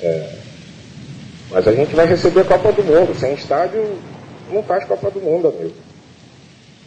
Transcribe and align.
É, 0.00 0.38
mas 1.50 1.66
a 1.66 1.72
gente 1.72 1.94
vai 1.94 2.06
receber 2.06 2.40
a 2.40 2.44
Copa 2.44 2.72
do 2.72 2.84
Mundo. 2.84 3.18
Sem 3.18 3.34
estádio, 3.34 3.98
não 4.50 4.62
faz 4.62 4.84
Copa 4.84 5.10
do 5.10 5.20
Mundo, 5.20 5.48
amigo. 5.48 5.74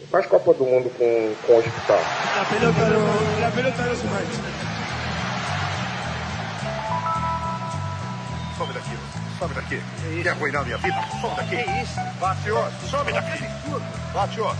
Não 0.00 0.06
faz 0.08 0.26
Copa 0.26 0.54
do 0.54 0.64
Mundo 0.64 0.90
com, 0.96 1.34
com 1.46 1.58
hospital. 1.58 2.00
La 2.36 2.44
pelota 2.44 2.88
no, 2.88 3.40
la 3.40 3.50
pelota 3.50 3.82
no 3.82 3.96
se 3.96 4.06
mancha. 4.06 4.72
Some 8.56 8.72
daqui, 8.72 8.96
some 9.38 9.54
daqui. 9.54 9.82
Quer 10.22 10.30
arruinar 10.30 10.64
minha 10.64 10.78
vida? 10.78 11.04
Some 11.20 11.34
daqui. 11.34 11.56
Que 11.56 11.82
isso? 11.82 12.00
Vá, 12.20 12.36
senhor. 12.36 12.70
Some 12.88 13.12
daqui. 13.12 13.44
Vá, 14.12 14.28
senhor. 14.28 14.56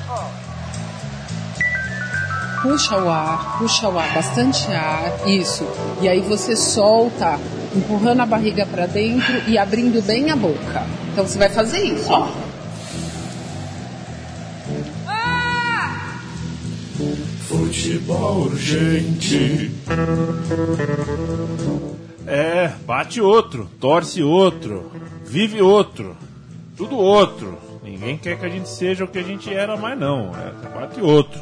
Puxa 2.63 2.97
o 2.97 3.11
ar, 3.11 3.59
puxa 3.59 3.89
o 3.89 3.99
ar, 3.99 4.15
bastante 4.15 4.73
ar, 4.73 5.27
isso. 5.27 5.67
E 6.01 6.09
aí 6.09 6.21
você 6.21 6.55
solta, 6.55 7.39
empurrando 7.75 8.21
a 8.21 8.27
barriga 8.27 8.67
para 8.67 8.87
dentro 8.87 9.49
e 9.49 9.59
abrindo 9.59 10.03
bem 10.03 10.31
a 10.31 10.37
boca. 10.37 10.87
Então 11.13 11.27
você 11.27 11.39
vai 11.39 11.49
fazer 11.49 11.83
isso, 11.83 12.11
ó. 12.11 12.29
Futebol 17.49 18.43
urgente. 18.43 19.71
É, 22.27 22.71
bate 22.87 23.21
outro, 23.21 23.69
torce 23.81 24.23
outro, 24.23 24.91
vive 25.27 25.61
outro, 25.61 26.17
tudo 26.77 26.97
outro. 26.97 27.59
Ninguém 27.83 28.17
quer 28.17 28.39
que 28.39 28.47
a 28.47 28.49
gente 28.49 28.69
seja 28.69 29.05
o 29.05 29.09
que 29.09 29.19
a 29.19 29.23
gente 29.23 29.53
era, 29.53 29.77
mas 29.77 29.99
não. 29.99 30.31
É, 30.35 30.53
bate 30.75 31.01
outro. 31.01 31.41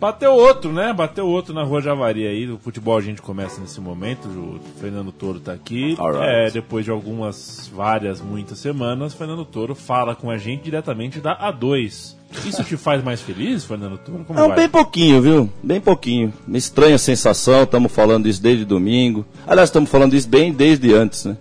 Bateu 0.00 0.32
outro, 0.32 0.72
né? 0.72 0.94
Bateu 0.94 1.26
outro 1.26 1.52
na 1.52 1.62
Rua 1.62 1.82
Javari 1.82 2.26
aí. 2.26 2.50
O 2.50 2.56
futebol 2.58 2.96
a 2.96 3.02
gente 3.02 3.20
começa 3.20 3.60
nesse 3.60 3.80
momento. 3.82 4.26
O 4.28 4.58
Fernando 4.80 5.12
Toro 5.12 5.38
tá 5.38 5.52
aqui. 5.52 5.94
Alright. 5.98 6.24
É, 6.26 6.50
depois 6.50 6.86
de 6.86 6.90
algumas, 6.90 7.70
várias, 7.72 8.18
muitas 8.18 8.58
semanas, 8.58 9.12
Fernando 9.12 9.44
Toro 9.44 9.74
fala 9.74 10.14
com 10.14 10.30
a 10.30 10.38
gente 10.38 10.62
diretamente 10.62 11.20
da 11.20 11.36
A2. 11.36 12.14
Isso 12.46 12.64
te 12.64 12.78
faz 12.78 13.04
mais 13.04 13.20
feliz, 13.20 13.64
Fernando 13.64 13.98
Toro? 13.98 14.24
Como 14.24 14.38
Não, 14.38 14.48
vai? 14.48 14.56
bem 14.56 14.68
pouquinho, 14.70 15.20
viu? 15.20 15.50
Bem 15.62 15.80
pouquinho. 15.82 16.32
Uma 16.48 16.56
estranha 16.56 16.96
sensação, 16.96 17.64
estamos 17.64 17.92
falando 17.92 18.26
isso 18.26 18.42
desde 18.42 18.64
domingo. 18.64 19.26
Aliás, 19.46 19.68
estamos 19.68 19.90
falando 19.90 20.14
isso 20.14 20.28
bem 20.28 20.50
desde 20.50 20.94
antes, 20.94 21.26
né? 21.26 21.36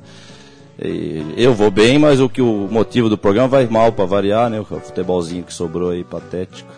E 0.82 1.34
eu 1.38 1.54
vou 1.54 1.72
bem, 1.72 1.98
mas 1.98 2.20
o 2.20 2.28
que 2.28 2.42
o 2.42 2.68
motivo 2.70 3.08
do 3.08 3.18
programa 3.18 3.48
vai 3.48 3.68
mal 3.68 3.92
para 3.92 4.06
variar, 4.06 4.50
né? 4.50 4.60
O 4.60 4.66
futebolzinho 4.66 5.44
que 5.44 5.54
sobrou 5.54 5.92
aí, 5.92 6.04
patético. 6.04 6.70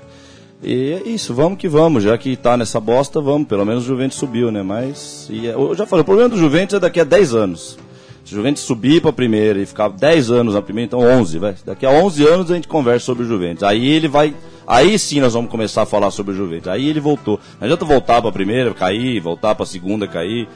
E 0.63 0.93
é 0.93 1.09
isso, 1.09 1.33
vamos 1.33 1.57
que 1.57 1.67
vamos, 1.67 2.03
já 2.03 2.15
que 2.17 2.35
tá 2.35 2.55
nessa 2.55 2.79
bosta, 2.79 3.19
vamos. 3.19 3.47
Pelo 3.47 3.65
menos 3.65 3.83
o 3.83 3.87
Juventus 3.87 4.17
subiu, 4.17 4.51
né? 4.51 4.61
Mas, 4.61 5.27
e, 5.31 5.47
é- 5.47 5.53
eu 5.53 5.75
já 5.75 5.85
falei, 5.87 6.01
o 6.01 6.05
problema 6.05 6.29
do 6.29 6.37
Juventus 6.37 6.75
é 6.75 6.79
daqui 6.79 6.99
a 6.99 7.03
10 7.03 7.33
anos. 7.33 7.77
Se 8.23 8.33
o 8.33 8.35
Juventus 8.37 8.61
subir 8.61 9.01
pra 9.01 9.11
primeira 9.11 9.59
e 9.59 9.65
ficar 9.65 9.89
10 9.89 10.29
anos 10.29 10.53
na 10.53 10.61
primeira, 10.61 10.85
então 10.85 10.99
11, 10.99 11.39
vai. 11.39 11.55
Daqui 11.65 11.85
a 11.85 11.89
11 11.89 12.23
anos 12.27 12.51
a 12.51 12.53
gente 12.55 12.67
conversa 12.67 13.05
sobre 13.07 13.23
o 13.23 13.27
Juventus. 13.27 13.63
Aí 13.63 13.87
ele 13.89 14.07
vai. 14.07 14.35
Aí 14.67 14.97
sim 14.99 15.19
nós 15.19 15.33
vamos 15.33 15.49
começar 15.49 15.81
a 15.81 15.85
falar 15.87 16.11
sobre 16.11 16.33
o 16.33 16.35
Juventus. 16.35 16.67
Aí 16.67 16.87
ele 16.87 16.99
voltou. 16.99 17.39
Não 17.59 17.65
adianta 17.65 17.83
voltar 17.83 18.21
pra 18.21 18.31
primeira, 18.31 18.71
cair, 18.75 19.19
voltar 19.19 19.55
pra 19.55 19.65
segunda, 19.65 20.07
cair. 20.07 20.47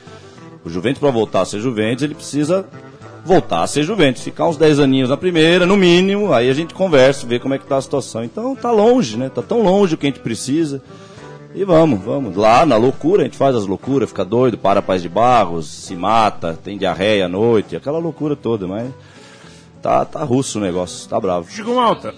O 0.63 0.69
Juventus, 0.69 0.99
pra 0.99 1.09
voltar 1.09 1.41
a 1.41 1.45
ser 1.45 1.59
Juventus, 1.59 2.03
ele 2.03 2.13
precisa 2.13 2.67
voltar 3.25 3.63
a 3.63 3.67
ser 3.67 3.83
Juventus. 3.83 4.23
Ficar 4.23 4.47
uns 4.47 4.55
10 4.55 4.79
aninhos 4.79 5.09
na 5.09 5.17
primeira, 5.17 5.65
no 5.65 5.75
mínimo. 5.75 6.31
Aí 6.31 6.49
a 6.49 6.53
gente 6.53 6.73
conversa, 6.73 7.25
vê 7.25 7.39
como 7.39 7.55
é 7.55 7.57
que 7.57 7.65
tá 7.65 7.77
a 7.77 7.81
situação. 7.81 8.23
Então 8.23 8.55
tá 8.55 8.71
longe, 8.71 9.17
né? 9.17 9.29
Tá 9.29 9.41
tão 9.41 9.63
longe 9.63 9.95
o 9.95 9.97
que 9.97 10.05
a 10.05 10.09
gente 10.09 10.19
precisa. 10.19 10.81
E 11.53 11.63
vamos, 11.63 12.01
vamos. 12.01 12.35
Lá 12.35 12.65
na 12.65 12.77
loucura, 12.77 13.21
a 13.21 13.25
gente 13.25 13.37
faz 13.37 13.55
as 13.55 13.65
loucuras, 13.65 14.09
fica 14.09 14.23
doido, 14.25 14.57
para 14.57 14.81
paz 14.81 15.01
de 15.01 15.09
barros, 15.09 15.67
se 15.67 15.95
mata, 15.95 16.57
tem 16.61 16.77
diarreia 16.77 17.25
à 17.25 17.29
noite, 17.29 17.77
aquela 17.77 17.97
loucura 17.97 18.35
toda, 18.35 18.67
mas 18.67 18.91
tá, 19.81 20.03
tá 20.03 20.21
russo 20.25 20.59
o 20.59 20.61
negócio, 20.61 21.07
tá 21.07 21.17
bravo. 21.17 21.49
Chico 21.49 21.73
Malta. 21.73 22.13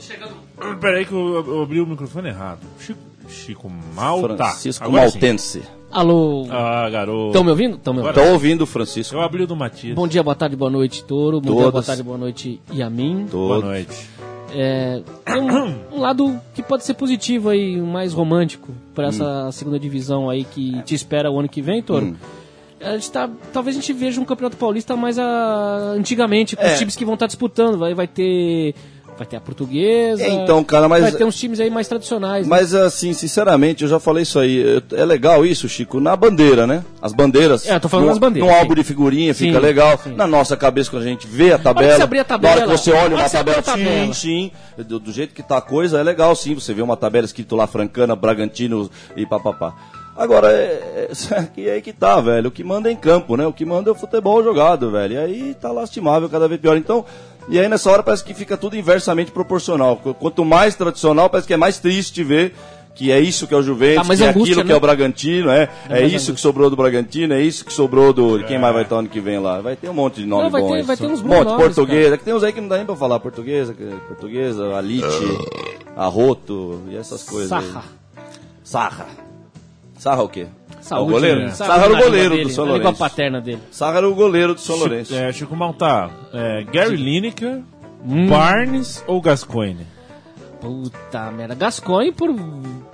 Peraí 0.82 1.06
que 1.06 1.14
eu, 1.14 1.62
abri 1.62 1.80
o 1.80 1.86
microfone 1.86 2.30
errado. 2.30 2.62
Chico, 2.80 3.00
Chico 3.30 3.72
Malta. 3.96 4.36
Francisco 4.38 4.84
Agora 4.84 5.08
sim. 5.12 5.62
Alô, 5.92 6.46
Ah, 6.52 6.90
garoto. 6.90 7.28
estão 7.28 7.44
me 7.44 7.50
ouvindo? 7.50 7.76
Estão 7.78 7.94
me 7.94 8.02
ouvindo? 8.02 8.14
Tô 8.16 8.32
ouvindo 8.34 8.62
o 8.62 8.66
Francisco. 8.68 9.16
Eu 9.16 9.22
abri 9.22 9.44
o 9.44 9.48
do 9.48 9.56
Matias. 9.56 9.96
Bom 9.96 10.08
dia, 10.08 10.22
boa 10.22 10.36
tarde, 10.36 10.56
boa 10.56 10.70
noite, 10.70 11.04
Toro. 11.04 11.40
Bom 11.40 11.52
dia, 11.52 11.56
Todos. 11.56 11.72
boa 11.72 11.84
tarde, 11.84 12.04
boa 12.04 12.18
noite, 12.18 12.62
Yamin. 12.74 13.26
Boa 13.32 13.60
noite. 13.60 14.10
É, 14.54 15.02
tem 15.26 15.42
um, 15.42 15.76
um 15.98 16.00
lado 16.00 16.40
que 16.54 16.62
pode 16.62 16.84
ser 16.84 16.94
positivo 16.94 17.50
aí, 17.50 17.78
mais 17.80 18.14
romântico 18.14 18.70
para 18.94 19.08
essa 19.08 19.50
segunda 19.52 19.80
divisão 19.80 20.30
aí 20.30 20.44
que 20.44 20.82
te 20.84 20.94
espera 20.94 21.32
o 21.32 21.40
ano 21.40 21.48
que 21.50 21.62
vem, 21.62 21.82
Toro. 21.82 22.08
Hum. 22.08 22.16
A 22.80 22.92
gente 22.94 23.10
tá, 23.12 23.28
talvez 23.52 23.76
a 23.76 23.80
gente 23.80 23.92
veja 23.92 24.22
um 24.22 24.26
campeonato 24.26 24.56
paulista 24.56 24.96
mais 24.96 25.18
a, 25.18 25.94
antigamente, 25.98 26.56
com 26.56 26.62
É. 26.62 26.74
os 26.74 26.78
times 26.80 26.96
que 26.96 27.04
vão 27.04 27.16
estar 27.16 27.26
disputando. 27.26 27.78
Vai, 27.78 27.94
vai 27.96 28.08
ter. 28.08 28.76
Vai 29.18 29.26
ter 29.26 29.36
a 29.36 29.42
portuguesa. 29.42 30.24
É, 30.24 30.30
então, 30.30 30.64
cara, 30.64 30.88
mas- 30.88 31.02
Vai 31.02 31.12
ter 31.12 31.24
uns 31.24 31.36
times 31.40 31.60
aí 31.60 31.70
mais 31.72 31.88
tradicionais. 31.88 32.46
né? 32.46 32.50
Mas 32.56 32.74
assim, 32.76 33.14
sinceramente, 33.14 33.84
eu 33.84 33.90
já 33.90 34.00
falei 34.00 34.22
isso 34.24 34.38
aí. 34.38 34.82
É 34.94 35.04
legal 35.04 35.44
isso, 35.44 35.68
Chico, 35.68 36.00
na 36.00 36.16
bandeira, 36.16 36.68
né? 36.68 36.84
As 37.02 37.14
bandeiras. 37.14 37.68
É, 37.68 37.76
eu 37.76 37.80
tô 37.80 37.90
falando 37.90 38.06
no, 38.06 38.12
das 38.12 38.20
bandeiras, 38.20 38.50
sim. 38.52 38.58
álbum 38.60 38.76
de 38.76 38.84
figurinha 38.84 39.34
Sim, 39.34 39.48
fica 39.48 39.60
legal. 39.60 39.98
sim. 39.98 40.14
Na 40.14 40.28
nossa 40.28 40.56
cabeça, 40.56 40.92
quando 40.92 41.02
a 41.04 41.08
gente 41.08 41.26
vê 41.26 41.52
a 41.52 41.58
tabela. 41.58 41.96
você 41.96 42.02
abrir 42.04 42.20
a 42.20 42.24
tabela, 42.24 42.56
Na 42.56 42.62
hora 42.62 42.72
que 42.72 42.78
você 42.78 42.92
olha 42.92 43.16
uma 43.16 43.30
tabela, 43.30 43.62
tabela. 43.64 44.14
sim, 44.14 44.52
sim. 44.78 44.84
Do, 44.84 45.00
do 45.00 45.12
jeito 45.12 45.34
que 45.34 45.42
tá 45.42 45.58
a 45.58 45.62
coisa, 45.62 46.00
é 46.00 46.04
legal, 46.04 46.36
sim. 46.36 46.54
Você 46.54 46.74
vê 46.74 46.84
uma 46.84 46.96
tabela 46.96 47.26
escrito 47.26 47.56
lá 47.56 47.66
Francana, 47.66 48.16
Bragantino 48.16 48.90
e 49.16 49.26
papapá. 49.26 49.74
Agora, 50.16 50.52
é, 50.52 51.10
é, 51.12 51.44
que 51.54 51.62
é 51.70 51.74
aí 51.74 51.82
que 51.82 51.94
tá, 51.94 52.20
velho. 52.20 52.50
O 52.50 52.52
que 52.52 52.64
manda 52.64 52.90
é 52.90 52.92
em 52.92 52.96
campo, 52.96 53.36
né? 53.36 53.46
O 53.46 53.54
que 53.54 53.64
manda 53.66 53.90
é 53.90 53.94
o 53.94 53.96
futebol 53.96 54.44
jogado, 54.44 54.92
velho. 54.92 55.14
E 55.14 55.18
aí 55.18 55.54
tá 55.60 55.72
lastimável, 55.72 56.28
cada 56.28 56.48
vez 56.48 56.60
pior. 56.60 56.76
Então, 56.78 57.06
e 57.50 57.60
aí 57.60 57.68
nessa 57.70 57.90
hora 57.92 58.04
parece 58.04 58.24
que 58.24 58.34
fica 58.34 58.58
tudo 58.58 58.76
inversamente 58.78 59.32
proporcional. 59.32 59.98
Qu- 59.98 60.14
Quanto 60.14 60.44
mais 60.46 60.76
tradicional, 60.76 61.30
parece 61.30 61.48
que 61.48 61.54
é 61.54 61.58
mais 61.58 61.80
triste 61.80 62.24
ver 62.24 62.54
que 62.96 63.12
é 63.12 63.20
isso 63.20 63.46
que 63.46 63.54
é 63.54 63.58
o 63.58 63.62
Juventus, 63.62 64.08
mais 64.08 64.20
que 64.20 64.26
é 64.26 64.30
aquilo 64.30 64.62
que 64.62 64.64
né? 64.70 64.74
é 64.74 64.76
o 64.76 64.80
Bragantino, 64.80 65.52
é, 65.52 65.70
é 65.88 65.90
mais 65.90 66.06
isso 66.06 66.16
angústia. 66.16 66.34
que 66.34 66.42
sobrou 66.42 66.68
do 66.70 66.76
Bragantino, 66.76 67.34
é 67.36 67.42
isso 67.42 67.64
que 67.64 67.72
sobrou 67.72 68.12
do. 68.12 68.44
Quem 68.46 68.58
mais 68.58 68.74
vai 68.74 68.82
estar 68.84 68.96
ano 68.98 69.08
que 69.08 69.20
vem 69.20 69.38
lá? 69.40 69.62
Vai 69.62 69.76
ter 69.76 69.88
um 69.88 69.94
monte 69.94 70.16
de 70.22 70.26
nome 70.26 70.44
Não, 70.46 70.50
vai 70.50 70.62
bom 70.62 70.70
ter- 70.72 70.76
aí. 70.78 70.82
vai 70.84 70.98
ter 70.98 71.06
uns 71.06 71.22
bons 71.22 71.28
monte, 71.38 71.48
nomes, 71.48 71.64
portuguesa, 71.76 72.16
é 72.16 72.18
que 72.18 72.24
tem 72.24 72.34
uns 72.34 72.44
aí 72.44 72.52
que 72.52 72.60
não 72.60 72.68
dá 72.68 72.78
nem 72.78 72.86
pra 72.88 72.96
falar. 72.96 73.20
Portuguesa, 73.20 73.74
que- 73.76 73.84
portuguesa, 74.08 74.76
Alite, 74.76 75.06
Arroto 75.96 76.82
e 76.90 76.98
essas 76.98 77.24
coisas. 77.24 77.52
aí. 77.52 77.62
Sarra. 77.72 77.84
Sarra. 78.64 79.06
Sarra 79.98 80.24
o 80.24 80.30
quê? 80.30 80.48
Saúde, 80.88 81.06
É 81.06 81.10
o 81.10 81.12
goleiro? 81.14 81.40
né? 81.42 81.50
Sarra 81.50 81.84
era 81.86 81.94
o 81.94 81.98
goleiro 81.98 82.30
dele, 82.36 82.44
do 82.46 82.50
São 82.52 82.64
língua 82.66 82.78
Lourenço. 82.80 83.00
paterna 83.00 83.42
dele. 83.42 83.60
Sarra 83.72 83.98
era 83.98 84.10
o 84.10 84.16
goleiro 84.16 84.54
do 84.54 84.60
São 84.62 84.76
Lourenço. 84.78 85.14
É, 85.16 85.32
Chico 85.34 85.56
Malta. 85.56 86.10
É, 86.34 86.64
Gary 86.64 86.96
Lineker, 86.96 87.62
Barnes 88.30 89.04
ou 89.08 89.20
Gascoigne? 89.22 89.86
Puta 90.62 91.32
merda. 91.32 91.54
Gascoigne 91.54 92.12
por, 92.12 92.34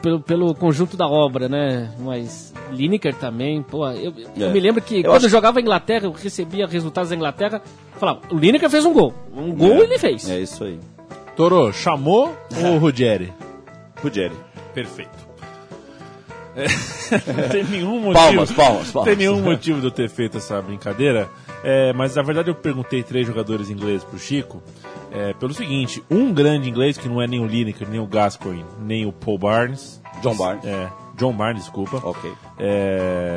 pelo, 0.01 0.19
pelo 0.19 0.53
conjunto 0.55 0.97
da 0.97 1.07
obra, 1.07 1.47
né? 1.47 1.91
Mas 1.99 2.53
Lineker 2.71 3.15
também, 3.15 3.61
pô. 3.63 3.87
Eu, 3.91 4.13
eu 4.35 4.47
É. 4.49 4.51
me 4.51 4.59
lembro 4.59 4.81
que 4.81 4.97
Eu 4.97 5.03
quando 5.03 5.15
acho- 5.17 5.25
eu 5.27 5.29
jogava 5.29 5.59
em 5.59 5.63
Inglaterra, 5.63 6.05
eu 6.05 6.11
recebia 6.11 6.67
resultados 6.67 7.09
da 7.09 7.15
Inglaterra, 7.15 7.61
eu 7.93 7.99
falava, 7.99 8.19
o 8.31 8.37
Lineker 8.37 8.69
fez 8.69 8.85
um 8.85 8.91
gol. 8.93 9.13
Um 9.33 9.53
gol 9.55 9.77
ele 9.83 9.97
fez. 9.97 10.29
É 10.29 10.39
isso 10.39 10.63
aí. 10.63 10.77
Toro, 11.37 11.71
chamou 11.71 12.35
ou 12.65 12.77
Ruggeri? 12.79 13.31
Ruggeri. 14.01 14.35
Perfeito. 14.73 15.32
É, 16.55 16.67
não 17.41 17.49
tem 17.49 17.63
nenhum 17.63 17.99
motivo. 17.99 18.13
Palmas, 18.13 18.51
palmas, 18.51 18.91
palmas. 18.91 19.09
tem 19.09 19.27
nenhum 19.27 19.41
motivo 19.41 19.79
de 19.79 19.87
eu 19.87 19.91
ter 19.91 20.09
feito 20.09 20.37
essa 20.37 20.61
brincadeira. 20.61 21.29
É, 21.63 21.93
mas 21.93 22.15
na 22.15 22.21
verdade 22.21 22.49
eu 22.49 22.55
perguntei 22.55 23.01
três 23.03 23.25
jogadores 23.25 23.69
ingleses 23.69 24.03
pro 24.03 24.19
Chico. 24.19 24.61
é, 25.11 25.33
pelo 25.33 25.53
seguinte: 25.53 26.03
um 26.09 26.33
grande 26.33 26.69
inglês 26.69 26.97
que 26.97 27.07
não 27.09 27.21
é 27.21 27.27
nem 27.27 27.39
o 27.39 27.45
Lineker, 27.45 27.87
nem 27.89 27.99
o 27.99 28.05
Gascoigne, 28.05 28.65
nem 28.79 29.05
o 29.05 29.11
Paul 29.11 29.37
Barnes. 29.37 30.01
John 30.21 30.35
Barnes. 30.35 30.65
É, 30.65 30.89
John 31.15 31.33
Barnes, 31.33 31.63
desculpa. 31.63 31.97
Ok. 32.03 32.31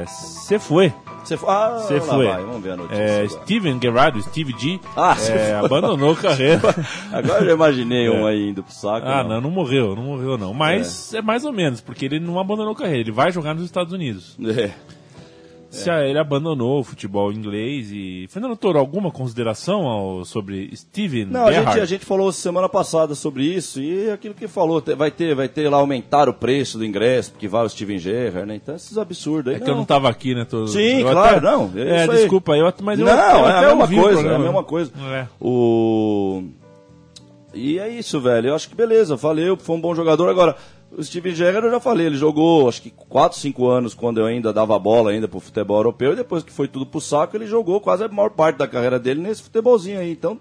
Você 0.06 0.58
foi. 0.58 0.92
Você 1.26 1.36
foi. 1.36 1.48
Ah, 1.48 1.78
foi. 1.80 2.26
vai, 2.26 2.42
vamos 2.44 2.62
ver 2.62 2.72
a 2.72 2.76
notícia. 2.76 3.02
É. 3.02 3.28
Steven 3.28 3.80
Gerrard, 3.82 4.22
Steve 4.22 4.54
G, 4.56 4.78
Ah, 4.96 5.16
é, 5.28 5.54
abandonou 5.54 6.12
a 6.12 6.16
carreira. 6.16 6.60
Agora 7.12 7.40
eu 7.40 7.46
já 7.46 7.52
imaginei 7.52 8.08
um 8.08 8.24
aí 8.24 8.50
indo 8.50 8.62
pro 8.62 8.72
saco. 8.72 9.06
Ah, 9.08 9.24
não, 9.24 9.40
não 9.40 9.50
morreu, 9.50 9.96
não 9.96 10.04
morreu 10.04 10.38
não. 10.38 10.54
Mas 10.54 11.12
é. 11.12 11.20
mais 11.20 11.44
ou 11.44 11.52
menos, 11.52 11.80
porque 11.80 12.04
ele 12.04 12.20
não 12.20 12.38
abandonou 12.38 12.72
a 12.72 12.76
carreira, 12.76 13.00
ele 13.00 13.10
vai 13.12 13.32
jogar 13.32 13.54
nos 13.54 13.64
Estados 13.64 13.92
Unidos. 13.92 14.36
É. 14.40 14.70
Se 15.76 15.90
a- 15.90 16.04
ele 16.06 16.18
abandonou 16.18 16.80
o 16.80 16.84
futebol 16.84 17.32
inglês 17.32 17.90
e. 17.92 18.26
Fernando 18.28 18.56
Toro, 18.56 18.78
alguma 18.78 19.10
consideração 19.10 19.86
ao- 19.86 20.24
sobre 20.24 20.70
Steven 20.76 21.26
Não, 21.26 21.46
a 21.46 21.52
gente, 21.52 21.80
a 21.80 21.84
gente 21.84 22.04
falou 22.04 22.30
semana 22.32 22.68
passada 22.68 23.14
sobre 23.14 23.44
isso 23.44 23.80
e 23.80 24.10
aquilo 24.10 24.34
que 24.34 24.48
falou, 24.48 24.82
vai 24.96 25.10
ter, 25.10 25.34
vai 25.34 25.48
ter 25.48 25.68
lá 25.68 25.76
aumentar 25.78 26.28
o 26.28 26.34
preço 26.34 26.78
do 26.78 26.84
ingresso, 26.84 27.32
porque 27.32 27.46
vai 27.48 27.64
o 27.64 27.68
Steven 27.68 27.98
Gerrard, 27.98 28.46
né? 28.48 28.56
Então 28.56 28.74
esses 28.74 28.96
absurdos 28.98 29.52
aí. 29.52 29.60
É 29.60 29.64
que 29.64 29.70
eu 29.70 29.76
não 29.76 29.84
tava 29.84 30.08
aqui, 30.08 30.34
né? 30.34 30.44
Tô, 30.44 30.66
Sim, 30.66 31.00
eu 31.00 31.10
claro, 31.10 31.36
até- 31.36 31.40
não, 31.40 31.70
é 31.76 32.04
É, 32.04 32.06
desculpa, 32.08 32.56
eu, 32.56 32.72
mas 32.82 32.98
eu, 32.98 33.06
não, 33.06 33.12
eu 33.12 33.18
é 33.46 33.50
até 33.52 33.66
a 33.70 33.76
mesma 33.76 34.02
coisa, 34.02 34.28
é 34.28 34.34
a 34.34 34.38
mesma 34.38 34.64
coisa. 34.64 34.92
É. 35.12 35.26
O... 35.40 36.42
E 37.54 37.78
é 37.78 37.88
isso, 37.88 38.20
velho. 38.20 38.48
Eu 38.48 38.54
acho 38.54 38.68
que 38.68 38.74
beleza, 38.74 39.16
valeu, 39.16 39.56
foi 39.56 39.76
um 39.76 39.80
bom 39.80 39.94
jogador. 39.94 40.28
Agora, 40.28 40.56
O 40.90 41.02
Steven 41.02 41.34
Gerrard 41.34 41.66
eu 41.66 41.72
já 41.72 41.80
falei, 41.80 42.06
ele 42.06 42.16
jogou 42.16 42.68
acho 42.68 42.80
que 42.80 42.90
4, 42.90 43.38
5 43.38 43.68
anos 43.68 43.94
quando 43.94 44.18
eu 44.18 44.26
ainda 44.26 44.52
dava 44.52 44.78
bola 44.78 45.10
ainda 45.10 45.26
pro 45.26 45.40
futebol 45.40 45.78
europeu 45.78 46.12
e 46.12 46.16
depois 46.16 46.42
que 46.42 46.52
foi 46.52 46.68
tudo 46.68 46.86
pro 46.86 47.00
saco, 47.00 47.36
ele 47.36 47.46
jogou 47.46 47.80
quase 47.80 48.04
a 48.04 48.08
maior 48.08 48.30
parte 48.30 48.56
da 48.56 48.68
carreira 48.68 48.98
dele 48.98 49.20
nesse 49.20 49.42
futebolzinho 49.42 49.98
aí. 49.98 50.12
Então, 50.12 50.40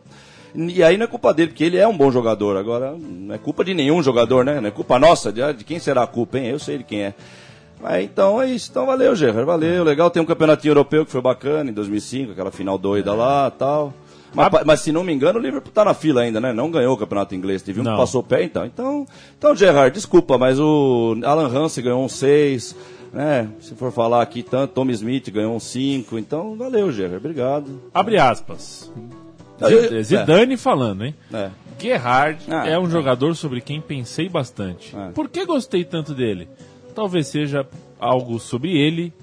e 0.56 0.82
aí 0.82 0.98
não 0.98 1.04
é 1.04 1.08
culpa 1.08 1.34
dele, 1.34 1.50
porque 1.50 1.64
ele 1.64 1.78
é 1.78 1.88
um 1.88 1.98
bom 1.98 2.12
jogador. 2.12 2.56
Agora, 2.56 2.96
não 2.98 3.36
é 3.36 3.38
culpa 3.38 3.66
de 3.66 3.74
nenhum 3.74 4.02
jogador, 4.02 4.46
né? 4.46 4.62
Não 4.62 4.68
é 4.68 4.72
culpa 4.72 4.98
nossa, 4.98 5.32
de, 5.32 5.42
de 5.54 5.64
quem 5.66 5.80
será 5.80 6.04
a 6.04 6.08
culpa, 6.08 6.38
hein? 6.38 6.48
Eu 6.48 6.60
sei 6.60 6.78
de 6.78 6.84
quem 6.86 7.04
é. 7.04 7.14
Mas 7.82 8.06
então 8.06 8.42
é 8.42 8.50
isso. 8.50 8.70
Então 8.72 8.86
valeu, 8.86 9.16
Gerrard, 9.16 9.46
valeu. 9.46 9.84
Legal, 9.84 10.10
tem 10.10 10.22
um 10.22 10.26
campeonatinho 10.26 10.72
europeu 10.72 11.06
que 11.06 11.12
foi 11.12 11.22
bacana 11.22 11.70
em 11.70 11.74
2005, 11.74 12.32
aquela 12.32 12.52
final 12.52 12.78
doida 12.78 13.14
lá 13.14 13.52
tal. 13.52 13.94
Mas, 14.36 14.64
mas 14.66 14.80
se 14.82 14.92
não 14.92 15.04
me 15.04 15.14
engano, 15.14 15.40
o 15.40 15.42
Liverpool 15.42 15.72
tá 15.72 15.86
na 15.86 15.94
fila 15.94 16.22
ainda, 16.22 16.40
né? 16.40 16.52
Não 16.54 16.70
ganhou 16.70 16.94
o 16.94 16.98
campeonato 16.98 17.34
inglês. 17.34 17.62
Teve 17.62 17.80
um 17.80 17.84
Não. 17.84 17.94
que 17.94 17.98
passou 17.98 18.22
o 18.22 18.24
pé, 18.24 18.44
então. 18.44 18.66
Então, 18.66 19.06
então 19.38 19.56
Gerrard, 19.56 19.94
desculpa, 19.94 20.38
mas 20.38 20.60
o 20.60 21.18
Alan 21.24 21.48
Hansen 21.48 21.84
ganhou 21.84 22.04
um 22.04 22.10
6, 22.10 22.76
né? 23.14 23.50
Se 23.60 23.74
for 23.76 23.92
falar 23.92 24.22
aqui, 24.22 24.44
tanto, 24.44 24.74
Tom 24.74 24.90
Smith 24.90 25.30
ganhou 25.32 25.56
um 25.56 25.60
5. 25.60 26.18
Então, 26.20 26.56
valeu, 26.56 26.92
Gerrard, 26.92 27.18
obrigado. 27.18 27.82
Abre 27.94 28.18
aspas. 28.20 28.92
É. 29.62 30.04
Zidane 30.04 30.58
falando, 30.58 31.06
hein? 31.06 31.16
É. 31.34 31.50
Gerhard 31.80 32.40
Ah, 32.50 32.68
é 32.68 32.78
um 32.78 32.88
é. 32.88 32.90
jogador 32.90 33.36
sobre 33.36 33.62
quem 33.62 33.80
pensei 33.82 34.28
bastante. 34.30 34.96
É. 34.96 35.12
Por 35.12 35.30
que 35.30 35.46
gostei 35.46 35.84
tanto 35.84 36.14
dele? 36.14 36.48
Talvez 36.94 37.28
seja 37.28 37.66
algo 38.00 38.40
sobre 38.40 38.78
ele 38.78 39.14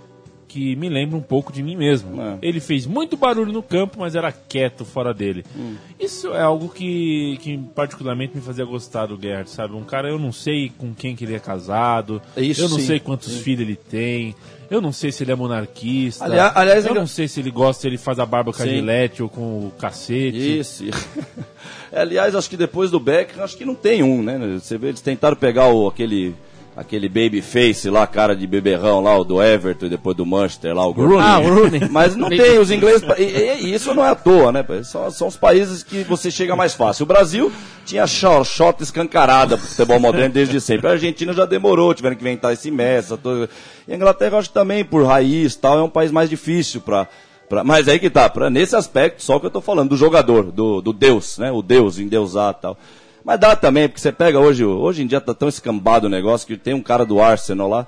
que 0.53 0.77
me 0.77 0.89
lembra 0.91 1.17
um 1.17 1.23
pouco 1.23 1.51
de 1.51 1.63
mim 1.63 1.77
mesmo. 1.77 2.21
É. 2.21 2.37
Ele 2.43 2.61
fez 2.61 2.87
muito 2.87 3.17
barulho 3.17 3.51
no 3.53 3.63
campo, 3.63 3.97
mas 3.99 4.15
era 4.15 4.31
quieto 4.31 4.85
fora 4.85 5.15
dele. 5.15 5.45
Hum. 5.57 5.77
Isso 5.99 6.29
é 6.35 6.43
algo 6.43 6.69
que, 6.69 7.39
que 7.41 7.57
particularmente 7.75 8.37
me 8.37 8.43
fazia 8.43 8.65
gostar 8.67 9.07
do 9.07 9.19
Gerhard, 9.19 9.49
sabe? 9.49 9.75
Um 9.75 9.83
cara, 9.83 10.09
eu 10.11 10.19
não 10.19 10.31
sei 10.31 10.71
com 10.77 10.93
quem 10.93 11.17
que 11.17 11.25
ele 11.25 11.35
é 11.35 11.39
casado, 11.39 12.21
Isso 12.37 12.61
eu 12.63 12.69
não 12.69 12.79
sim. 12.79 12.87
sei 12.87 13.01
quantos 13.01 13.35
filhos 13.39 13.63
ele 13.63 13.77
tem, 13.77 14.35
eu 14.71 14.81
não 14.81 14.93
sei 14.93 15.11
se 15.11 15.25
ele 15.25 15.33
é 15.33 15.35
monarquista, 15.35 16.25
Aliás- 16.25 16.53
aliás, 16.55 16.85
eu 16.87 16.95
não 16.95 17.07
sei 17.07 17.29
se 17.29 17.41
ele 17.41 17.51
gosta, 17.51 17.81
se 17.83 17.87
ele 17.89 17.97
faz 17.99 18.19
a 18.19 18.27
barba 18.27 18.53
com 18.53 18.63
a 18.63 18.67
Sim. 18.67 18.75
gilete 18.77 19.23
ou 19.23 19.29
com 19.31 19.67
o 19.67 19.73
cacete. 19.79 20.59
Isso. 20.59 20.85
Aliás, 21.93 22.35
acho 22.35 22.49
que 22.49 22.57
depois 22.57 22.91
do 22.91 22.99
Beck, 23.01 23.39
acho 23.41 23.57
que 23.57 23.65
não 23.65 23.75
tem 23.75 24.03
um, 24.03 24.23
né? 24.23 24.39
Você 24.59 24.77
vê, 24.79 24.89
eles 24.89 25.01
tentaram 25.01 25.37
pegar 25.37 25.69
o, 25.69 25.87
aquele, 25.89 26.35
aquele 26.77 27.09
babyface 27.09 27.91
lá, 27.91 28.07
cara 28.07 28.35
de 28.35 28.47
beberrão 28.47 29.01
lá, 29.03 29.17
o 29.19 29.25
do 29.25 29.43
Everton 29.43 29.87
e 29.87 29.91
depois 29.91 30.17
do 30.17 30.25
Manchester 30.25 30.75
lá, 30.75 30.87
o 30.87 30.91
Rooney. 30.93 31.19
Ah, 31.21 31.39
o 31.39 31.55
Rooney. 31.55 31.89
Mas 31.91 32.17
não 32.17 32.29
tem, 32.31 32.59
os 32.59 32.71
ingleses. 32.71 33.03
E, 33.19 33.23
e- 33.23 33.65
e 33.67 33.75
isso 33.75 33.93
não 33.93 34.05
é 34.05 34.09
à 34.11 34.15
toa, 34.15 34.51
né? 34.51 34.65
São, 34.85 35.11
são 35.11 35.29
os 35.29 35.37
países 35.37 35.83
que 35.83 36.03
você 36.05 36.31
chega 36.31 36.57
mais 36.57 36.73
fácil. 36.75 37.03
O 37.05 37.07
Brasil 37.07 37.53
tinha 37.85 38.07
shot, 38.07 38.45
shot 38.49 38.83
escancarada 38.83 39.59
pro 39.59 39.67
futebol 39.67 40.01
moderno 40.01 40.33
desde 40.33 40.61
sempre. 40.61 40.87
A 40.89 40.93
Argentina 40.93 41.33
já 41.33 41.45
demorou, 41.45 41.93
tiveram 41.93 42.17
que 42.17 42.23
inventar 42.23 42.53
esse 42.53 42.71
Messi. 42.71 43.13
E 43.87 43.93
a 43.93 43.97
Inglaterra, 43.97 44.35
eu 44.35 44.39
acho 44.39 44.49
que 44.49 44.55
também, 44.55 44.85
por 44.85 45.05
raiz 45.05 45.55
tal, 45.57 45.79
é 45.79 45.83
um 45.83 45.91
país 45.91 46.11
mais 46.11 46.31
difícil 46.31 46.81
pra. 46.81 47.07
pra- 47.51 47.63
mas 47.65 47.87
aí 47.87 47.99
que 47.99 48.09
tá, 48.09 48.31
pra, 48.31 48.49
nesse 48.49 48.75
aspecto, 48.75 49.23
só 49.23 49.39
que 49.39 49.45
eu 49.45 49.51
tô 49.51 49.61
falando, 49.61 49.91
do 49.91 49.97
jogador, 49.97 50.51
do, 50.51 50.81
do 50.81 50.93
Deus, 50.93 51.37
né? 51.37 51.53
O 51.53 51.61
Deus, 51.61 51.99
endeusar 51.99 52.55
tal. 52.55 52.79
Mas 53.25 53.39
dá 53.39 53.55
também, 53.55 53.89
porque 53.89 54.01
você 54.01 54.11
pega 54.11 54.39
hoje, 54.41 54.65
hoje 54.65 55.03
em 55.03 55.07
dia 55.07 55.21
tá 55.21 55.33
tão 55.33 55.49
escambado 55.49 56.07
o 56.07 56.11
negócio 56.11 56.47
que 56.47 56.57
tem 56.57 56.75
um 56.75 56.83
cara 56.83 57.05
do 57.05 57.21
Arsenal 57.21 57.69
lá, 57.69 57.87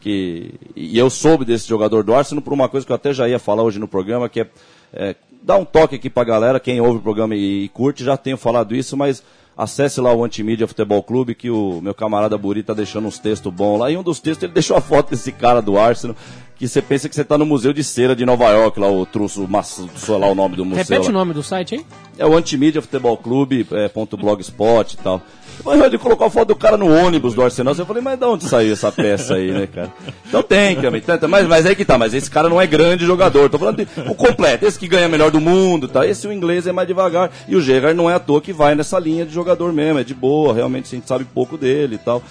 que 0.00 0.54
e 0.74 0.98
eu 0.98 1.08
soube 1.08 1.44
desse 1.44 1.68
jogador 1.68 2.02
do 2.02 2.14
Arsenal 2.14 2.42
por 2.42 2.52
uma 2.52 2.68
coisa 2.68 2.84
que 2.84 2.92
eu 2.92 2.96
até 2.96 3.12
já 3.14 3.28
ia 3.28 3.38
falar 3.38 3.62
hoje 3.62 3.78
no 3.78 3.86
programa, 3.86 4.28
que 4.28 4.40
é, 4.40 4.46
é 4.92 5.16
dar 5.42 5.56
um 5.56 5.64
toque 5.64 5.96
aqui 5.96 6.10
pra 6.10 6.24
galera, 6.24 6.58
quem 6.58 6.80
ouve 6.80 6.98
o 6.98 7.02
programa 7.02 7.34
e, 7.34 7.64
e 7.64 7.68
curte, 7.68 8.04
já 8.04 8.16
tenho 8.16 8.36
falado 8.36 8.74
isso, 8.74 8.96
mas 8.96 9.22
acesse 9.62 10.00
lá 10.00 10.12
o 10.12 10.24
Antimídia 10.24 10.66
Futebol 10.66 11.02
Clube, 11.02 11.34
que 11.34 11.50
o 11.50 11.80
meu 11.80 11.94
camarada 11.94 12.36
Buri 12.36 12.62
tá 12.62 12.74
deixando 12.74 13.06
uns 13.06 13.18
textos 13.18 13.52
bons 13.52 13.78
lá, 13.78 13.90
e 13.90 13.96
um 13.96 14.02
dos 14.02 14.20
textos 14.20 14.44
ele 14.44 14.52
deixou 14.52 14.76
a 14.76 14.80
foto 14.80 15.10
desse 15.10 15.32
cara 15.32 15.60
do 15.62 15.78
Arsenal, 15.78 16.16
que 16.56 16.68
você 16.68 16.82
pensa 16.82 17.08
que 17.08 17.14
você 17.14 17.24
tá 17.24 17.36
no 17.36 17.46
Museu 17.46 17.72
de 17.72 17.82
Cera 17.82 18.14
de 18.14 18.24
Nova 18.24 18.48
York, 18.50 18.78
lá 18.78 18.90
o 18.90 19.04
truço, 19.04 19.48
sei 19.96 20.18
lá 20.18 20.28
o 20.28 20.34
nome 20.34 20.56
do 20.56 20.64
museu. 20.64 20.84
Repete 20.84 21.04
lá. 21.04 21.10
o 21.10 21.12
nome 21.12 21.32
do 21.32 21.42
site 21.42 21.74
aí? 21.76 21.86
É 22.18 22.26
o 22.26 22.36
Antimídia 22.36 22.82
Futebol 22.82 23.16
Clube, 23.16 23.66
é, 23.72 23.88
ponto 23.88 24.16
blogspot 24.16 24.94
e 24.94 24.96
tal. 24.98 25.22
Mas 25.64 25.80
ele 25.80 25.98
colocou 25.98 26.26
a 26.26 26.30
foto 26.30 26.48
do 26.48 26.56
cara 26.56 26.76
no 26.76 26.92
ônibus 26.92 27.34
do 27.34 27.42
Arsenal. 27.42 27.74
Eu 27.76 27.86
falei, 27.86 28.02
mas 28.02 28.18
de 28.18 28.24
onde 28.24 28.44
saiu 28.44 28.72
essa 28.72 28.90
peça 28.90 29.34
aí, 29.34 29.50
né, 29.50 29.66
cara? 29.66 29.92
Então 30.26 30.42
tem. 30.42 30.76
Tanta, 31.00 31.28
mas, 31.28 31.46
mas 31.46 31.66
aí 31.66 31.76
que 31.76 31.84
tá, 31.84 31.96
mas 31.96 32.14
esse 32.14 32.30
cara 32.30 32.48
não 32.48 32.60
é 32.60 32.66
grande 32.66 33.06
jogador. 33.06 33.48
Tô 33.48 33.58
falando 33.58 33.76
de, 33.76 33.88
o 34.08 34.14
completo, 34.14 34.66
esse 34.66 34.78
que 34.78 34.88
ganha 34.88 35.08
melhor 35.08 35.30
do 35.30 35.40
mundo, 35.40 35.88
tá? 35.88 36.06
Esse 36.06 36.26
o 36.26 36.32
inglês 36.32 36.66
é 36.66 36.72
mais 36.72 36.88
devagar. 36.88 37.30
E 37.46 37.54
o 37.54 37.60
Gerrard 37.60 37.96
não 37.96 38.10
é 38.10 38.14
à 38.14 38.18
toa 38.18 38.40
que 38.40 38.52
vai 38.52 38.74
nessa 38.74 38.98
linha 38.98 39.24
de 39.24 39.32
jogador 39.32 39.72
mesmo, 39.72 40.00
é 40.00 40.04
de 40.04 40.14
boa, 40.14 40.54
realmente 40.54 40.86
a 40.86 40.96
gente 40.96 41.08
sabe 41.08 41.24
pouco 41.24 41.56
dele 41.56 41.94
e 41.94 41.98
tal. 41.98 42.22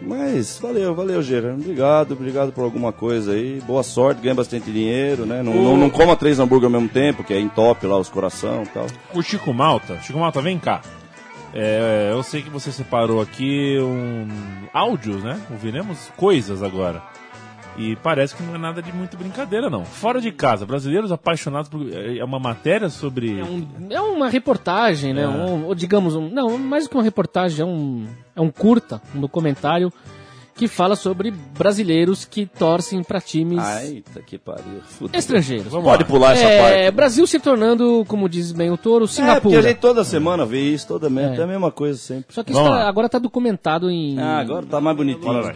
Mas 0.00 0.58
valeu, 0.60 0.94
valeu, 0.94 1.22
Gerard. 1.22 1.60
Obrigado, 1.60 2.12
obrigado 2.12 2.52
por 2.52 2.64
alguma 2.64 2.92
coisa 2.92 3.32
aí. 3.32 3.60
Boa 3.66 3.82
sorte, 3.82 4.20
ganha 4.20 4.34
bastante 4.34 4.70
dinheiro, 4.70 5.24
né? 5.24 5.42
Não, 5.42 5.54
não, 5.54 5.76
não 5.76 5.90
coma 5.90 6.14
três 6.16 6.38
hambúrguer 6.38 6.66
ao 6.66 6.72
mesmo 6.72 6.88
tempo, 6.88 7.24
que 7.24 7.32
é 7.32 7.40
entope 7.40 7.86
lá 7.86 7.98
os 7.98 8.08
coração 8.08 8.62
e 8.62 8.66
tal. 8.66 8.86
O 9.14 9.22
Chico 9.22 9.52
Malta, 9.54 9.98
Chico 10.02 10.18
Malta, 10.18 10.40
vem 10.40 10.58
cá. 10.58 10.82
É, 11.58 12.10
eu 12.12 12.22
sei 12.22 12.42
que 12.42 12.50
você 12.50 12.70
separou 12.70 13.20
aqui 13.20 13.78
um 13.80 14.28
áudios, 14.74 15.22
né? 15.24 15.40
Ouviremos 15.50 16.10
coisas 16.16 16.62
agora. 16.62 17.02
E 17.78 17.94
parece 17.96 18.34
que 18.34 18.42
não 18.42 18.54
é 18.54 18.58
nada 18.58 18.80
de 18.82 18.90
muito 18.92 19.16
brincadeira, 19.18 19.68
não. 19.70 19.84
Fora 19.84 20.20
de 20.20 20.32
casa, 20.32 20.64
brasileiros 20.66 21.12
apaixonados 21.12 21.68
por. 21.68 21.80
É 21.92 22.22
uma 22.24 22.38
matéria 22.38 22.88
sobre. 22.88 23.38
É, 23.40 23.44
um- 23.44 23.66
é 23.90 24.00
uma 24.00 24.28
reportagem, 24.28 25.12
né? 25.14 25.22
É. 25.24 25.28
Um- 25.28 25.64
ou 25.66 25.74
digamos, 25.74 26.14
um, 26.14 26.28
não, 26.28 26.56
mais 26.58 26.84
do 26.84 26.90
que 26.90 26.96
uma 26.96 27.02
reportagem, 27.02 27.62
é 27.62 27.64
um, 27.66 28.06
é 28.34 28.40
um 28.40 28.50
curta, 28.50 29.00
um 29.14 29.20
documentário 29.20 29.92
que 30.56 30.66
fala 30.66 30.96
sobre 30.96 31.30
brasileiros 31.30 32.24
que 32.24 32.46
torcem 32.46 33.02
para 33.02 33.20
times 33.20 33.62
Eita, 33.82 34.22
que 34.22 34.38
pariu. 34.38 34.80
Fudeu. 34.86 35.18
estrangeiros. 35.18 35.66
Vamos 35.66 35.84
Pode 35.84 36.02
lá. 36.04 36.08
pular 36.08 36.32
essa 36.36 36.44
É, 36.44 36.82
parte. 36.84 36.96
Brasil 36.96 37.26
se 37.26 37.38
tornando, 37.38 38.04
como 38.08 38.28
diz 38.28 38.52
bem 38.52 38.70
o 38.70 38.76
Toro, 38.76 39.04
É, 39.04 39.08
porque 39.08 39.14
Singapura. 39.14 39.58
a 39.58 39.62
gente 39.62 39.78
toda 39.78 40.02
semana 40.02 40.46
vê 40.46 40.60
isso, 40.60 40.88
toda 40.88 41.10
merda. 41.10 41.36
É. 41.36 41.40
É 41.40 41.44
a 41.44 41.46
mesma 41.46 41.70
coisa 41.70 41.98
sempre. 41.98 42.34
Só 42.34 42.42
que 42.42 42.52
lá. 42.52 42.88
agora 42.88 43.06
está 43.06 43.18
documentado 43.18 43.90
em. 43.90 44.18
Ah, 44.18 44.38
agora 44.38 44.64
tá 44.64 44.80
mais 44.80 44.96
bonitinho. 44.96 45.32
Lá. 45.32 45.52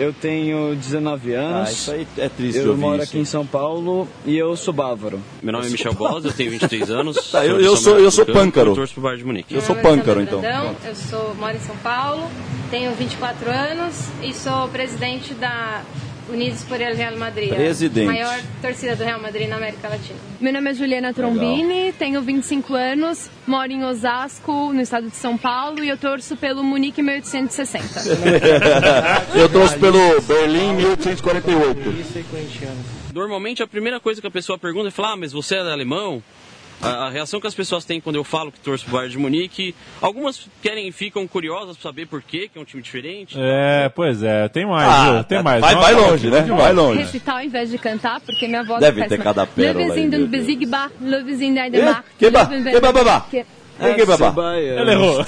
Eu 0.00 0.14
tenho 0.14 0.74
19 0.74 1.34
Ah, 1.36 1.40
anos. 1.40 1.70
isso 1.72 1.92
aí 1.92 2.06
é 2.16 2.28
triste 2.28 2.58
de 2.60 2.64
eu 2.64 2.70
ouvir 2.70 2.80
moro 2.80 3.02
isso. 3.02 3.10
aqui 3.12 3.18
em 3.18 3.24
São 3.26 3.44
Paulo 3.44 4.08
e 4.24 4.36
eu 4.36 4.56
sou 4.56 4.72
bávaro. 4.72 5.20
Meu 5.42 5.52
nome 5.52 5.66
é 5.66 5.70
Michel 5.70 5.92
Bosa, 5.92 6.28
eu 6.28 6.32
tenho 6.32 6.50
23 6.52 6.90
anos. 6.90 7.16
Tá, 7.30 7.44
eu- 7.44 7.60
eu 7.60 7.76
sou- 7.76 7.98
eu 7.98 8.10
sou 8.10 8.24
pâncaro. 8.24 8.70
Eu 8.70 8.74
torço 8.76 8.94
pro 8.94 9.02
Bayern 9.02 9.20
de 9.22 9.26
Munique. 9.26 9.54
Eu 9.54 9.60
sou 9.60 9.76
é 9.76 9.80
pâncaro, 9.82 10.22
então. 10.22 10.40
Brandão, 10.40 10.74
Eu 10.84 10.94
sou, 10.94 11.34
moro 11.38 11.54
em 11.54 11.60
São 11.60 11.76
Paulo, 11.76 12.26
tenho 12.70 12.92
24 12.94 13.50
anos 13.50 13.94
e 14.22 14.32
sou 14.32 14.68
presidente 14.68 15.34
da 15.34 15.82
Unidos 16.30 16.62
por 16.64 16.80
El 16.80 16.96
Real 16.96 17.16
Madrid, 17.16 17.50
Presidente. 17.50 18.08
a 18.08 18.12
maior 18.12 18.38
torcida 18.62 18.96
do 18.96 19.04
Real 19.04 19.20
Madrid 19.20 19.48
na 19.48 19.56
América 19.56 19.88
Latina. 19.88 20.18
Meu 20.40 20.52
nome 20.52 20.70
é 20.70 20.74
Juliana 20.74 21.12
Trombini, 21.12 21.92
tenho 21.92 22.22
25 22.22 22.74
anos, 22.74 23.30
moro 23.46 23.70
em 23.70 23.84
Osasco, 23.84 24.72
no 24.72 24.80
estado 24.80 25.08
de 25.08 25.16
São 25.16 25.36
Paulo, 25.36 25.82
e 25.82 25.88
eu 25.88 25.98
torço 25.98 26.36
pelo 26.36 26.62
Munique 26.62 27.02
1860. 27.02 28.00
Eu 29.38 29.48
trouxe 29.48 29.78
pelo 29.78 30.20
Berlim 30.22 30.74
1848. 30.74 33.14
Normalmente 33.14 33.62
a 33.62 33.66
primeira 33.66 34.00
coisa 34.00 34.20
que 34.20 34.26
a 34.26 34.30
pessoa 34.30 34.58
pergunta 34.58 34.88
é 34.88 34.90
falar, 34.90 35.12
ah, 35.12 35.16
mas 35.16 35.32
você 35.32 35.56
é 35.56 35.60
alemão? 35.60 36.22
A, 36.82 37.06
a 37.06 37.10
reação 37.10 37.40
que 37.40 37.46
as 37.46 37.54
pessoas 37.54 37.84
têm 37.84 38.00
quando 38.00 38.16
eu 38.16 38.24
falo 38.24 38.50
que 38.50 38.58
torço 38.60 38.84
pro 38.84 38.94
Bayern 38.94 39.12
de 39.12 39.18
Munique, 39.18 39.74
algumas 40.00 40.48
querem 40.62 40.90
ficam 40.92 41.26
curiosas 41.28 41.76
pra 41.76 41.90
saber 41.90 42.06
por 42.06 42.22
quê, 42.22 42.48
que 42.52 42.58
é 42.58 42.62
um 42.62 42.64
time 42.64 42.82
diferente. 42.82 43.36
É, 43.38 43.88
pois 43.94 44.22
é, 44.22 44.48
tem 44.48 44.66
mais, 44.66 44.88
Ah, 44.88 45.12
viu? 45.12 45.24
Tem 45.24 45.42
mais. 45.42 45.60
vai, 45.60 45.74
vai 45.74 45.94
longe, 45.94 46.30
né? 46.30 46.40
Vai 46.42 46.72
longe. 46.72 46.98
Recitar 47.02 47.36
ao 47.36 47.44
invés 47.44 47.70
de 47.70 47.76
cantar, 47.78 48.20
porque 48.20 48.46
minha 48.48 48.64
voz 48.64 48.80
Deve 48.80 49.02
é 49.02 49.08
ter 49.08 49.18
cada 49.22 49.46
pérola 49.46 49.94
den 49.94 50.08
Deus. 50.08 50.28
Besiegbar, 50.30 50.90
Loves 51.00 51.40
in 51.40 51.56
Eh, 51.58 51.70
Dänemark, 51.70 52.04
que 52.18 52.30
ba- 52.30 52.46
que 52.46 52.80
ba- 52.80 52.92
ba- 52.92 53.04
ba. 53.04 53.26
Ninguém. 53.80 54.04
Ele 54.78 54.90
errou. 54.90 55.24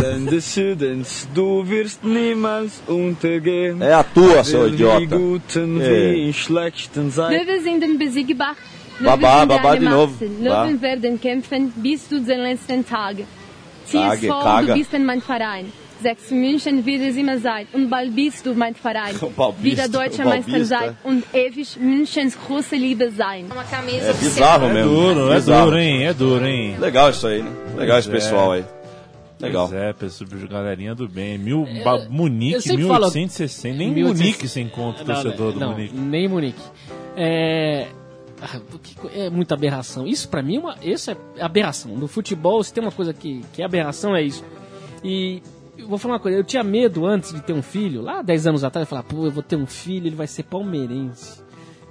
Du 1.32 1.62
wirst 1.64 2.00
niemals 2.04 2.82
untergehen. 2.86 3.82
É 3.82 3.94
a 3.94 4.04
tua, 4.04 4.44
seu 4.44 4.68
idiota. 4.68 5.16
É. 5.16 6.12
wie 6.12 6.32
schlechten 6.34 7.10
sein. 7.10 7.30
Löwe 7.30 7.60
sind 7.62 7.82
in 7.82 7.96
besiegbar. 7.96 8.54
Babá, 9.00 9.44
babá 9.46 9.74
de 9.76 9.84
novo. 9.84 10.14
Löwen 10.40 10.80
werden 10.80 11.20
kämpfen 11.20 11.72
bis 11.76 12.08
zu 12.08 12.20
den 12.20 12.40
letzten 12.42 12.84
Tagen. 12.86 13.26
Tage, 13.90 14.20
CSV, 14.20 14.28
Kaga. 14.28 14.66
du 14.66 14.74
bist 14.78 14.94
in 14.94 15.04
mein 15.04 15.20
Verein. 15.20 15.66
Sechs 16.02 16.30
München 16.32 16.84
wird 16.84 17.00
es 17.02 17.16
immer 17.16 17.38
sein. 17.38 17.66
Und 17.72 17.88
bald 17.88 18.14
bist 18.16 18.44
du 18.44 18.54
mein 18.54 18.74
Verein. 18.74 19.14
Wieder 19.60 19.88
deutscher 19.88 20.24
Meister 20.24 20.64
sein 20.64 20.96
und 21.04 21.22
ewig 21.32 21.76
Münchens 21.80 22.36
große 22.46 22.74
Liebe 22.76 23.10
sein. 23.12 23.46
Uma 23.50 23.62
camisa 23.64 24.10
É 24.10 24.12
bizarro 24.14 24.66
É 24.66 24.72
mesmo. 24.72 24.90
duro, 24.90 25.30
é 25.30 25.34
Bizarro. 25.36 25.64
duro, 25.66 25.78
hein? 25.78 26.02
É 26.04 26.12
duro, 26.14 26.44
hein? 26.46 26.76
Legal 26.80 27.10
isso 27.10 27.26
aí, 27.26 27.42
né? 27.42 27.50
Legal 27.76 27.98
esse 27.98 28.08
Pois 28.10 28.22
é. 28.22 28.26
pessoal 28.28 28.52
aí. 28.52 28.64
Legal. 29.40 29.68
Pois 29.68 29.80
é, 29.80 29.92
pessoal, 29.92 30.30
galerinha 30.48 30.94
do 30.94 31.08
bem. 31.08 31.38
Mil, 31.38 31.66
ba- 31.84 31.98
eu 32.04 32.10
Munique, 32.10 32.60
sempre 32.62 32.82
falo- 32.86 33.06
1860. 33.10 33.76
Nem 33.78 33.90
1860. 33.92 34.24
Munique 34.24 34.48
se 34.48 34.60
encontra 34.60 35.04
o 35.04 35.06
Não, 35.06 35.14
torcedor 35.14 35.52
do 35.52 35.60
não, 35.60 35.70
Munique. 35.72 35.94
Nem 35.96 36.28
Munique. 36.28 36.60
É. 37.16 37.86
ah, 38.42 38.60
É 39.14 39.30
muita 39.30 39.54
aberração. 39.54 40.06
Isso 40.06 40.28
pra 40.28 40.42
mim 40.42 40.56
é 40.56 40.58
uma. 40.60 40.76
Isso 40.82 41.10
é 41.10 41.16
aberração. 41.40 41.92
No 41.96 42.08
futebol, 42.08 42.62
se 42.64 42.72
tem 42.72 42.82
uma 42.82 42.92
coisa 42.92 43.12
que, 43.14 43.42
que 43.52 43.62
é 43.62 43.64
aberração, 43.64 44.14
é 44.16 44.22
isso. 44.22 44.44
E 45.04 45.42
eu 45.78 45.88
vou 45.88 45.98
falar 45.98 46.14
uma 46.14 46.20
coisa, 46.20 46.38
eu 46.38 46.44
tinha 46.44 46.62
medo 46.62 47.06
antes 47.06 47.32
de 47.32 47.40
ter 47.40 47.52
um 47.52 47.62
filho, 47.62 48.02
lá 48.02 48.22
10 48.22 48.46
anos 48.48 48.64
atrás, 48.64 48.86
eu 48.86 48.88
falava, 48.90 49.06
pô, 49.08 49.24
eu 49.26 49.30
vou 49.32 49.42
ter 49.42 49.56
um 49.56 49.66
filho, 49.66 50.06
ele 50.06 50.16
vai 50.16 50.26
ser 50.26 50.42
palmeirense. 50.44 51.40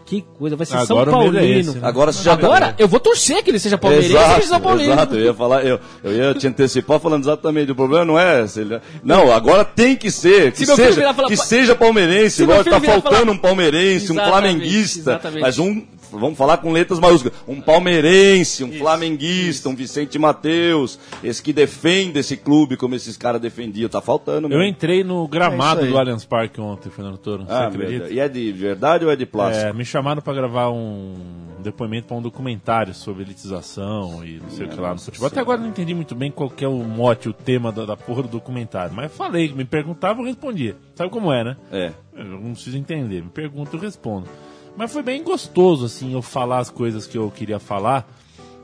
Que 0.05 0.21
coisa, 0.37 0.57
vai 0.57 0.65
ser 0.65 0.75
Agora 0.75 1.09
São 1.09 1.19
o 1.19 1.23
medo 1.23 1.37
é 1.37 1.39
Paulino. 1.41 1.59
esse, 1.71 1.77
né? 1.79 1.87
Agora 1.87 2.11
você 2.11 2.23
já 2.23 2.33
Agora, 2.33 2.75
eu 2.77 2.87
vou 2.87 2.99
torcer 2.99 3.41
que 3.43 3.49
ele 3.49 3.59
seja 3.59 3.77
palmeirense 3.77 4.13
e 4.13 4.35
seja 4.35 4.47
São 4.47 4.59
Paulino. 4.59 4.91
Exato, 4.91 5.15
eu 5.15 5.23
ia 5.25 5.33
falar, 5.33 5.63
eu, 5.65 5.79
eu 6.03 6.11
ia 6.13 6.33
te 6.33 6.47
antecipar 6.47 6.99
falando 6.99 7.23
exatamente, 7.23 7.71
o 7.71 7.75
problema 7.75 8.03
não 8.03 8.19
é 8.19 8.43
esse. 8.43 8.59
ele- 8.59 8.81
Não, 9.03 9.31
agora 9.31 9.63
tem 9.63 9.95
que 9.95 10.11
ser, 10.11 10.51
que 10.51 10.65
Se 10.65 10.75
seja, 10.75 11.13
falar, 11.13 11.27
que 11.29 11.37
"Pa- 11.37 11.43
seja 11.43 11.75
palmeirense, 11.75 12.35
Se 12.37 12.45
filho 12.45 12.63
tá 12.63 12.81
faltando 12.81 13.01
falar- 13.01 13.31
um 13.31 13.37
palmeirense, 13.37 14.11
um 14.11 14.15
flamenguista, 14.15 14.99
exatamente. 15.11 15.41
mas 15.41 15.59
um, 15.59 15.81
vamos 16.11 16.37
falar 16.37 16.57
com 16.57 16.71
letras 16.71 16.99
maiúsculas, 16.99 17.37
um 17.47 17.59
palmeirense, 17.61 18.63
um 18.63 18.71
flamenguista, 18.71 19.69
um 19.69 19.75
Vicente 19.75 20.19
Mateus, 20.19 20.99
esse 21.23 21.41
que 21.41 21.53
defende 21.53 22.19
esse 22.19 22.35
clube 22.37 22.77
como 22.77 22.95
esses 22.95 23.15
caras 23.17 23.41
defendiam, 23.41 23.89
tá 23.89 24.01
faltando 24.01 24.45
Eu 24.47 24.49
mesmo. 24.49 24.63
entrei 24.63 25.03
no 25.03 25.27
gramado 25.27 25.81
É 25.81 25.83
isso 25.83 25.85
aí. 25.87 25.91
do 25.91 25.97
Allianz 25.99 26.25
Parque 26.25 26.59
ontem, 26.61 26.89
Fernando 26.89 27.17
Toro. 27.17 27.43
Você 27.45 27.51
Ah, 27.53 27.67
acredita? 27.67 28.09
e 28.09 28.19
é 28.19 28.27
de 28.27 28.51
verdade 28.51 29.05
ou 29.05 29.11
é 29.11 29.15
de 29.15 29.25
plástico? 29.25 29.67
É, 29.67 29.73
me 29.73 29.85
chamaram 29.85 30.21
para 30.21 30.33
gravar 30.33 30.69
um 30.69 31.15
depoimento 31.59 32.07
para 32.07 32.17
um 32.17 32.21
documentário 32.21 32.93
sobre 32.93 33.23
elitização 33.23 34.23
e 34.25 34.39
não 34.41 34.49
sei 34.49 34.65
o 34.65 34.69
que 34.69 34.79
lá 34.79 34.93
no 34.93 34.99
futebol. 34.99 35.27
Até 35.27 35.39
agora 35.39 35.59
eu 35.59 35.63
não 35.63 35.69
entendi 35.69 35.93
muito 35.93 36.15
bem 36.15 36.31
qual 36.31 36.49
que 36.49 36.65
é 36.65 36.67
o 36.67 36.77
mote, 36.83 37.29
o 37.29 37.33
tema 37.33 37.71
da, 37.71 37.85
da 37.85 37.95
porra 37.97 38.23
do 38.23 38.29
documentário. 38.29 38.93
Mas 38.95 39.11
falei, 39.11 39.53
me 39.53 39.65
perguntavam, 39.65 40.23
eu 40.23 40.27
respondia. 40.27 40.75
Sabe 40.95 41.09
como 41.09 41.31
é, 41.31 41.43
né? 41.43 41.57
É. 41.71 41.91
Eu 42.15 42.25
não 42.25 42.51
preciso 42.53 42.77
entender, 42.77 43.21
me 43.23 43.29
pergunta, 43.29 43.75
eu 43.75 43.79
respondo. 43.79 44.27
Mas 44.75 44.91
foi 44.91 45.03
bem 45.03 45.23
gostoso, 45.23 45.85
assim, 45.85 46.13
eu 46.13 46.21
falar 46.21 46.59
as 46.59 46.69
coisas 46.69 47.05
que 47.05 47.17
eu 47.17 47.29
queria 47.29 47.59
falar 47.59 48.07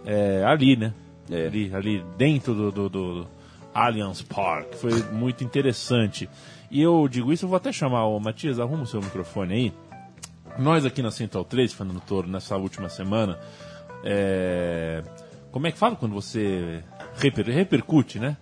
é, 0.05 0.43
ali, 0.45 0.75
né? 0.75 0.93
É. 1.29 1.47
Ali, 1.47 1.75
ali 1.75 2.05
dentro 2.17 2.53
do, 2.53 2.71
do, 2.71 2.89
do 2.89 3.27
Allianz 3.73 4.21
Park. 4.21 4.73
Foi 4.75 5.03
muito 5.11 5.43
interessante. 5.43 6.29
E 6.71 6.81
eu 6.81 7.07
digo 7.07 7.31
isso, 7.31 7.45
eu 7.45 7.49
vou 7.49 7.57
até 7.57 7.71
chamar 7.71 8.05
o 8.05 8.19
Matias, 8.19 8.59
arruma 8.59 8.83
o 8.83 8.87
seu 8.87 9.01
microfone 9.01 9.53
aí. 9.53 9.73
Nós 10.57 10.85
aqui 10.85 11.01
na 11.01 11.11
Central 11.11 11.45
3, 11.45 11.73
Fernando 11.73 12.01
Toro, 12.01 12.27
nessa 12.27 12.57
última 12.57 12.89
semana, 12.89 13.37
é, 14.03 15.03
como 15.51 15.67
é 15.67 15.71
que 15.71 15.77
fala 15.77 15.95
quando 15.95 16.13
você 16.13 16.83
reper- 17.15 17.45
repercute, 17.45 18.19
né? 18.19 18.37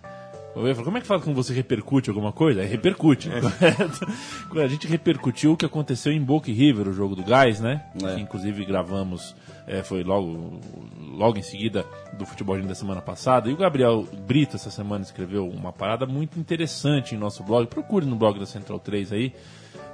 Eu 0.56 0.74
falar, 0.74 0.84
Como 0.84 0.96
é 0.96 1.00
que 1.02 1.06
fala 1.06 1.20
quando 1.20 1.36
você 1.36 1.52
repercute 1.52 2.08
alguma 2.08 2.32
coisa? 2.32 2.62
É 2.62 2.64
repercute? 2.64 3.28
Quando 4.48 4.64
a 4.64 4.68
gente 4.68 4.86
repercutiu 4.86 5.52
o 5.52 5.56
que 5.56 5.66
aconteceu 5.66 6.10
em 6.10 6.20
Boca 6.20 6.50
e 6.50 6.54
River, 6.54 6.88
o 6.88 6.94
jogo 6.94 7.14
do 7.14 7.22
Gás, 7.22 7.60
né? 7.60 7.84
É. 8.02 8.14
Que 8.14 8.22
inclusive 8.22 8.64
gravamos, 8.64 9.36
é, 9.66 9.82
foi 9.82 10.02
logo, 10.02 10.58
logo 10.98 11.36
em 11.36 11.42
seguida 11.42 11.84
do 12.18 12.24
Futebol 12.24 12.58
da 12.62 12.74
semana 12.74 13.02
passada. 13.02 13.50
E 13.50 13.52
o 13.52 13.56
Gabriel 13.56 14.08
Brito, 14.26 14.56
essa 14.56 14.70
semana, 14.70 15.04
escreveu 15.04 15.46
uma 15.46 15.74
parada 15.74 16.06
muito 16.06 16.40
interessante 16.40 17.14
em 17.14 17.18
nosso 17.18 17.44
blog. 17.44 17.66
Procure 17.66 18.06
no 18.06 18.16
blog 18.16 18.38
da 18.38 18.46
Central 18.46 18.78
3 18.78 19.12
aí 19.12 19.34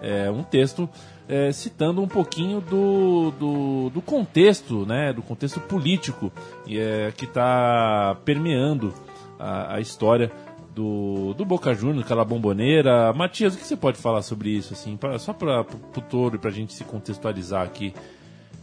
é, 0.00 0.30
um 0.30 0.44
texto 0.44 0.88
é, 1.28 1.50
citando 1.50 2.00
um 2.00 2.08
pouquinho 2.08 2.60
do, 2.60 3.32
do, 3.32 3.90
do 3.90 4.00
contexto, 4.00 4.86
né, 4.86 5.12
do 5.12 5.22
contexto 5.22 5.58
político 5.60 6.32
e, 6.66 6.78
é, 6.78 7.12
que 7.16 7.24
está 7.24 8.16
permeando 8.24 8.94
a, 9.38 9.76
a 9.76 9.80
história 9.80 10.30
do, 10.74 11.34
do 11.34 11.44
Boca 11.44 11.74
Juniors, 11.74 12.04
aquela 12.04 12.24
bomboneira. 12.24 13.12
Matias, 13.12 13.54
o 13.54 13.58
que 13.58 13.64
você 13.66 13.76
pode 13.76 13.98
falar 13.98 14.22
sobre 14.22 14.50
isso, 14.50 14.72
assim, 14.72 14.96
pra, 14.96 15.18
só 15.18 15.32
para 15.32 15.60
o 15.62 16.00
Toro 16.00 16.36
e 16.36 16.38
para 16.38 16.50
a 16.50 16.52
gente 16.52 16.72
se 16.72 16.84
contextualizar 16.84 17.62
aqui? 17.62 17.94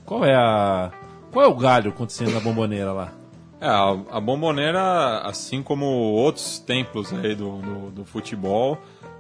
Qual 0.06 0.26
é 0.26 0.36
a 0.36 0.92
qual 1.32 1.46
é 1.46 1.48
o 1.48 1.54
galho 1.54 1.92
acontecendo 1.92 2.32
na 2.34 2.40
bomboneira 2.40 2.92
lá? 2.92 3.14
É, 3.62 3.68
a, 3.68 3.98
a 4.12 4.20
Bomboneira, 4.22 5.20
assim 5.20 5.62
como 5.62 5.86
outros 5.86 6.60
templos 6.60 7.12
aí 7.14 7.36
do, 7.36 7.58
do, 7.58 7.92
do 7.92 8.06
futebol, 8.06 8.78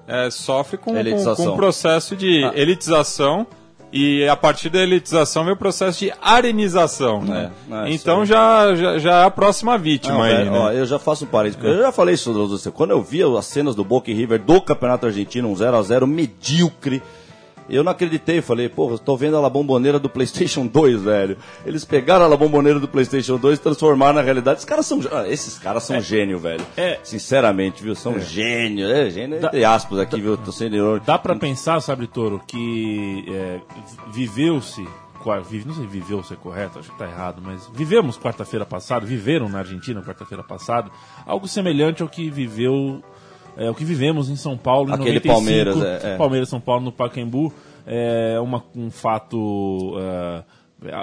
é, 0.08 0.29
sofre 0.31 0.77
com, 0.77 0.93
com, 0.93 1.36
com 1.36 1.48
um 1.50 1.55
processo 1.58 2.15
de 2.15 2.43
Ah. 2.46 2.53
elitização 2.55 3.46
e 3.91 4.27
a 4.27 4.36
partir 4.36 4.69
da 4.69 4.79
elitização 4.79 5.43
vem 5.43 5.53
o 5.53 5.58
processo 5.58 6.00
de 6.00 6.13
arenização. 6.22 7.22
Né? 7.22 7.51
É, 7.69 7.74
é, 7.74 7.89
isso 7.89 8.03
então 8.03 8.25
já, 8.25 8.75
já, 8.75 8.98
já 9.00 9.22
é 9.22 9.25
a 9.25 9.31
próxima 9.31 9.77
vítima 9.77 10.15
Não, 10.15 10.24
aí, 10.24 10.36
velho, 10.36 10.51
né? 10.51 10.60
ó, 10.60 10.72
eu 10.72 10.86
já 10.86 11.00
faço 11.00 11.25
um 11.25 11.27
parênteses. 11.27 11.63
Eu 11.63 11.79
já 11.79 11.91
falei 11.91 12.15
isso. 12.15 12.31
Quando 12.74 12.91
eu 12.91 13.01
via 13.01 13.25
as 13.38 13.46
cenas 13.46 13.75
do 13.75 13.84
Boca 13.84 14.12
e 14.12 14.13
River 14.13 14.39
do 14.39 14.62
Campeonato 14.62 15.08
Argentino, 15.08 15.50
um 15.50 15.53
0x0 15.53 16.05
medíocre, 16.05 17.01
eu 17.70 17.84
não 17.84 17.92
acreditei. 17.92 18.42
Falei, 18.42 18.70
porra, 18.70 18.98
tô 18.98 19.16
vendo 19.18 19.38
a 19.38 19.40
La 19.40 19.50
Bomboneira 19.50 20.00
do 20.00 20.10
PlayStation 20.10 20.66
2, 20.68 21.02
velho. 21.02 21.38
Eles 21.66 21.86
pegaram 21.86 22.26
a 22.26 22.28
La 22.28 22.38
Bomboneira 22.38 22.80
do 22.80 22.88
PlayStation 22.88 23.38
2 23.38 23.60
e 23.60 23.62
transformaram 23.62 24.14
na 24.14 24.22
realidade. 24.22 24.58
Esses 24.58 24.66
caras 24.66 24.86
são, 24.86 25.00
ah, 25.12 25.28
esses 25.28 25.58
caras 25.58 25.84
são 25.84 26.00
gênio, 26.02 26.40
velho. 26.40 26.66
É. 26.76 27.00
Sinceramente, 27.04 27.84
viu? 27.84 27.96
São 27.96 28.20
gênio. 28.20 28.90
É, 28.90 29.10
gênio 29.10 29.38
entre 29.38 29.64
aspas 29.64 30.00
aqui, 30.00 30.20
viu? 30.20 30.38
Tô 30.38 30.52
sendo 30.52 30.76
irônico. 30.76 31.06
Dá 31.06 31.18
pra 31.18 31.36
pensar, 31.36 31.82
sabe, 31.82 32.08
Toro, 32.08 32.42
que 32.46 33.26
é, 33.28 33.60
viveu-se. 34.12 34.86
Não 35.26 35.44
sei 35.44 35.62
se 35.62 35.86
viveu-se 35.86 36.34
é 36.34 36.38
correto, 36.38 36.80
acho 36.80 36.90
que 36.90 36.98
tá 36.98 37.06
errado, 37.06 37.42
mas 37.44 37.70
vivemos 37.74 38.18
quarta-feira 38.18 38.66
passada, 38.66 39.06
viveram 39.06 39.50
na 39.50 39.60
Argentina 39.60 40.02
quarta-feira 40.02 40.42
passada, 40.42 40.90
algo 41.26 41.46
semelhante 41.46 42.02
ao 42.02 42.08
que 42.08 42.30
viveu. 42.30 43.04
É, 43.60 43.70
o 43.70 43.75
que 43.75 43.84
vivemos 43.84 44.30
em 44.30 44.38
São 44.38 44.58
Paulo 44.58 44.89
em 44.89 44.94
Aquele 44.94 45.20
95, 45.20 45.34
Palmeiras, 45.34 45.82
é, 45.84 46.13
é. 46.13 46.18
Palmeiras 46.18 46.48
São 46.48 46.62
Paulo 46.62 46.82
no 46.82 46.92
Pacaembu 46.94 47.54
é 47.86 48.39
uma, 48.39 48.63
um 48.74 48.89
fato 48.89 49.96
é, 50.00 50.44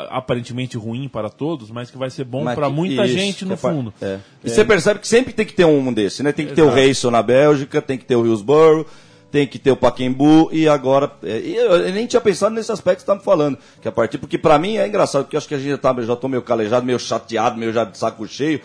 aparentemente 0.09 0.79
ruim 0.79 1.07
para 1.07 1.29
todos, 1.29 1.71
mas 1.71 1.91
que 1.91 1.99
vai 1.99 2.09
ser 2.09 2.25
bom 2.25 2.45
para 2.45 2.71
muita 2.71 3.05
isso, 3.05 3.15
gente 3.19 3.45
no 3.45 3.55
é 3.55 3.57
fundo. 3.57 3.93
é. 4.01 4.19
E 4.43 4.49
você 4.49 4.65
percebe 4.65 5.01
que 5.01 5.09
sempre 5.09 5.35
tem 5.35 5.45
que 5.45 5.53
ter 5.53 5.67
um 5.67 5.93
desse, 5.93 6.23
né? 6.23 6.33
Tem 6.33 6.47
que 6.47 6.55
ter 6.55 6.63
o 6.63 6.67
Exato. 6.67 6.77
Reisson 6.81 7.11
na 7.11 7.23
Bélgica, 7.23 7.83
tem 7.83 7.99
que 7.99 8.07
ter 8.07 8.17
o 8.17 8.25
Hillsborough, 8.25 8.87
tem 9.31 9.47
que 9.47 9.59
ter 9.59 9.71
o 9.71 9.77
Paquembu 9.77 10.49
e 10.51 10.67
agora. 10.67 11.13
é, 11.23 11.39
eu, 11.39 11.93
nem 11.93 12.07
tinha 12.07 12.23
pensado 12.23 12.55
nesse 12.55 12.73
aspecto 12.73 13.01
que 13.01 13.07
você 13.07 13.19
me 13.19 13.23
falando. 13.23 13.59
Que 13.83 13.89
a 13.89 13.93
partir. 13.93 14.17
Porque 14.17 14.39
pra 14.39 14.59
mim 14.59 14.79
é 14.79 14.89
engraçado, 14.89 15.25
porque 15.25 15.37
acho 15.37 15.47
que 15.47 15.55
a 15.55 15.59
gente 15.59 15.71
já, 15.71 15.79
tá, 15.79 15.95
já 16.01 16.17
tô 16.17 16.27
meio 16.27 16.43
calejado, 16.43 16.87
meio 16.87 16.99
chateado, 16.99 17.59
meio 17.59 17.73
já 17.73 17.85
de 17.85 17.99
saco 17.99 18.27
cheio. 18.27 18.63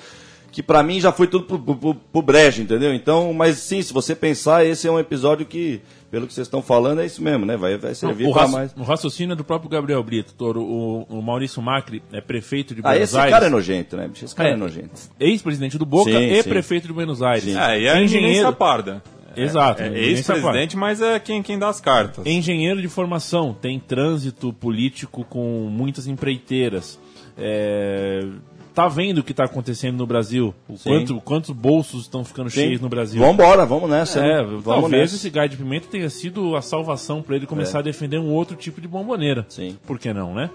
Que 0.51 0.61
pra 0.61 0.83
mim 0.83 0.99
já 0.99 1.13
foi 1.13 1.27
tudo 1.27 1.45
pro, 1.45 1.57
pro, 1.77 1.95
pro, 1.95 2.21
brejo, 2.21 2.61
entendeu? 2.61 2.93
Então, 2.93 3.33
mas 3.33 3.57
sim, 3.57 3.81
se 3.81 3.93
você 3.93 4.13
pensar, 4.13 4.65
esse 4.65 4.85
é 4.85 4.91
um 4.91 4.99
episódio 4.99 5.45
que, 5.45 5.79
pelo 6.11 6.27
que 6.27 6.33
vocês 6.33 6.45
estão 6.45 6.61
falando, 6.61 6.99
é 6.99 7.05
isso 7.05 7.23
mesmo, 7.23 7.45
né? 7.45 7.55
Vai, 7.55 7.77
vai 7.77 7.95
servir 7.95 8.29
raci- 8.29 8.51
mais. 8.53 8.73
o 8.77 8.83
raciocínio 8.83 9.31
é 9.31 9.35
do 9.37 9.45
próprio 9.45 9.69
Gabriel 9.69 10.03
Brito, 10.03 10.33
Toro. 10.33 10.61
O, 10.61 11.03
o 11.03 11.21
Maurício 11.21 11.61
Macri 11.61 12.03
é 12.11 12.19
prefeito 12.19 12.75
de 12.75 12.81
Ah, 12.81 12.89
Buenos 12.89 13.03
esse 13.09 13.17
Aires. 13.17 13.31
cara 13.31 13.45
é 13.45 13.49
nojento, 13.49 13.95
né? 13.95 14.09
bicho? 14.09 14.25
Esse 14.25 14.35
cara 14.35 14.49
é, 14.49 14.51
É, 14.51 14.55
nojento. 14.57 14.99
Ex-presidente 15.17 15.77
do 15.77 15.85
Boca 15.85 16.11
Sim, 16.11 16.17
e 16.19 16.43
sim. 16.43 16.49
prefeito 16.49 16.85
de 16.87 16.91
Buenos 16.93 17.21
Aires. 17.21 17.45
Sim. 17.45 17.57
É, 17.57 17.79
e 17.79 17.87
a 17.87 18.01
engenheiro 18.01 18.51
parda. 18.51 19.01
Exato. 19.33 19.81
É, 19.81 19.87
eminência 19.87 20.33
ex-presidente, 20.33 20.75
mas 20.75 21.01
é 21.01 21.17
quem, 21.17 21.41
quem 21.41 21.57
dá 21.57 21.69
as 21.69 21.79
cartas. 21.79 22.25
Engenheiro 22.25 22.81
de 22.81 22.89
formação, 22.89 23.53
tem 23.53 23.79
trânsito 23.79 24.51
político 24.51 25.23
com 25.23 25.69
muitas 25.71 26.07
empreiteiras. 26.07 26.99
É, 27.37 28.25
tá 28.73 28.87
vendo 28.87 29.19
o 29.19 29.23
que 29.23 29.31
está 29.31 29.43
acontecendo 29.45 29.97
no 29.97 30.05
Brasil? 30.05 30.53
O 30.67 30.77
Sim. 30.77 30.89
quanto, 30.89 31.21
quantos 31.21 31.49
bolsos 31.51 32.01
estão 32.03 32.23
ficando 32.23 32.49
Sim. 32.49 32.61
cheios 32.61 32.81
no 32.81 32.89
Brasil? 32.89 33.21
Vambora, 33.21 33.65
vamos 33.65 33.89
nessa. 33.89 34.19
É, 34.19 34.37
né? 34.37 34.43
vamos 34.43 34.63
talvez 34.63 35.01
nessa. 35.03 35.15
esse 35.15 35.29
gás 35.29 35.49
de 35.49 35.57
pimenta 35.57 35.87
tenha 35.89 36.09
sido 36.09 36.55
a 36.55 36.61
salvação 36.61 37.21
para 37.21 37.35
ele 37.35 37.45
começar 37.45 37.79
É. 37.79 37.81
a 37.81 37.83
defender 37.83 38.17
um 38.19 38.31
outro 38.31 38.55
tipo 38.55 38.79
de 38.81 38.87
bomboneira. 38.87 39.45
Sim. 39.49 39.77
Por 39.85 39.99
que 39.99 40.13
não, 40.13 40.33
né? 40.33 40.49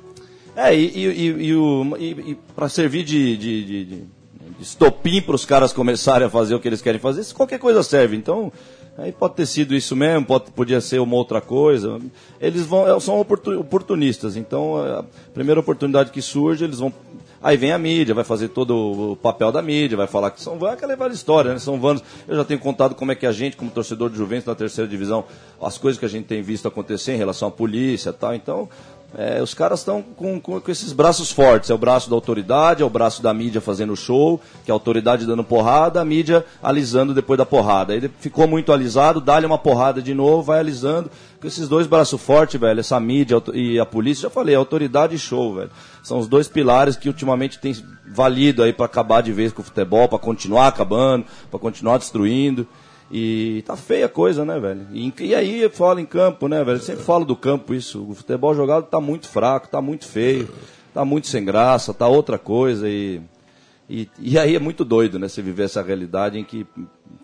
É, 0.57 0.75
e, 0.75 0.87
e, 0.87 1.53
e, 1.53 2.31
e, 2.31 2.39
pra 2.55 2.69
servir 2.69 3.05
de, 3.05 3.37
de, 3.37 3.65
de, 3.65 3.85
de- 3.85 4.03
estopim 4.61 5.21
para 5.21 5.35
os 5.35 5.45
caras 5.45 5.73
começarem 5.73 6.27
a 6.27 6.31
fazer 6.31 6.55
o 6.55 6.61
que 6.61 6.67
eles 6.67 6.81
querem 6.81 6.99
fazer, 6.99 7.23
qualquer 7.35 7.59
coisa 7.59 7.83
serve. 7.83 8.17
Então, 8.17 8.51
aí 8.97 9.13
pode 9.13 9.35
ter 9.35 9.45
sido 9.45 9.75
isso 9.75 9.95
mesmo, 9.95 10.25
pode, 10.25 10.51
podia 10.53 10.81
ser 10.81 10.99
uma 10.99 11.15
outra 11.15 11.43
coisa. 11.43 11.99
Eles 12.41 12.65
vão, 12.65 12.89
é, 12.89 12.99
são 13.01 13.21
oportu- 13.21 13.61
oportunistas. 13.61 14.35
Então, 14.35 14.77
a 14.79 15.05
primeira 15.35 15.61
oportunidade 15.61 16.11
que 16.11 16.23
surge, 16.23 16.65
eles 16.65 16.79
vão. 16.79 16.91
Aí 17.43 17.57
vem 17.57 17.73
a 17.73 17.79
mídia, 17.79 18.15
vai 18.15 18.25
fazer 18.25 18.49
todo 18.49 19.13
o 19.13 19.17
papel 19.17 19.53
da 19.53 19.61
mídia, 19.63 19.97
vai 19.97 20.07
falar 20.07 20.31
que 20.31 20.41
são 20.41 20.59
vanos, 20.59 20.77
aquela 20.77 20.97
velha 20.97 21.13
história, 21.13 21.53
né? 21.53 21.59
São 21.59 21.79
vanos. 21.81 22.03
Eu 22.27 22.37
já 22.37 22.45
tenho 22.45 22.59
contado 22.61 22.95
como 22.95 23.13
é 23.13 23.15
que 23.15 23.27
a 23.27 23.33
gente, 23.33 23.57
como 23.57 23.71
torcedor 23.71 24.11
de 24.11 24.17
Juventus 24.17 24.47
na 24.47 24.55
terceira 24.55 24.89
divisão, 24.89 25.25
as 25.61 25.79
coisas 25.79 25.99
que 25.99 26.05
a 26.05 26.09
gente 26.09 26.27
tem 26.27 26.43
visto 26.43 26.67
acontecer 26.67 27.13
em 27.13 27.19
relação 27.19 27.49
à 27.49 27.51
polícia 27.51 28.11
e 28.11 28.13
tal. 28.13 28.35
Então, 28.35 28.69
é, 29.15 29.43
os 29.43 29.55
caras 29.55 29.81
estão 29.81 30.03
com, 30.03 30.41
com, 30.41 30.61
com 30.61 30.71
esses 30.71 30.93
braços 30.93 31.31
fortes. 31.31 31.71
É 31.71 31.75
o 31.75 31.79
braço 31.79 32.11
da 32.11 32.17
autoridade, 32.17 32.83
é 32.83 32.87
o 32.87 32.91
braço 32.91 33.23
da 33.23 33.33
mídia 33.33 33.61
fazendo 33.61 33.97
show, 33.97 34.41
que 34.65 34.71
é 34.71 34.73
a 34.73 34.75
autoridade 34.75 35.27
dando 35.27 35.45
porrada, 35.45 36.01
a 36.01 36.05
mídia 36.05 36.45
alisando 36.63 37.15
depois 37.15 37.39
da 37.39 37.47
porrada. 37.47 37.93
Aí 37.93 37.99
ele 37.99 38.11
ficou 38.19 38.47
muito 38.47 38.73
alisado, 38.73 39.21
dá-lhe 39.21 39.47
uma 39.47 39.59
porrada 39.59 40.03
de 40.03 40.13
novo, 40.13 40.43
vai 40.43 40.59
alisando. 40.59 41.11
Com 41.41 41.47
esses 41.47 41.69
dois 41.69 41.87
braços 41.87 42.21
fortes, 42.21 42.59
velho, 42.59 42.81
essa 42.81 42.99
mídia 42.99 43.43
e 43.55 43.79
a 43.79 43.87
polícia, 43.87 44.23
já 44.23 44.31
falei, 44.31 44.55
autoridade 44.55 45.15
e 45.15 45.19
show, 45.19 45.55
velho. 45.55 45.71
São 46.03 46.19
os 46.19 46.27
dois 46.27 46.49
pilares 46.49 46.97
que 46.97 47.09
ultimamente 47.09 47.59
têm 47.59 47.75
valido 48.07 48.63
aí 48.63 48.73
para 48.73 48.87
acabar 48.87 49.23
de 49.23 49.33
vez 49.33 49.53
com 49.53 49.63
o 49.63 49.65
futebol, 49.65 50.09
para 50.09 50.19
continuar 50.19 50.69
acabando, 50.69 51.27
para 51.51 51.61
continuar 51.61 51.99
destruindo. 51.99 52.67
E 53.11 53.63
tá 53.67 53.77
feia 53.77 54.07
a 54.07 54.09
coisa, 54.09 54.45
né, 54.45 54.59
velho? 54.59 54.87
E, 54.93 55.13
e 55.21 55.35
aí 55.35 55.63
eu 55.63 55.71
falo 55.71 56.01
em 56.01 56.07
campo, 56.07 56.49
né, 56.49 56.65
velho? 56.65 56.79
Eu 56.79 56.83
sempre 56.83 57.05
falo 57.05 57.25
do 57.25 57.37
campo 57.37 57.73
isso. 57.73 58.05
O 58.09 58.15
futebol 58.15 58.55
jogado 58.55 58.87
tá 58.87 59.01
muito 59.01 59.29
fraco, 59.29 59.69
tá 59.69 59.81
muito 59.81 60.07
feio, 60.07 60.49
tá 60.93 61.05
muito 61.05 61.29
sem 61.29 61.45
graça, 61.45 61.95
tá 61.95 62.09
outra 62.09 62.39
coisa 62.39 62.89
e. 62.89 63.21
E, 63.89 64.09
e 64.19 64.37
aí 64.37 64.57
é 64.57 64.59
muito 64.59 64.85
doido, 64.85 65.17
né? 65.17 65.29
Você 65.29 65.41
viver 65.41 65.63
essa 65.65 65.81
realidade 65.81 66.37
em 66.37 66.43
que, 66.43 66.67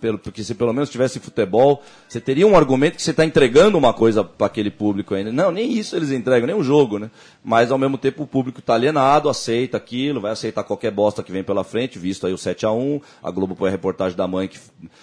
pelo, 0.00 0.16
porque 0.16 0.44
se 0.44 0.54
pelo 0.54 0.72
menos 0.72 0.88
tivesse 0.90 1.18
futebol, 1.18 1.82
você 2.08 2.20
teria 2.20 2.46
um 2.46 2.56
argumento 2.56 2.94
que 2.94 3.02
você 3.02 3.10
está 3.10 3.24
entregando 3.24 3.76
uma 3.76 3.92
coisa 3.92 4.22
para 4.22 4.46
aquele 4.46 4.70
público 4.70 5.12
ainda. 5.12 5.32
Não, 5.32 5.50
nem 5.50 5.72
isso 5.72 5.96
eles 5.96 6.12
entregam, 6.12 6.46
nem 6.46 6.54
o 6.54 6.62
jogo, 6.62 7.00
né? 7.00 7.10
Mas 7.42 7.72
ao 7.72 7.78
mesmo 7.78 7.98
tempo 7.98 8.22
o 8.22 8.26
público 8.28 8.60
está 8.60 8.74
alienado, 8.74 9.28
aceita 9.28 9.76
aquilo, 9.76 10.20
vai 10.20 10.30
aceitar 10.30 10.62
qualquer 10.62 10.92
bosta 10.92 11.20
que 11.20 11.32
vem 11.32 11.42
pela 11.42 11.64
frente, 11.64 11.98
visto 11.98 12.28
aí 12.28 12.32
o 12.32 12.36
7x1. 12.36 13.02
A 13.20 13.30
Globo 13.32 13.56
põe 13.56 13.66
a 13.68 13.72
reportagem 13.72 14.16
da 14.16 14.28
mãe 14.28 14.46
que 14.46 14.60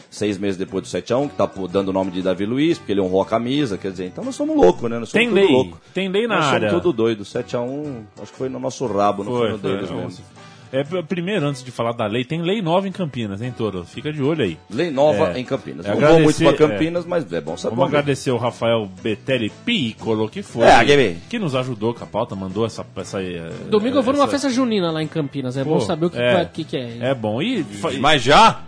seis 0.10 0.38
meses 0.38 0.56
depois 0.56 0.82
do 0.84 0.88
7x1, 0.98 1.28
que 1.28 1.34
está 1.34 1.52
dando 1.70 1.90
o 1.90 1.94
nome 1.94 2.10
de 2.12 2.22
Davi 2.22 2.46
Luiz, 2.46 2.78
porque 2.78 2.94
ele 2.94 3.02
honrou 3.02 3.22
a 3.22 3.26
camisa, 3.26 3.78
quer 3.78 3.92
dizer, 3.92 4.06
então 4.06 4.24
nós 4.24 4.36
somos 4.36 4.56
loucos, 4.56 4.90
né? 4.90 4.98
Nós 4.98 5.10
somos 5.10 5.12
Tem 5.12 5.28
tudo 5.28 5.36
lei, 5.36 5.52
louco. 5.52 5.82
tem 5.94 6.08
lei 6.08 6.26
na 6.26 6.38
nós 6.38 6.46
área. 6.46 6.70
somos 6.70 6.84
tudo 6.84 6.96
doido. 6.96 7.24
7x1, 7.26 8.04
acho 8.22 8.32
que 8.32 8.38
foi 8.38 8.48
no 8.48 8.60
nosso 8.60 8.86
rabo, 8.88 9.26
não 9.26 9.34
foi, 9.34 9.52
no 9.52 9.58
deles 9.58 9.90
foi. 9.90 9.98
mesmo. 9.98 10.24
É, 10.72 10.84
primeiro, 11.02 11.46
antes 11.48 11.64
de 11.64 11.72
falar 11.72 11.94
da 11.94 12.06
lei, 12.06 12.24
tem 12.24 12.42
lei 12.42 12.62
nova 12.62 12.88
em 12.88 12.92
Campinas, 12.92 13.42
hein, 13.42 13.54
Toro? 13.58 13.84
Fica 13.86 14.14
de 14.14 14.22
olho 14.22 14.44
aí. 14.44 14.58
Lei 14.70 14.92
nova 14.92 15.32
É. 15.34 15.40
em 15.40 15.44
Campinas. 15.44 15.86
É, 15.86 15.90
não 15.90 15.96
vou 16.00 16.20
muito 16.20 16.30
agradecer- 16.30 16.44
para 16.46 16.58
Campinas, 16.68 17.06
mas 17.06 17.34
é 17.34 17.42
bom 17.42 17.58
saber. 17.58 17.76
Vamos 17.76 17.90
agradecer 17.90 18.32
o 18.32 18.38
Rafael 18.38 18.88
Betelli 19.02 19.52
Piccolo, 19.66 20.30
que 20.30 20.44
foi. 20.44 20.64
É, 20.66 20.86
que- 20.86 21.16
que 21.30 21.40
nos 21.40 21.56
ajudou 21.56 21.94
com 21.94 22.04
a 22.04 22.08
pauta, 22.08 22.36
mandou 22.36 22.66
essa. 22.66 22.86
essa 22.96 23.22
eh, 23.22 23.52
Domingo 23.70 23.98
eu 23.98 24.04
vou 24.04 24.14
numa 24.14 24.28
festa 24.28 24.50
junina 24.50 24.92
lá 24.92 25.02
em 25.02 25.08
Campinas. 25.08 25.58
É 25.58 25.64
bom 25.64 25.76
Pô, 25.76 25.82
saber 25.82 26.06
o 26.06 26.10
que 26.10 26.20
é. 26.20 26.46
que, 26.46 26.64
que 26.64 26.78
é. 26.78 26.98
É 27.02 27.16
bom. 27.16 27.42
E, 27.42 27.66
Mas 28.00 28.22
já? 28.22 28.62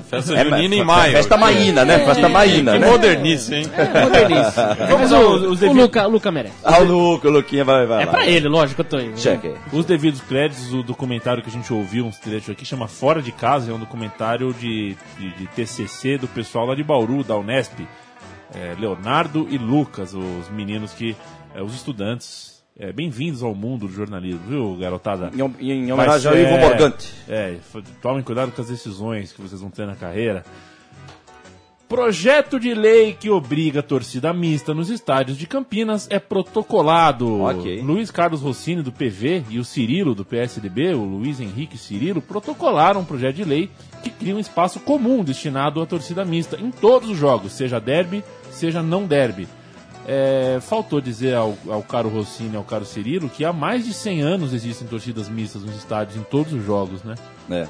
Festa 0.00 0.34
É, 0.34 0.44
junina 0.44 0.74
em 0.74 0.84
maio. 0.84 1.12
Festa 1.12 1.36
maína, 1.36 1.84
né? 1.84 1.98
Festa 2.00 2.28
maína, 2.28 2.72
Que 2.72 2.78
né? 2.78 2.90
modernice, 2.90 3.54
hein? 3.54 3.66
É, 3.76 4.02
modernice. 4.02 4.56
Mas 4.98 5.10
dar 5.10 5.20
o, 5.20 5.30
os- 5.34 5.42
os 5.42 5.46
o 5.48 5.54
devidos- 5.56 5.76
Luca, 5.82 6.06
o 6.06 6.10
Luca 6.10 6.30
merece. 6.30 6.54
Ah, 6.64 6.78
o 6.80 6.84
Luca, 6.84 7.28
o 7.28 7.30
Luquinha 7.30 7.64
vai, 7.64 7.86
vai 7.86 8.02
É 8.02 8.06
lá. 8.06 8.12
pra 8.12 8.26
ele, 8.26 8.48
lógico, 8.48 8.80
eu 8.80 8.84
tô 8.84 8.96
aí. 8.96 9.12
Cheque. 9.16 9.52
Os 9.72 9.84
devidos 9.84 10.20
créditos, 10.20 10.72
o 10.72 10.82
documentário 10.82 11.42
que 11.42 11.48
a 11.48 11.52
gente 11.52 11.72
ouviu, 11.72 12.04
uns 12.06 12.18
trechos 12.18 12.50
aqui, 12.50 12.64
chama 12.64 12.86
Fora 12.88 13.20
de 13.22 13.32
Casa, 13.32 13.70
é 13.70 13.74
um 13.74 13.78
documentário 13.78 14.52
de, 14.54 14.96
de, 15.18 15.30
de 15.34 15.46
TCC 15.48 16.18
do 16.18 16.28
pessoal 16.28 16.66
lá 16.66 16.74
de 16.74 16.82
Bauru, 16.82 17.22
da 17.24 17.36
Unesp. 17.36 17.80
É, 18.54 18.74
Leonardo 18.78 19.46
e 19.50 19.58
Lucas, 19.58 20.14
os 20.14 20.48
meninos 20.50 20.92
que. 20.92 21.16
é, 21.54 21.62
os 21.62 21.74
estudantes. 21.74 22.55
É, 22.78 22.92
Bem-vindos 22.92 23.42
ao 23.42 23.54
mundo 23.54 23.86
do 23.86 23.92
jornalismo, 23.92 24.40
viu, 24.46 24.76
garotada? 24.76 25.30
Em, 25.34 25.70
em 25.70 25.92
homenagem 25.92 26.30
ao 26.30 26.36
Ivo 26.36 26.58
Morgante. 26.58 27.10
É, 27.26 27.56
tomem 28.02 28.22
cuidado 28.22 28.52
com 28.52 28.60
as 28.60 28.68
decisões 28.68 29.32
que 29.32 29.40
vocês 29.40 29.60
vão 29.60 29.70
ter 29.70 29.86
na 29.86 29.96
carreira. 29.96 30.44
Projeto 31.88 32.58
de 32.58 32.74
lei 32.74 33.14
que 33.14 33.30
obriga 33.30 33.78
a 33.78 33.82
torcida 33.82 34.32
mista 34.32 34.74
nos 34.74 34.90
estádios 34.90 35.38
de 35.38 35.46
Campinas 35.46 36.06
é 36.10 36.18
protocolado. 36.18 37.42
Ok. 37.42 37.80
Luiz 37.80 38.10
Carlos 38.10 38.42
Rossini, 38.42 38.82
do 38.82 38.92
PV, 38.92 39.44
e 39.48 39.58
o 39.58 39.64
Cirilo, 39.64 40.14
do 40.14 40.24
PSDB, 40.24 40.94
o 40.94 41.04
Luiz 41.04 41.40
Henrique 41.40 41.78
Cirilo, 41.78 42.20
protocolaram 42.20 43.00
um 43.00 43.04
projeto 43.04 43.36
de 43.36 43.44
lei 43.44 43.70
que 44.02 44.10
cria 44.10 44.34
um 44.34 44.40
espaço 44.40 44.80
comum 44.80 45.22
destinado 45.22 45.80
à 45.80 45.86
torcida 45.86 46.24
mista 46.24 46.60
em 46.60 46.70
todos 46.70 47.08
os 47.08 47.16
jogos, 47.16 47.52
seja 47.52 47.80
derby, 47.80 48.22
seja 48.50 48.82
não 48.82 49.06
derby. 49.06 49.46
É, 50.08 50.58
faltou 50.60 51.00
dizer 51.00 51.34
ao, 51.34 51.56
ao 51.68 51.82
caro 51.82 52.08
Rossini 52.08 52.54
e 52.54 52.56
ao 52.56 52.62
caro 52.62 52.84
Cirilo 52.84 53.28
que 53.28 53.44
há 53.44 53.52
mais 53.52 53.84
de 53.84 53.92
100 53.92 54.22
anos 54.22 54.52
existem 54.54 54.86
torcidas 54.86 55.28
mistas 55.28 55.62
nos 55.62 55.74
estádios 55.76 56.16
em 56.16 56.22
todos 56.22 56.52
os 56.52 56.64
jogos, 56.64 57.02
né? 57.02 57.16
É. 57.50 57.66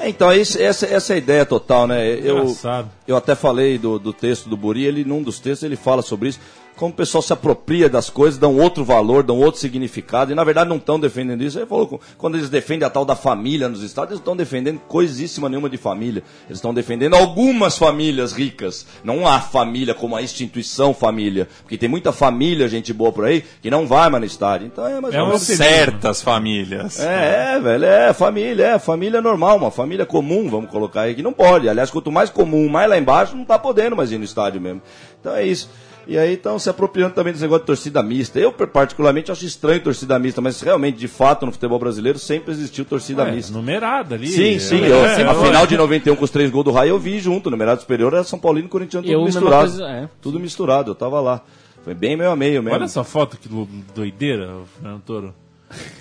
É, 0.00 0.08
então, 0.08 0.32
esse- 0.32 0.60
essa, 0.62 0.86
essa 0.86 1.12
é 1.12 1.16
a 1.16 1.18
ideia 1.18 1.44
total, 1.46 1.86
né? 1.86 2.06
Eu, 2.08 2.38
Engraçado. 2.38 2.88
eu 3.06 3.16
até 3.16 3.34
falei 3.34 3.78
do, 3.78 3.98
do 3.98 4.12
texto 4.12 4.48
do 4.48 4.56
Buri, 4.56 4.84
ele, 4.84 5.04
num 5.04 5.22
dos 5.22 5.38
textos 5.40 5.64
ele 5.64 5.74
fala 5.76 6.02
sobre 6.02 6.28
isso, 6.28 6.40
como 6.78 6.92
o 6.92 6.96
pessoal 6.96 7.20
se 7.20 7.32
apropria 7.32 7.88
das 7.88 8.08
coisas, 8.08 8.38
dão 8.38 8.56
outro 8.56 8.84
valor, 8.84 9.24
dão 9.24 9.38
outro 9.38 9.60
significado, 9.60 10.30
e 10.30 10.34
na 10.34 10.44
verdade 10.44 10.70
não 10.70 10.76
estão 10.76 10.98
defendendo 10.98 11.42
isso. 11.42 11.58
Ele 11.58 11.66
falou, 11.66 12.00
quando 12.16 12.36
eles 12.36 12.48
defendem 12.48 12.86
a 12.86 12.90
tal 12.90 13.04
da 13.04 13.16
família 13.16 13.68
nos 13.68 13.82
estados, 13.82 14.12
eles 14.12 14.20
não 14.20 14.32
estão 14.32 14.36
defendendo 14.36 14.78
coisíssima 14.86 15.48
nenhuma 15.48 15.68
de 15.68 15.76
família. 15.76 16.22
Eles 16.46 16.58
estão 16.58 16.72
defendendo 16.72 17.14
algumas 17.14 17.76
famílias 17.76 18.32
ricas, 18.32 18.86
não 19.02 19.26
a 19.26 19.40
família 19.40 19.92
como 19.92 20.14
a 20.14 20.22
instituição 20.22 20.94
família. 20.94 21.48
Porque 21.62 21.76
tem 21.76 21.88
muita 21.88 22.12
família, 22.12 22.68
gente 22.68 22.92
boa 22.92 23.10
por 23.10 23.24
aí, 23.24 23.44
que 23.60 23.70
não 23.70 23.84
vai 23.84 24.08
mais 24.08 24.20
no 24.20 24.26
estádio. 24.26 24.68
Então 24.68 24.86
é 24.86 25.00
mais 25.00 25.12
É 25.14 25.20
ou 25.20 25.26
menos 25.26 25.42
Certas 25.42 26.22
famílias. 26.22 27.00
é, 27.00 27.56
é, 27.56 27.60
velho, 27.60 27.84
é 27.84 28.12
família, 28.12 28.66
é 28.66 28.78
família 28.78 29.20
normal, 29.20 29.56
uma 29.56 29.72
família 29.72 30.06
comum, 30.06 30.48
vamos 30.48 30.70
colocar 30.70 31.02
aí, 31.02 31.14
que 31.16 31.22
não 31.22 31.32
pode. 31.32 31.68
Aliás, 31.68 31.90
quanto 31.90 32.12
mais 32.12 32.30
comum, 32.30 32.68
mais 32.68 32.88
lá 32.88 32.96
embaixo, 32.96 33.36
não 33.36 33.44
tá 33.44 33.58
podendo 33.58 33.96
mais 33.96 34.12
ir 34.12 34.18
no 34.18 34.24
estádio 34.24 34.60
mesmo. 34.60 34.80
Então 35.20 35.34
é 35.34 35.44
isso. 35.44 35.68
E 36.08 36.16
aí 36.16 36.32
estão 36.32 36.58
se 36.58 36.70
apropriando 36.70 37.14
também 37.14 37.34
desse 37.34 37.42
negócio 37.44 37.60
de 37.64 37.66
torcida 37.66 38.02
mista. 38.02 38.40
Eu, 38.40 38.50
particularmente, 38.50 39.30
acho 39.30 39.44
estranho 39.44 39.78
torcida 39.82 40.18
mista, 40.18 40.40
mas 40.40 40.58
realmente, 40.62 40.96
de 40.96 41.06
fato, 41.06 41.44
no 41.44 41.52
futebol 41.52 41.78
brasileiro 41.78 42.18
sempre 42.18 42.50
existiu 42.50 42.86
torcida 42.86 43.24
Ué, 43.24 43.32
mista. 43.32 43.52
numerada 43.52 44.14
ali. 44.14 44.28
Sim, 44.28 44.58
sim. 44.58 44.82
É, 44.82 44.90
eu, 44.90 45.04
é, 45.04 45.16
a 45.22 45.32
é, 45.32 45.34
final 45.34 45.64
é. 45.64 45.66
de 45.66 45.76
91 45.76 46.16
com 46.16 46.24
os 46.24 46.30
três 46.30 46.50
gols 46.50 46.64
do 46.64 46.70
Raio 46.70 46.92
eu 46.92 46.98
vi 46.98 47.18
junto. 47.20 47.50
Numerado 47.50 47.82
superior 47.82 48.14
era 48.14 48.24
São 48.24 48.38
Paulino 48.38 48.68
e 48.68 48.70
Corintiano, 48.70 49.06
tudo 49.06 49.12
Eu, 49.18 49.22
misturado. 49.22 49.68
coisa, 49.68 49.84
é. 49.84 50.08
Tudo 50.22 50.40
misturado, 50.40 50.90
eu 50.92 50.94
tava 50.94 51.20
lá. 51.20 51.42
Foi 51.84 51.92
bem 51.92 52.16
meio 52.16 52.30
a 52.30 52.36
meio 52.36 52.62
mesmo. 52.62 52.74
Olha 52.76 52.84
essa 52.84 53.04
foto 53.04 53.36
que 53.36 53.46
do- 53.46 53.68
doideira, 53.94 54.50
Fernando 54.80 55.02
Toro. 55.02 55.34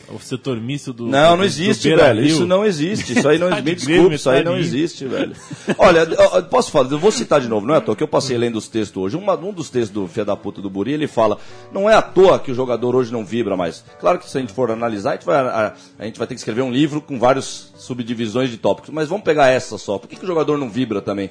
O 0.09 0.19
setor 0.19 0.59
misto 0.61 0.93
do. 0.93 1.05
Não, 1.05 1.35
não 1.35 1.43
existe, 1.43 1.93
velho. 1.93 2.25
Isso 2.25 2.47
não 2.47 2.65
existe. 2.65 3.11
Isso 3.17 3.27
aí 3.27 3.37
não 3.37 3.49
Metade 3.49 3.65
me 3.69 3.75
Grêmio, 3.75 3.87
desculpe, 3.93 4.15
isso 4.15 4.29
aí 4.29 4.37
metade 4.37 4.55
não 4.55 4.61
existe, 4.61 5.05
velho. 5.05 5.35
Olha, 5.77 6.05
posso 6.43 6.71
falar, 6.71 6.89
eu 6.89 6.97
vou 6.97 7.11
citar 7.11 7.41
de 7.41 7.49
novo, 7.49 7.67
não 7.67 7.75
é 7.75 7.77
à 7.79 7.81
toa 7.81 7.93
que 7.95 8.01
eu 8.03 8.07
passei 8.07 8.37
lendo 8.37 8.55
os 8.55 8.69
textos 8.69 8.95
hoje. 9.03 9.17
Uma- 9.17 9.37
um 9.37 9.51
dos 9.51 9.69
textos 9.69 9.89
do 9.91 10.07
Fia 10.07 10.23
da 10.23 10.37
Puta 10.37 10.61
do 10.61 10.69
Buri, 10.69 10.93
ele 10.93 11.07
fala: 11.07 11.37
não 11.73 11.89
é 11.89 11.93
à 11.93 12.01
toa 12.01 12.39
que 12.39 12.49
o 12.51 12.55
jogador 12.55 12.95
hoje 12.95 13.11
não 13.11 13.25
vibra 13.25 13.57
mais. 13.57 13.83
Claro 13.99 14.17
que 14.19 14.29
se 14.29 14.37
a 14.37 14.41
gente 14.41 14.53
for 14.53 14.71
analisar, 14.71 15.09
a 15.11 15.13
gente 15.15 15.25
vai, 15.25 15.35
a, 15.37 15.73
a 15.99 16.05
gente 16.05 16.17
vai 16.17 16.25
ter 16.27 16.35
que 16.35 16.39
escrever 16.39 16.61
um 16.61 16.71
livro 16.71 17.01
com 17.01 17.19
várias 17.19 17.73
subdivisões 17.77 18.49
de 18.49 18.57
tópicos, 18.57 18.89
mas 18.91 19.09
vamos 19.09 19.25
pegar 19.25 19.47
essa 19.49 19.77
só. 19.77 19.97
Por 19.97 20.07
que, 20.07 20.15
que 20.15 20.23
o 20.23 20.27
jogador 20.27 20.57
não 20.57 20.69
vibra 20.69 21.01
também? 21.01 21.29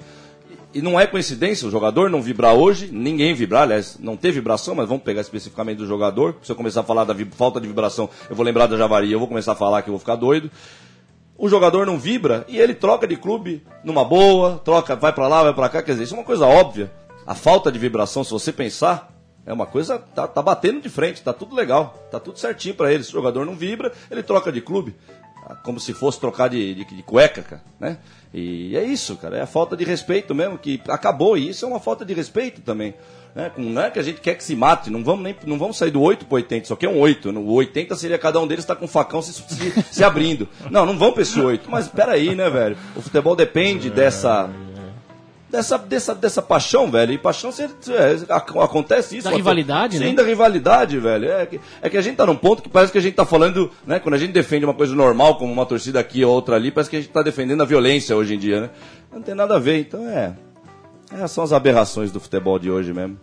E 0.76 0.82
não 0.82 1.00
é 1.00 1.06
coincidência 1.06 1.66
o 1.66 1.70
jogador 1.70 2.10
não 2.10 2.20
vibrar 2.20 2.52
hoje, 2.52 2.90
ninguém 2.92 3.32
vibrar, 3.32 3.62
aliás, 3.62 3.96
não 3.98 4.14
ter 4.14 4.30
vibração, 4.30 4.74
mas 4.74 4.86
vamos 4.86 5.02
pegar 5.02 5.22
especificamente 5.22 5.78
do 5.78 5.86
jogador. 5.86 6.36
Se 6.42 6.52
eu 6.52 6.56
começar 6.56 6.80
a 6.80 6.84
falar 6.84 7.04
da 7.04 7.14
falta 7.30 7.58
de 7.58 7.66
vibração, 7.66 8.10
eu 8.28 8.36
vou 8.36 8.44
lembrar 8.44 8.66
da 8.66 8.76
Javari, 8.76 9.10
eu 9.10 9.18
vou 9.18 9.26
começar 9.26 9.52
a 9.52 9.54
falar 9.54 9.80
que 9.80 9.88
eu 9.88 9.92
vou 9.92 9.98
ficar 9.98 10.16
doido. 10.16 10.50
O 11.34 11.48
jogador 11.48 11.86
não 11.86 11.98
vibra 11.98 12.44
e 12.46 12.58
ele 12.58 12.74
troca 12.74 13.06
de 13.06 13.16
clube 13.16 13.64
numa 13.82 14.04
boa, 14.04 14.60
troca, 14.62 14.94
vai 14.94 15.14
pra 15.14 15.26
lá, 15.26 15.44
vai 15.44 15.54
pra 15.54 15.70
cá, 15.70 15.82
quer 15.82 15.92
dizer, 15.92 16.04
isso 16.04 16.14
é 16.14 16.18
uma 16.18 16.26
coisa 16.26 16.44
óbvia. 16.44 16.92
A 17.26 17.34
falta 17.34 17.72
de 17.72 17.78
vibração, 17.78 18.22
se 18.22 18.30
você 18.30 18.52
pensar, 18.52 19.10
é 19.46 19.54
uma 19.54 19.64
coisa, 19.64 19.98
tá, 19.98 20.28
tá 20.28 20.42
batendo 20.42 20.82
de 20.82 20.90
frente, 20.90 21.22
tá 21.22 21.32
tudo 21.32 21.56
legal, 21.56 22.06
tá 22.10 22.20
tudo 22.20 22.38
certinho 22.38 22.74
pra 22.74 22.92
ele. 22.92 23.02
Se 23.02 23.08
o 23.08 23.12
jogador 23.12 23.46
não 23.46 23.56
vibra, 23.56 23.94
ele 24.10 24.22
troca 24.22 24.52
de 24.52 24.60
clube. 24.60 24.94
Como 25.62 25.78
se 25.78 25.92
fosse 25.92 26.18
trocar 26.18 26.48
de, 26.48 26.74
de, 26.74 26.84
de 26.84 27.02
cueca, 27.02 27.42
cara, 27.42 27.62
né? 27.78 27.98
E 28.34 28.76
é 28.76 28.84
isso, 28.84 29.16
cara, 29.16 29.38
é 29.38 29.42
a 29.42 29.46
falta 29.46 29.76
de 29.76 29.84
respeito 29.84 30.34
mesmo, 30.34 30.58
que 30.58 30.80
acabou, 30.88 31.38
e 31.38 31.48
isso 31.48 31.64
é 31.64 31.68
uma 31.68 31.80
falta 31.80 32.04
de 32.04 32.12
respeito 32.12 32.60
também. 32.60 32.94
Né? 33.36 33.52
Não 33.58 33.82
é 33.82 33.90
que 33.90 33.98
a 33.98 34.02
gente 34.02 34.20
quer 34.20 34.34
que 34.34 34.42
se 34.42 34.56
mate, 34.56 34.90
não 34.90 35.04
vamos, 35.04 35.22
nem, 35.22 35.36
não 35.44 35.58
vamos 35.58 35.76
sair 35.76 35.90
do 35.90 36.00
8 36.00 36.24
pro 36.24 36.36
80, 36.36 36.66
só 36.66 36.74
que 36.74 36.86
é 36.86 36.88
um 36.88 36.98
8. 36.98 37.30
O 37.30 37.52
80 37.52 37.94
seria 37.94 38.18
cada 38.18 38.40
um 38.40 38.46
deles 38.46 38.64
estar 38.64 38.76
com 38.76 38.86
um 38.86 38.88
facão 38.88 39.20
se, 39.20 39.34
se, 39.34 39.82
se 39.92 40.02
abrindo. 40.02 40.48
Não, 40.70 40.86
não 40.86 40.96
vamos 40.96 41.12
pra 41.12 41.22
esse 41.22 41.38
8. 41.38 41.70
Mas 41.70 41.86
peraí, 41.86 42.34
né, 42.34 42.48
velho? 42.48 42.78
O 42.96 43.02
futebol 43.02 43.36
depende 43.36 43.90
dessa. 43.90 44.48
Dessa, 45.56 45.78
dessa, 45.78 46.14
dessa 46.14 46.42
paixão, 46.42 46.90
velho. 46.90 47.12
E 47.12 47.18
paixão 47.18 47.50
é, 47.50 48.32
ac- 48.32 48.58
acontece 48.58 49.16
isso. 49.16 49.28
Da 49.28 49.34
rivalidade, 49.34 49.96
Sim, 49.96 50.04
né? 50.04 50.12
da 50.12 50.22
rivalidade, 50.22 50.98
velho. 50.98 51.30
É 51.30 51.46
que, 51.46 51.60
é 51.80 51.88
que 51.88 51.96
a 51.96 52.02
gente 52.02 52.16
tá 52.16 52.26
num 52.26 52.36
ponto 52.36 52.62
que 52.62 52.68
parece 52.68 52.92
que 52.92 52.98
a 52.98 53.00
gente 53.00 53.14
tá 53.14 53.24
falando, 53.24 53.70
né? 53.86 53.98
Quando 53.98 54.14
a 54.16 54.18
gente 54.18 54.32
defende 54.32 54.66
uma 54.66 54.74
coisa 54.74 54.94
normal, 54.94 55.38
como 55.38 55.50
uma 55.50 55.64
torcida 55.64 55.98
aqui 55.98 56.22
ou 56.22 56.30
outra 56.34 56.56
ali, 56.56 56.70
parece 56.70 56.90
que 56.90 56.96
a 56.96 57.00
gente 57.00 57.10
tá 57.10 57.22
defendendo 57.22 57.62
a 57.62 57.64
violência 57.64 58.14
hoje 58.14 58.34
em 58.34 58.38
dia, 58.38 58.60
né? 58.60 58.70
Não 59.10 59.22
tem 59.22 59.34
nada 59.34 59.56
a 59.56 59.58
ver, 59.58 59.80
então 59.80 60.06
é. 60.06 60.34
É, 61.18 61.26
são 61.26 61.42
as 61.42 61.52
aberrações 61.54 62.12
do 62.12 62.20
futebol 62.20 62.58
de 62.58 62.70
hoje 62.70 62.92
mesmo. 62.92 63.18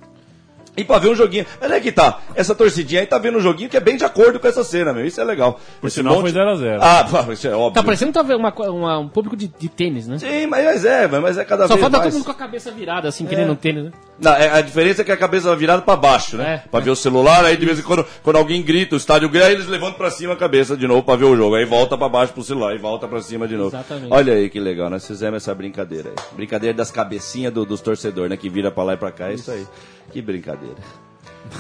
E 0.76 0.84
pra 0.84 0.98
ver 0.98 1.10
um 1.10 1.16
joguinho. 1.16 1.46
Olha 1.62 1.80
que 1.80 1.92
tá. 1.92 2.20
Essa 2.34 2.56
torcidinha 2.56 3.02
aí 3.02 3.06
tá 3.08 3.18
vendo 3.20 3.38
um 3.38 3.42
joguinho 3.42 3.70
que 3.70 3.78
é 3.78 3.80
bem 3.80 3.96
de 3.96 4.04
acordo 4.04 4.40
com 4.40 4.48
essa 4.48 4.64
cena, 4.64 4.92
meu. 4.92 5.06
Isso 5.06 5.22
é 5.22 5.24
legal. 5.24 5.60
Por 5.80 5.88
Esse 5.88 5.98
sinal, 5.98 6.16
monte- 6.16 6.32
foi 6.32 6.42
0x0. 6.42 6.80
Ah, 6.82 7.04
pá, 7.10 7.32
isso 7.32 7.48
é 7.48 7.52
óbvio. 7.56 7.74
Tá 7.74 7.84
parecendo 7.84 8.12
que 8.12 8.18
tá 8.18 8.24
vendo 8.24 8.40
uma, 8.40 8.52
uma- 8.70 9.00
um 9.00 9.08
público 9.08 9.36
de, 9.38 9.48
de 9.48 9.70
tênis, 9.70 10.08
né? 10.08 10.18
Sim, 10.18 10.48
mas, 10.48 10.66
mas 10.66 10.86
é, 10.86 11.08
mas 11.08 11.38
é 11.38 11.46
cada 11.46 11.68
Só 11.68 11.76
vez 11.76 11.82
falta 11.82 11.98
mais. 11.98 12.10
todo 12.10 12.14
mundo 12.20 12.26
com 12.26 12.32
a 12.32 12.36
cabeça 12.36 12.72
virada, 12.72 13.08
assim, 13.08 13.26
querendo 13.28 13.52
um 13.52 13.56
tênis, 13.56 13.84
né? 13.86 13.92
Não, 14.20 14.32
é- 14.34 14.50
a 14.50 14.62
diferença 14.62 15.02
é 15.02 15.06
que 15.06 15.12
a 15.12 15.18
cabeça 15.18 15.48
vai 15.50 15.58
virada 15.58 15.82
pra 15.84 15.96
baixo, 15.96 16.38
né? 16.38 16.62
É, 16.66 16.68
pra 16.70 16.80
ver 16.80 16.90
o 16.90 16.96
celular, 16.96 17.46
aí 17.46 17.56
de 17.56 17.66
vez 17.66 17.78
em 17.80 17.84
quando, 17.84 18.06
quando 18.24 18.38
alguém 18.38 18.62
grita, 18.64 18.96
o 18.96 18.98
estádio 18.98 19.30
grita, 19.30 19.46
aí 19.48 19.54
eles 19.54 19.68
levantam 19.68 19.98
pra 19.98 20.10
cima 20.10 20.34
a 20.34 20.36
cabeça 20.36 20.76
de 20.76 20.88
novo 20.88 21.04
pra 21.04 21.16
ver 21.16 21.26
o 21.26 21.36
jogo. 21.36 21.54
Aí 21.56 21.66
volta 21.66 21.96
pra 21.98 22.10
baixo 22.10 22.34
pro 22.34 22.44
celular, 22.44 22.74
e 22.74 22.80
volta 22.80 23.08
pra 23.08 23.22
cima 23.22 23.48
de 23.48 23.56
novo. 23.56 23.70
Exatamente. 23.76 24.08
Olha 24.12 24.34
aí 24.34 24.50
que 24.50 24.60
legal, 24.60 24.90
nós 24.90 25.06
fizemos 25.06 25.38
essa 25.44 25.54
brincadeira 25.54 26.10
aí. 26.10 26.16
Brincadeira 26.36 26.76
das 26.76 26.90
cabecinhas 26.90 27.54
do- 27.54 27.66
dos 27.66 27.80
torcedores, 27.82 28.30
né? 28.32 28.38
Que 28.38 28.50
vira 28.50 28.72
pra 28.72 28.84
lá 28.84 28.94
e 28.94 28.98
pra 28.98 29.12
cá, 29.12 29.30
é 29.30 29.36
isso 29.36 29.52
aí. 29.52 29.66
Que 30.14 30.22
brincadeira. 30.22 30.76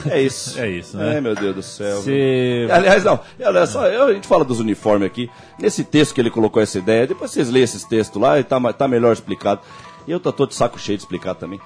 É 0.09 0.21
isso. 0.21 0.57
É 0.59 0.69
isso, 0.69 0.95
né? 0.97 1.15
Ai, 1.15 1.21
meu 1.21 1.35
Deus 1.35 1.55
do 1.55 1.61
céu. 1.61 2.01
Cê- 2.01 2.67
Aliás, 2.71 3.03
não. 3.03 3.19
Aliás, 3.43 3.69
só, 3.69 3.85
eu- 3.87 4.05
a 4.05 4.13
gente 4.13 4.27
fala 4.27 4.45
dos 4.45 4.59
uniformes 4.61 5.05
aqui. 5.05 5.29
Nesse 5.59 5.83
texto 5.83 6.13
que 6.15 6.21
ele 6.21 6.29
colocou 6.29 6.61
essa 6.61 6.77
ideia, 6.77 7.05
depois 7.05 7.31
vocês 7.31 7.49
leem 7.49 7.63
esses 7.65 7.83
textos 7.83 8.21
lá 8.21 8.39
e 8.39 8.43
tá, 8.45 8.59
tá 8.71 8.87
melhor 8.87 9.11
explicado. 9.11 9.59
E 10.07 10.11
eu 10.11 10.19
tô 10.19 10.31
todo 10.31 10.49
de 10.49 10.55
saco 10.55 10.79
cheio 10.79 10.97
de 10.97 11.03
explicar 11.03 11.35
também. 11.35 11.59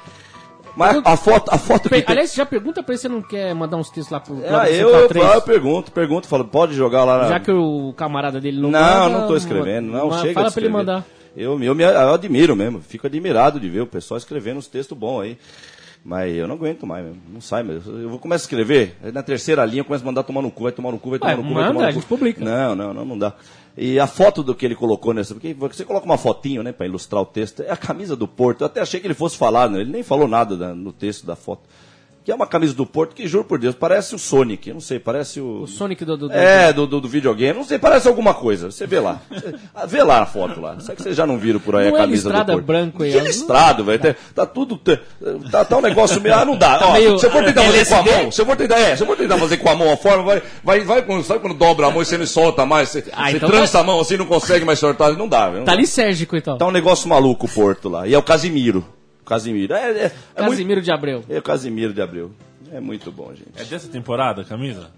Mas 0.76 1.00
a 1.06 1.15
foto, 1.17 1.50
a 1.52 1.58
foto 1.58 1.84
que 1.84 1.89
Pe- 1.89 2.02
tem... 2.04 2.12
Aliás, 2.12 2.34
já 2.34 2.45
pergunta 2.45 2.84
pra 2.84 2.93
ele 2.93 3.02
se 3.02 3.08
não 3.10 3.21
quer 3.21 3.54
mandar 3.56 3.78
uns 3.78 3.89
textos 3.89 4.12
lá 4.12 4.19
pro 4.19 4.36
Ah, 4.45 4.65
Clube 4.65 4.76
eu, 4.78 4.89
eu, 4.89 5.02
Central 5.02 5.08
3. 5.10 5.34
eu 5.36 5.41
pergunto, 5.41 5.91
pergunto, 5.91 6.28
falo, 6.28 6.45
pode 6.45 6.73
jogar 6.76 7.04
lá 7.04 7.19
na... 7.23 7.28
Já 7.30 7.39
que 7.39 7.52
o 7.52 7.93
camarada 7.97 8.39
dele 8.39 8.60
não 8.62 8.69
Não, 8.69 8.80
manda, 8.80 9.10
não 9.19 9.28
tô 9.28 9.36
escrevendo, 9.36 9.91
não, 9.91 10.12
chega 10.21 10.34
Fala 10.36 10.52
pra 10.52 10.62
ele 10.62 10.69
mandar. 10.71 11.04
Eu, 11.36 11.60
eu, 11.63 11.73
me, 11.76 11.84
eu 11.84 12.13
admiro 12.13 12.56
mesmo, 12.56 12.80
fico 12.80 13.08
admirado 13.08 13.60
de 13.60 13.67
ver 13.69 13.82
o 13.82 13.88
pessoal 13.88 14.17
escrevendo 14.19 14.58
uns 14.58 14.67
textos 14.67 14.95
bons 14.97 15.21
aí. 15.21 15.38
Mas 16.03 16.33
eu 16.36 16.47
não 16.47 16.55
aguento 16.55 16.86
mais 16.88 17.03
mesmo, 17.05 17.21
não 17.33 17.41
sai 17.41 17.63
mesmo. 17.63 17.91
Eu 17.99 18.10
vou 18.10 18.17
começar 18.19 18.43
a 18.43 18.45
escrever, 18.45 18.95
na 19.13 19.21
terceira 19.21 19.65
linha 19.65 19.81
eu 19.81 19.86
começo 19.86 20.03
a 20.03 20.07
mandar 20.07 20.23
tomar 20.23 20.41
no 20.41 20.49
cu, 20.49 20.63
vai 20.63 20.71
tomar 20.71 20.91
no 20.91 20.99
cu, 20.99 21.10
vai 21.10 21.19
tomar 21.19 21.31
Ué, 21.31 21.36
no 21.38 21.43
cu, 21.43 21.53
vai 21.53 21.63
manda, 21.63 21.73
tomar 21.73 21.81
no 21.83 21.89
a 21.89 21.93
cu. 21.93 21.99
gente 21.99 22.07
publica. 22.07 22.45
Não, 22.45 22.75
não, 22.75 22.93
não, 22.93 23.05
não 23.05 23.17
dá. 23.17 23.33
E 23.75 23.99
a 23.99 24.07
foto 24.07 24.41
do 24.41 24.55
que 24.55 24.65
ele 24.65 24.73
colocou 24.75 25.13
nessa, 25.13 25.33
porque 25.36 25.53
você 25.53 25.83
coloca 25.83 26.05
uma 26.05 26.17
fotinho, 26.17 26.63
né, 26.63 26.71
pra 26.71 26.86
ilustrar 26.86 27.21
o 27.21 27.25
texto, 27.25 27.62
é 27.62 27.71
a 27.71 27.77
camisa 27.77 28.15
do 28.15 28.27
Porto. 28.27 28.62
Eu 28.62 28.67
até 28.67 28.79
achei 28.81 28.99
que 28.99 29.05
ele 29.07 29.13
fosse 29.13 29.38
falar, 29.38 29.69
né, 29.69 29.81
ele 29.81 29.91
nem 29.91 30.01
falou 30.01 30.27
nada 30.27 30.55
da- 30.55 30.73
no 30.73 30.91
texto 30.93 31.25
da 31.27 31.36
foto. 31.36 31.62
Que 32.27 32.31
é 32.33 32.35
uma 32.35 32.45
camisa 32.45 32.73
do 32.73 32.85
Porto 32.85 33.15
que, 33.15 33.25
juro 33.25 33.45
por 33.45 33.57
Deus, 33.57 33.73
parece 33.73 34.13
o 34.13 34.19
Sonic, 34.19 34.73
não 34.73 34.81
sei, 34.81 34.99
parece 34.99 35.39
o... 35.39 35.61
O 35.61 35.65
Sonic 35.65 36.03
do... 36.03 36.17
do, 36.17 36.27
do 36.27 36.33
É, 36.33 36.73
do, 36.73 36.85
do, 36.85 36.99
do 36.99 37.07
videogame. 37.07 37.57
Não 37.57 37.63
sei, 37.63 37.79
parece 37.79 38.05
alguma 38.05 38.33
coisa. 38.33 38.69
Você 38.69 38.85
vê 38.85 38.99
lá. 38.99 39.21
Vê 39.87 40.03
lá 40.03 40.23
a 40.23 40.25
foto 40.25 40.59
lá. 40.59 40.77
Será 40.81 40.93
que 40.93 41.03
vocês 41.03 41.15
já 41.15 41.25
não 41.25 41.37
viram 41.37 41.61
por 41.61 41.77
aí 41.77 41.87
Não 41.87 41.95
a 41.95 41.99
é 41.99 42.01
camisa 42.01 42.27
listrada 42.27 42.51
do 42.51 42.55
Porto? 42.57 42.65
branco 42.65 43.03
aí, 43.03 43.13
Que 43.13 43.19
listrado, 43.21 43.85
velho. 43.85 43.99
Tá, 43.99 44.15
tá 44.35 44.45
tudo... 44.45 44.77
Tá, 45.49 45.63
tá 45.63 45.77
um 45.77 45.81
negócio 45.81 46.19
meio... 46.19 46.35
Ah, 46.35 46.43
não 46.43 46.57
dá. 46.57 46.85
Ó, 46.87 46.91
meio- 46.91 47.17
se 47.17 47.27
eu 47.27 47.31
for 47.31 47.45
tentar 47.45 47.63
fazer 47.63 47.85
com 47.87 47.95
a 47.95 48.03
mão... 48.03 48.31
Se 48.33 48.41
eu 48.41 48.45
for 48.45 48.57
tentar, 48.57 48.77
é, 48.77 48.95
se 48.97 49.03
eu 49.03 49.07
for 49.07 49.15
tentar 49.15 49.37
fazer 49.37 49.57
com 49.57 49.69
a 49.69 49.75
mão 49.75 49.93
a 49.93 49.95
forma, 49.95 50.23
vai... 50.23 50.43
vai, 50.61 50.81
vai 50.81 51.23
sabe 51.23 51.39
quando 51.39 51.53
dobra 51.53 51.87
a 51.87 51.91
mão 51.91 52.01
e 52.01 52.05
você 52.05 52.17
não 52.17 52.25
solta 52.25 52.65
mais? 52.65 52.89
Você, 52.89 53.05
Ah, 53.13 53.31
você 53.31 53.37
então 53.37 53.49
trança 53.49 53.79
a 53.79 53.83
mão 53.83 54.01
assim, 54.01 54.17
não 54.17 54.25
consegue 54.25 54.65
mais 54.65 54.79
soltar. 54.79 55.13
Não 55.13 55.29
dá, 55.29 55.49
velho. 55.49 55.63
Tá 55.63 55.71
dá. 55.71 55.77
ali 55.77 55.87
Sérgico, 55.87 56.35
então. 56.35 56.57
Tá 56.57 56.65
um 56.67 56.71
negócio 56.71 57.07
maluco 57.07 57.45
o 57.45 57.49
Porto 57.49 57.87
lá. 57.87 58.05
E 58.05 58.13
é 58.13 58.17
o 58.17 58.23
Casimiro. 58.23 58.96
Casimiro. 59.27 59.73
É, 59.73 59.77
é, 59.91 60.05
é 60.35 60.41
muito... 60.41 60.49
Casimiro 60.51 60.81
de 60.81 60.91
Abreu. 60.91 61.23
É 61.29 61.37
o 61.37 61.41
Casimiro 61.41 61.93
de 61.93 62.01
Abreu. 62.01 62.31
É 62.71 62.79
muito 62.79 63.11
bom, 63.11 63.29
gente. 63.33 63.51
É 63.55 63.63
dessa 63.63 63.87
temporada 63.87 64.41
a 64.41 64.45
camisa? 64.45 64.89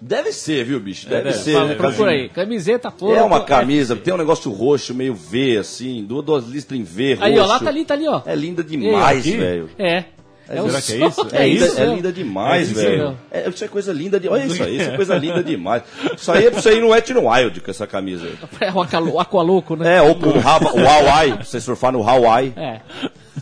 Deve 0.00 0.32
ser, 0.32 0.64
viu, 0.64 0.78
bicho? 0.80 1.08
Deve, 1.08 1.30
deve. 1.30 1.38
ser, 1.38 1.52
Fala, 1.54 1.66
né, 1.68 1.74
procura 1.76 2.10
aí. 2.10 2.28
Camiseta, 2.28 2.90
porra. 2.90 3.16
É 3.18 3.22
uma 3.22 3.42
camisa, 3.44 3.96
tem 3.96 4.12
um 4.12 4.18
negócio 4.18 4.50
roxo, 4.50 4.92
meio 4.94 5.14
V, 5.14 5.56
assim, 5.56 6.04
duas, 6.04 6.24
duas 6.24 6.44
listras 6.46 6.78
em 6.78 6.82
V, 6.82 7.16
Aí, 7.20 7.32
ó, 7.38 7.42
roxo. 7.42 7.48
lá 7.54 7.60
tá 7.60 7.68
ali, 7.70 7.84
tá 7.86 7.94
ali, 7.94 8.06
ó. 8.06 8.20
É 8.26 8.34
linda 8.34 8.62
demais, 8.62 9.20
aqui? 9.20 9.36
velho. 9.36 9.70
É. 9.78 10.04
É, 10.46 10.60
o 10.60 10.68
será 10.68 10.82
que 10.82 10.92
é 10.92 11.06
isso? 11.08 11.26
É, 11.32 11.42
É 11.42 11.48
linda, 11.48 11.64
isso. 11.66 11.80
é 11.80 11.86
linda 11.86 12.12
demais, 12.12 12.68
É 12.68 12.72
isso 12.72 12.74
velho. 12.82 12.98
mesmo. 12.98 13.18
É, 13.30 13.48
isso 13.48 13.64
é 13.64 13.68
coisa 13.68 13.92
linda 13.94 14.20
de. 14.20 14.28
Olha 14.28 14.44
isso 14.44 14.62
aí, 14.62 14.76
isso 14.76 14.90
é 14.90 14.96
coisa 14.96 15.16
linda 15.16 15.42
demais. 15.42 15.82
Isso 16.14 16.30
aí 16.30 16.44
é 16.46 16.50
pra 16.50 16.60
você 16.60 16.74
ir 16.76 16.80
no 16.82 16.88
Wet 16.88 17.10
n 17.14 17.20
Wild 17.20 17.60
com 17.62 17.70
essa 17.70 17.86
camisa 17.86 18.26
aí. 18.26 18.34
É 18.60 18.70
o 18.70 18.82
Aqua- 18.82 19.00
o 19.00 19.18
Aqualoco, 19.20 19.74
né? 19.74 19.96
É, 19.96 20.02
ou 20.02 20.16
pro 20.16 20.38
Hava- 20.46 20.70
o 20.74 20.86
Hawaii, 20.86 21.32
pra 21.32 21.44
você 21.44 21.58
surfar 21.62 21.92
no 21.92 22.06
Hawaii. 22.06 22.52
É. 22.58 22.80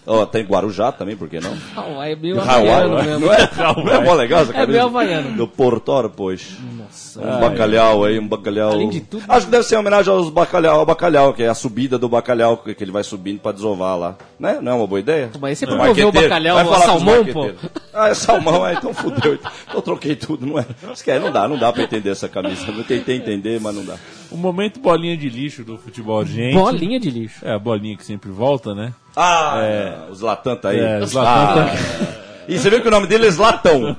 Ó, 0.05 0.27
tem 0.27 0.45
Guarujá 0.45 0.91
também, 0.91 1.17
por 1.17 1.29
que 1.29 1.39
não? 1.39 1.57
Hawaii 1.77 2.13
é 2.13 2.17
meio 2.17 2.41
Hawaii, 2.41 2.69
havaiano 2.71 3.03
mesmo. 3.05 3.27
não 3.27 3.33
é? 3.35 3.51
Não 3.85 3.93
é 3.93 4.05
mó 4.05 4.15
legal 4.15 4.41
essa 4.43 4.51
É 4.51 4.55
camisa? 4.55 4.73
meio 4.73 4.85
havaiano. 4.87 5.37
Do 5.37 5.47
Portor, 5.47 6.11
pois. 6.11 6.57
Um 7.17 7.41
bacalhau 7.41 8.05
aí, 8.05 8.19
um 8.19 8.27
bacalhau. 8.27 8.73
Além 8.73 8.89
de 8.89 9.01
tudo- 9.01 9.25
Acho 9.29 9.47
que 9.47 9.53
deve 9.53 9.65
ser 9.65 9.75
em 9.75 9.79
homenagem 9.79 10.13
aos 10.13 10.31
bacalhau, 10.31 10.81
ao 10.81 10.87
bacalhau, 10.87 11.33
que 11.35 11.43
é 11.43 11.49
a 11.49 11.55
subida 11.55 11.99
do 11.99 12.09
bacalhau, 12.09 12.57
que 12.59 12.75
ele 12.83 12.91
vai 12.91 13.03
subindo 13.05 13.39
pra 13.41 13.53
desovar 13.53 13.99
lá. 13.99 14.17
Né? 14.39 14.59
Não 14.63 14.73
é 14.73 14.75
uma 14.77 14.87
boa 14.87 14.99
ideia? 15.01 15.31
Mas 15.41 15.59
você 15.59 15.67
promoveu 15.67 16.09
o 16.09 16.13
bacalhau, 16.13 16.57
Vai 16.57 16.65
falar 16.65 16.77
com 16.77 16.83
os 16.83 16.87
salmão, 16.87 17.15
marqueteiros. 17.17 17.61
Ah, 17.95 18.09
é 18.09 18.15
salmão, 18.15 18.67
é, 18.67 18.73
então 18.75 18.95
fudeu. 18.95 19.35
Então 19.35 19.51
eu 19.75 19.83
troquei 19.83 20.17
tudo, 20.17 20.47
não 20.47 20.59
é? 20.59 20.65
Esquece, 20.93 21.19
não 21.21 21.31
dá, 21.33 21.47
não 21.47 21.59
dá 21.59 21.73
pra 21.73 21.83
entender 21.83 22.11
essa 22.11 22.29
camisa. 22.29 22.67
Eu 22.71 22.85
tentei 22.85 23.17
entender, 23.17 23.61
mas 23.61 23.75
não 23.75 23.85
dá. 23.85 23.97
O 24.31 24.37
momento 24.37 24.81
bolinha 24.81 25.17
de 25.17 25.29
lixo 25.29 25.63
do 25.65 25.77
futebol 25.77 26.19
urgente. 26.21 26.55
Bolinha 26.55 26.99
de 26.99 27.11
lixo. 27.11 27.45
É, 27.47 27.53
a 27.55 27.59
bolinha 27.59 27.97
que 27.97 28.05
sempre 28.05 28.31
volta, 28.31 28.75
né? 28.75 28.95
Ah, 29.15 30.07
os 30.11 30.19
Zlatan 30.19 30.57
tá 30.57 30.71
aí. 30.71 30.81
É, 30.81 30.99
o 31.01 31.07
Zlatan 31.07 31.67
tá- 31.67 31.75
E 32.49 32.59
você 32.59 32.71
viu 32.71 32.81
que 32.81 32.89
o 32.89 32.91
nome 32.91 33.07
dele 33.07 33.27
é 33.27 33.31
Zlatão. 33.31 33.97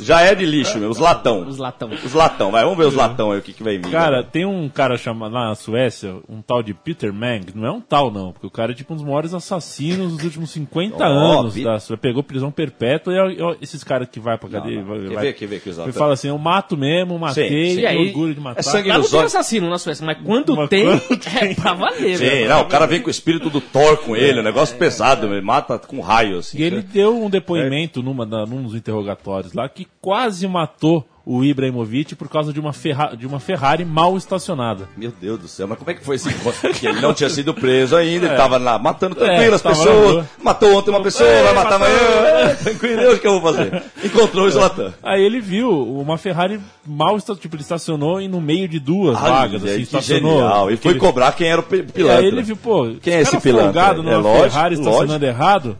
Já 0.00 0.20
é 0.22 0.34
de 0.34 0.44
lixo, 0.46 0.78
meu. 0.78 0.90
Os 0.90 0.98
latão. 0.98 1.46
Os 1.46 1.58
latão. 1.58 1.90
Os 2.04 2.12
latão. 2.14 2.50
Vai, 2.50 2.62
vamos 2.64 2.78
ver 2.78 2.86
os 2.86 2.94
latão 2.94 3.32
aí, 3.32 3.38
o 3.38 3.42
que, 3.42 3.52
que 3.52 3.62
vai 3.62 3.76
vir. 3.78 3.90
Cara, 3.90 4.22
tem 4.22 4.44
um 4.44 4.68
cara 4.68 4.96
chamado 4.96 5.32
lá 5.34 5.48
na 5.48 5.54
Suécia, 5.54 6.16
um 6.28 6.40
tal 6.42 6.62
de 6.62 6.72
Peter 6.74 7.12
Mang. 7.12 7.46
Não 7.54 7.66
é 7.66 7.70
um 7.70 7.80
tal, 7.80 8.10
não, 8.10 8.32
porque 8.32 8.46
o 8.46 8.50
cara 8.50 8.72
é 8.72 8.74
tipo 8.74 8.92
um 8.92 8.96
dos 8.96 9.04
maiores 9.04 9.34
assassinos 9.34 10.12
dos 10.14 10.24
últimos 10.24 10.50
50 10.50 10.96
Ó, 11.04 11.06
anos. 11.40 11.54
Da 11.56 11.78
Suécia. 11.78 11.96
Pegou 11.96 12.22
prisão 12.22 12.50
perpétua 12.50 13.12
e 13.32 13.40
ó, 13.42 13.54
esses 13.60 13.84
caras 13.84 14.08
que 14.10 14.18
vai 14.20 14.36
pra 14.38 14.48
cadeia. 14.48 14.80
não. 14.80 14.86
vai- 14.86 15.00
Quer 15.00 15.14
vai- 15.14 15.24
ver, 15.26 15.32
quer 15.34 15.46
ver 15.46 15.60
que 15.60 15.70
os 15.70 15.76
Ele 15.76 15.86
latão- 15.86 15.98
fala 16.00 16.14
assim: 16.14 16.28
eu 16.28 16.38
mato 16.38 16.76
mesmo, 16.76 17.18
matei, 17.18 17.48
Sim, 17.48 17.68
sim. 17.70 17.74
tenho 17.76 17.80
E 17.80 17.86
aí, 17.86 18.06
orgulho 18.08 18.34
de 18.34 18.40
matar. 18.40 18.60
é 18.60 18.62
sangue 18.62 18.88
Lá 18.88 18.94
não 18.94 19.00
nos 19.02 19.10
tem 19.10 19.20
olhos. 19.20 19.34
assassino 19.34 19.68
na 19.70 19.78
Suécia, 19.78 20.04
mas 20.06 20.18
quando 20.24 20.56
Mas 20.56 20.68
tem, 20.68 20.84
quando 20.84 21.02
é 21.42 21.54
pra 21.54 21.74
valer, 21.74 22.16
Sim, 22.18 22.24
velho. 22.24 22.48
não, 22.48 22.62
o 22.62 22.66
cara 22.66 22.86
vem 22.86 23.00
com 23.00 23.08
o 23.08 23.10
espírito 23.10 23.50
do 23.50 23.60
Thor 23.60 23.98
com 23.98 24.16
ele, 24.16 24.40
um 24.40 24.44
negócio 24.44 24.76
pesado, 24.76 25.26
ele 25.26 25.40
mata 25.40 25.78
com 25.78 26.00
raio, 26.00 26.38
assim. 26.38 26.58
E 26.58 26.62
ele 26.62 26.80
deu 26.82 27.22
um 27.22 27.28
depoimento 27.30 28.02
numa 28.02 28.24
num 28.24 28.62
dos 28.62 28.74
interrogatórios 28.74 29.52
lá 29.52 29.68
que 29.68 29.83
quase 30.00 30.46
matou 30.48 31.06
o 31.26 31.42
Ibrahimovic 31.42 32.14
por 32.16 32.28
causa 32.28 32.52
de 32.52 32.60
uma, 32.60 32.74
Ferra- 32.74 33.16
de 33.16 33.26
uma 33.26 33.40
Ferrari 33.40 33.82
mal 33.82 34.14
estacionada. 34.14 34.86
Meu 34.94 35.10
Deus 35.10 35.40
do 35.40 35.48
céu, 35.48 35.66
mas 35.66 35.78
como 35.78 35.90
é 35.90 35.94
que 35.94 36.04
foi 36.04 36.16
esse 36.16 36.28
encontro? 36.28 36.68
Ele 36.86 37.00
não 37.00 37.14
tinha 37.14 37.30
sido 37.30 37.54
preso 37.54 37.96
ainda, 37.96 38.26
ele 38.26 38.36
tava 38.36 38.58
lá 38.58 38.78
matando 38.78 39.16
É, 39.16 39.26
tranquilo 39.26 39.54
as 39.54 39.62
tava 39.62 39.74
na 39.78 39.84
pessoas. 39.84 40.26
Matou 40.42 40.76
ontem 40.76 40.90
uma 40.90 41.00
pessoa, 41.02 41.26
É, 41.26 41.42
vai 41.42 41.54
matar 41.54 41.76
amanhã. 41.76 41.94
É, 41.96 42.54
tranquilo, 42.56 43.00
eu, 43.00 43.14
o 43.14 43.18
que 43.18 43.26
eu 43.26 43.40
vou 43.40 43.54
fazer? 43.54 43.82
Encontrou 44.04 44.44
o 44.44 44.50
Zlatan. 44.50 44.92
Aí 45.02 45.22
ele 45.24 45.40
viu 45.40 45.70
uma 45.98 46.18
Ferrari 46.18 46.60
mal 46.86 47.16
estacionada, 47.16 47.40
tipo, 47.40 47.56
ele 47.56 47.62
estacionou 47.62 48.20
e 48.20 48.28
no 48.28 48.38
meio 48.42 48.68
de 48.68 48.78
duas 48.78 49.16
Ai, 49.16 49.30
vagas, 49.30 49.64
assim, 49.64 49.76
que 49.76 49.82
estacionou. 49.82 50.32
genial. 50.40 50.70
E 50.70 50.76
foi 50.76 50.90
Aquele- 50.92 50.98
cobrar 51.06 51.32
quem 51.32 51.46
era 51.48 51.60
o 51.62 51.64
pi- 51.64 51.76
E 51.76 51.82
pilantra. 51.84 52.18
aí 52.18 52.26
ele 52.26 52.42
viu, 52.42 52.56
pô, 52.58 52.96
Quem 53.00 53.14
é 53.14 53.20
esse 53.22 53.40
pilantra? 53.40 53.64
folgado 53.72 54.02
É 54.10 54.16
lógico, 54.18 54.50
Ferrari 54.50 54.74
estacionando 54.74 55.24
errado, 55.24 55.78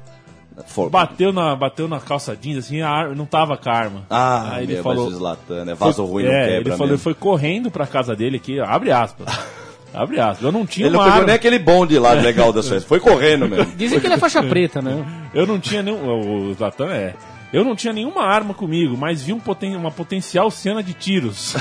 For- 0.66 0.88
bateu 0.88 1.32
na, 1.32 1.56
bateu 1.56 1.88
na 1.88 1.98
calça 2.00 2.36
jeans, 2.40 2.58
assim, 2.58 2.80
a 2.80 2.88
ar- 2.88 3.16
não 3.16 3.26
tava 3.26 3.56
com 3.56 3.68
a 3.68 3.72
arma. 3.72 4.02
Ah, 4.08 4.52
aí 4.54 4.64
ele 4.64 4.74
meu, 4.74 4.82
falou, 4.82 5.10
Zlatan, 5.10 5.64
né? 5.64 5.74
Vaso 5.74 5.96
foi- 6.04 6.06
ruim 6.06 6.24
não 6.24 6.32
é, 6.32 6.38
quebra 6.44 6.54
ele 6.56 6.70
falou, 6.70 6.84
ele 6.86 6.90
mesmo. 6.92 7.02
foi 7.02 7.14
correndo 7.14 7.70
pra 7.70 7.86
casa 7.86 8.14
dele 8.14 8.36
aqui, 8.36 8.60
abre 8.60 8.92
aspas. 8.92 9.26
abre 9.92 10.20
aspas. 10.20 10.42
Eu 10.44 10.52
não 10.52 10.64
tinha 10.64 10.86
Ele 10.86 10.92
não 10.94 11.00
uma 11.00 11.04
pegou 11.06 11.14
arma. 11.20 11.26
nem 11.26 11.34
aquele 11.36 11.58
bonde 11.58 11.98
lá 11.98 12.12
legal 12.12 12.52
da 12.52 12.62
Suécia, 12.62 12.86
foi 12.88 13.00
correndo 13.00 13.48
mesmo. 13.48 13.72
Dizem 13.76 13.98
que 13.98 14.06
ele 14.06 14.14
é 14.14 14.18
faixa 14.18 14.42
preta, 14.42 14.80
né? 14.80 15.04
Eu 15.34 15.46
não 15.46 15.58
tinha 15.58 15.82
nenhum. 15.82 16.48
O 16.50 16.54
Zlatan 16.54 16.86
é. 16.92 17.14
Eu 17.54 17.64
não 17.64 17.76
tinha 17.76 17.92
nenhuma 17.92 18.24
arma 18.24 18.52
comigo, 18.52 18.96
mas 18.96 19.22
vi 19.22 19.32
um 19.32 19.38
poten- 19.38 19.76
uma 19.76 19.90
potencial 19.90 20.50
cena 20.50 20.82
de 20.82 20.92
tiros. 20.92 21.54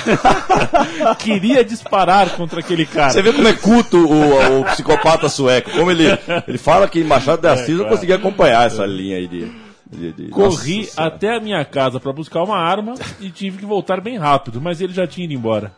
Queria 1.20 1.64
disparar 1.64 2.32
contra 2.32 2.60
aquele 2.62 2.86
cara. 2.86 3.12
Você 3.12 3.22
vê 3.22 3.32
como 3.32 3.48
é 3.48 3.54
culto 3.54 3.98
o, 3.98 4.60
o 4.62 4.66
psicopata 4.66 5.30
sueco. 5.30 5.72
Como 5.72 5.92
ele, 5.92 6.06
ele 6.48 6.58
fala 6.58 6.88
que 6.88 7.00
em 7.00 7.04
Machado 7.04 7.42
de 7.42 7.48
Assis 7.48 7.70
eu 7.70 7.78
claro. 7.78 7.92
consegui 7.92 8.14
acompanhar 8.14 8.66
essa 8.68 8.86
linha 8.86 9.18
aí 9.18 9.28
de. 9.28 9.52
de- 9.92 10.12
de- 10.14 10.30
Corri 10.30 10.80
Nossa 10.80 11.04
até 11.04 11.36
a 11.36 11.40
minha 11.40 11.64
casa 11.64 12.00
pra 12.00 12.12
buscar 12.12 12.42
uma 12.44 12.58
arma 12.58 12.96
e 13.20 13.30
tive 13.30 13.60
que 13.60 13.66
voltar 13.66 14.02
bem 14.02 14.18
rápido, 14.18 14.60
mas 14.60 14.82
ele 14.82 14.94
já 14.94 15.06
tinha 15.06 15.26
ido 15.26 15.34
embora. 15.34 15.72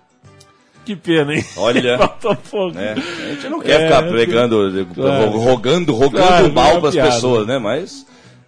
Que 0.85 0.95
pena, 0.95 1.33
hein? 1.33 1.43
Olha. 1.57 1.97
Faltou 1.97 2.35
pouco. 2.35 2.77
É, 2.77 2.91
a 2.93 2.95
gente 3.33 3.49
não 3.49 3.59
quer 3.59 3.81
É, 3.81 3.83
ficar 3.87 4.03
pregando, 4.03 4.85
claro. 4.93 5.29
rogando, 5.39 5.93
rogando 5.93 6.27
Claro, 6.27 6.53
mal 6.53 6.77
é 6.77 6.79
para 6.79 6.89
as 6.89 6.95
pessoas, 6.95 7.47
né? 7.47 7.57
Mas 7.57 8.05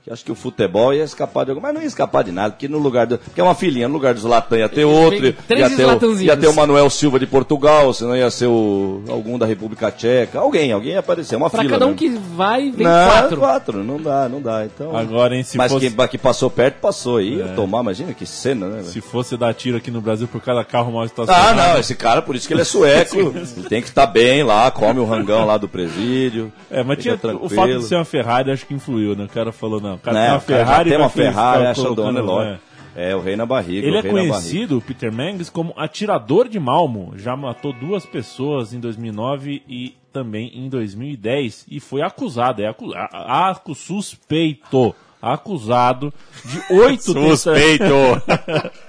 que 0.08 0.14
acho 0.14 0.24
que 0.24 0.32
o 0.32 0.36
futebol 0.36 0.94
ia 0.94 1.04
escapar 1.04 1.44
de 1.44 1.52
alguma, 1.52 1.68
mas 1.68 1.76
não 1.76 1.82
ia 1.82 1.88
escapar 1.88 2.24
de 2.24 2.32
nada, 2.32 2.52
porque 2.52 2.68
no 2.70 2.78
lugar 2.78 3.06
do, 3.06 3.18
porque 3.18 3.42
é 3.42 3.44
uma 3.44 3.54
filhinha, 3.56 3.88
no 3.90 3.94
lugar 3.96 4.14
do 4.14 4.20
Zlatan 4.22 4.58
ia 4.60 4.70
ter 4.70 4.86
outro, 4.86 5.34
Três 5.48 5.70
ia 5.72 5.76
ter, 5.78 5.86
o, 6.06 6.22
ia 6.22 6.38
ter 6.38 6.48
o 6.48 6.54
Manuel 6.56 6.90
Silva 6.90 7.20
de 7.20 7.28
Portugal, 7.28 7.94
senão 7.94 8.16
ia 8.16 8.32
ser 8.32 8.48
o 8.48 9.04
algum 9.10 9.38
da 9.38 9.46
República 9.46 9.92
Tcheca, 9.92 10.40
alguém, 10.40 10.72
alguém 10.72 10.94
ia 10.94 11.00
aparecer, 11.00 11.36
uma 11.36 11.50
Pra 11.50 11.60
fila. 11.62 11.74
cada 11.74 11.86
um 11.86 11.90
mesmo. 11.90 12.00
que 12.00 12.10
vai, 12.36 12.72
vem 12.72 12.86
não, 12.88 13.10
quatro. 13.10 13.38
quatro, 13.38 13.84
não 13.84 14.02
dá, 14.02 14.30
não 14.30 14.42
dá. 14.42 14.66
Então, 14.66 14.96
Agora, 14.96 15.36
hein, 15.36 15.44
se 15.44 15.58
mas 15.58 15.72
fosse- 15.72 15.90
quem 15.92 16.08
que 16.08 16.18
passou 16.18 16.50
perto, 16.50 16.76
passou 16.80 17.18
aí. 17.18 17.36
ia 17.36 17.48
Tomar, 17.50 17.82
imagina 17.82 18.14
que 18.14 18.26
cena, 18.26 18.68
né? 18.68 18.76
velho? 18.78 18.88
Se 18.88 19.02
fosse 19.02 19.36
dar 19.36 19.54
tiro 19.54 19.76
aqui 19.78 19.92
no 19.92 20.00
Brasil 20.00 20.28
por 20.28 20.40
cada 20.42 20.64
carro 20.64 20.92
mal 20.92 21.04
estacionado. 21.06 21.60
Ah, 21.60 21.74
não, 21.74 21.80
esse 21.80 21.96
cara, 21.96 22.22
por 22.22 22.36
isso 22.36 22.48
que 22.48 22.54
ele 22.54 22.62
é 22.62 22.66
sueco. 22.66 23.18
ele 23.36 23.68
tem 23.68 23.82
que 23.82 23.90
estar 23.90 24.06
bem 24.08 24.44
lá, 24.44 24.70
come 24.72 25.00
o 25.00 25.06
rangão 25.06 25.46
lá 25.46 25.58
do 25.58 25.68
presídio. 25.68 26.52
É, 26.72 26.84
mas 26.84 27.00
tinha, 27.00 27.16
o 27.16 27.18
tranquilo. 27.18 27.50
fato 27.50 27.80
de 27.80 27.84
ser 27.86 27.96
uma 27.96 28.06
Ferrari 28.06 28.52
acho 28.52 28.66
que 28.66 28.74
influiu, 28.74 29.16
né? 29.16 29.26
O 29.26 29.30
cara 29.30 29.52
falou, 29.52 29.82
não, 29.82 29.97
o 29.98 30.00
cara 30.00 30.18
Né, 30.18 30.22
tem 30.26 30.32
uma 30.32 30.38
o 30.38 30.42
Ferrari. 30.42 30.90
tem 30.90 31.00
uma 31.00 31.10
Ferrari, 31.10 31.66
acha 31.66 31.94
dono, 31.94 32.20
é 32.20 32.22
lógico. 32.22 32.62
É, 32.96 33.16
o 33.16 33.22
rei 33.22 33.36
na 33.36 33.46
barriga. 33.46 33.86
Ele 33.86 33.96
o 33.98 34.00
é 34.00 34.04
conhecido, 34.04 34.78
o 34.78 34.82
Peter 34.82 35.14
Mengs, 35.14 35.52
como 35.52 35.72
atirador 35.78 36.48
de 36.50 36.60
Malmo. 36.60 37.14
Já 37.16 37.36
matou 37.38 37.72
duas 37.72 38.06
pessoas 38.08 38.74
em 38.74 38.80
2009 38.80 39.62
e 39.70 39.94
também 40.12 40.52
em 40.56 40.68
2010. 40.68 41.66
E 41.70 41.80
foi 41.80 42.02
acusado, 42.02 42.60
é 42.64 42.68
acu 42.68 42.92
a- 42.96 43.50
acu- 43.52 43.76
suspeito, 43.76 44.96
acusado 45.22 46.14
de 46.46 46.74
oito 46.74 47.04
Suspeito. 47.38 47.94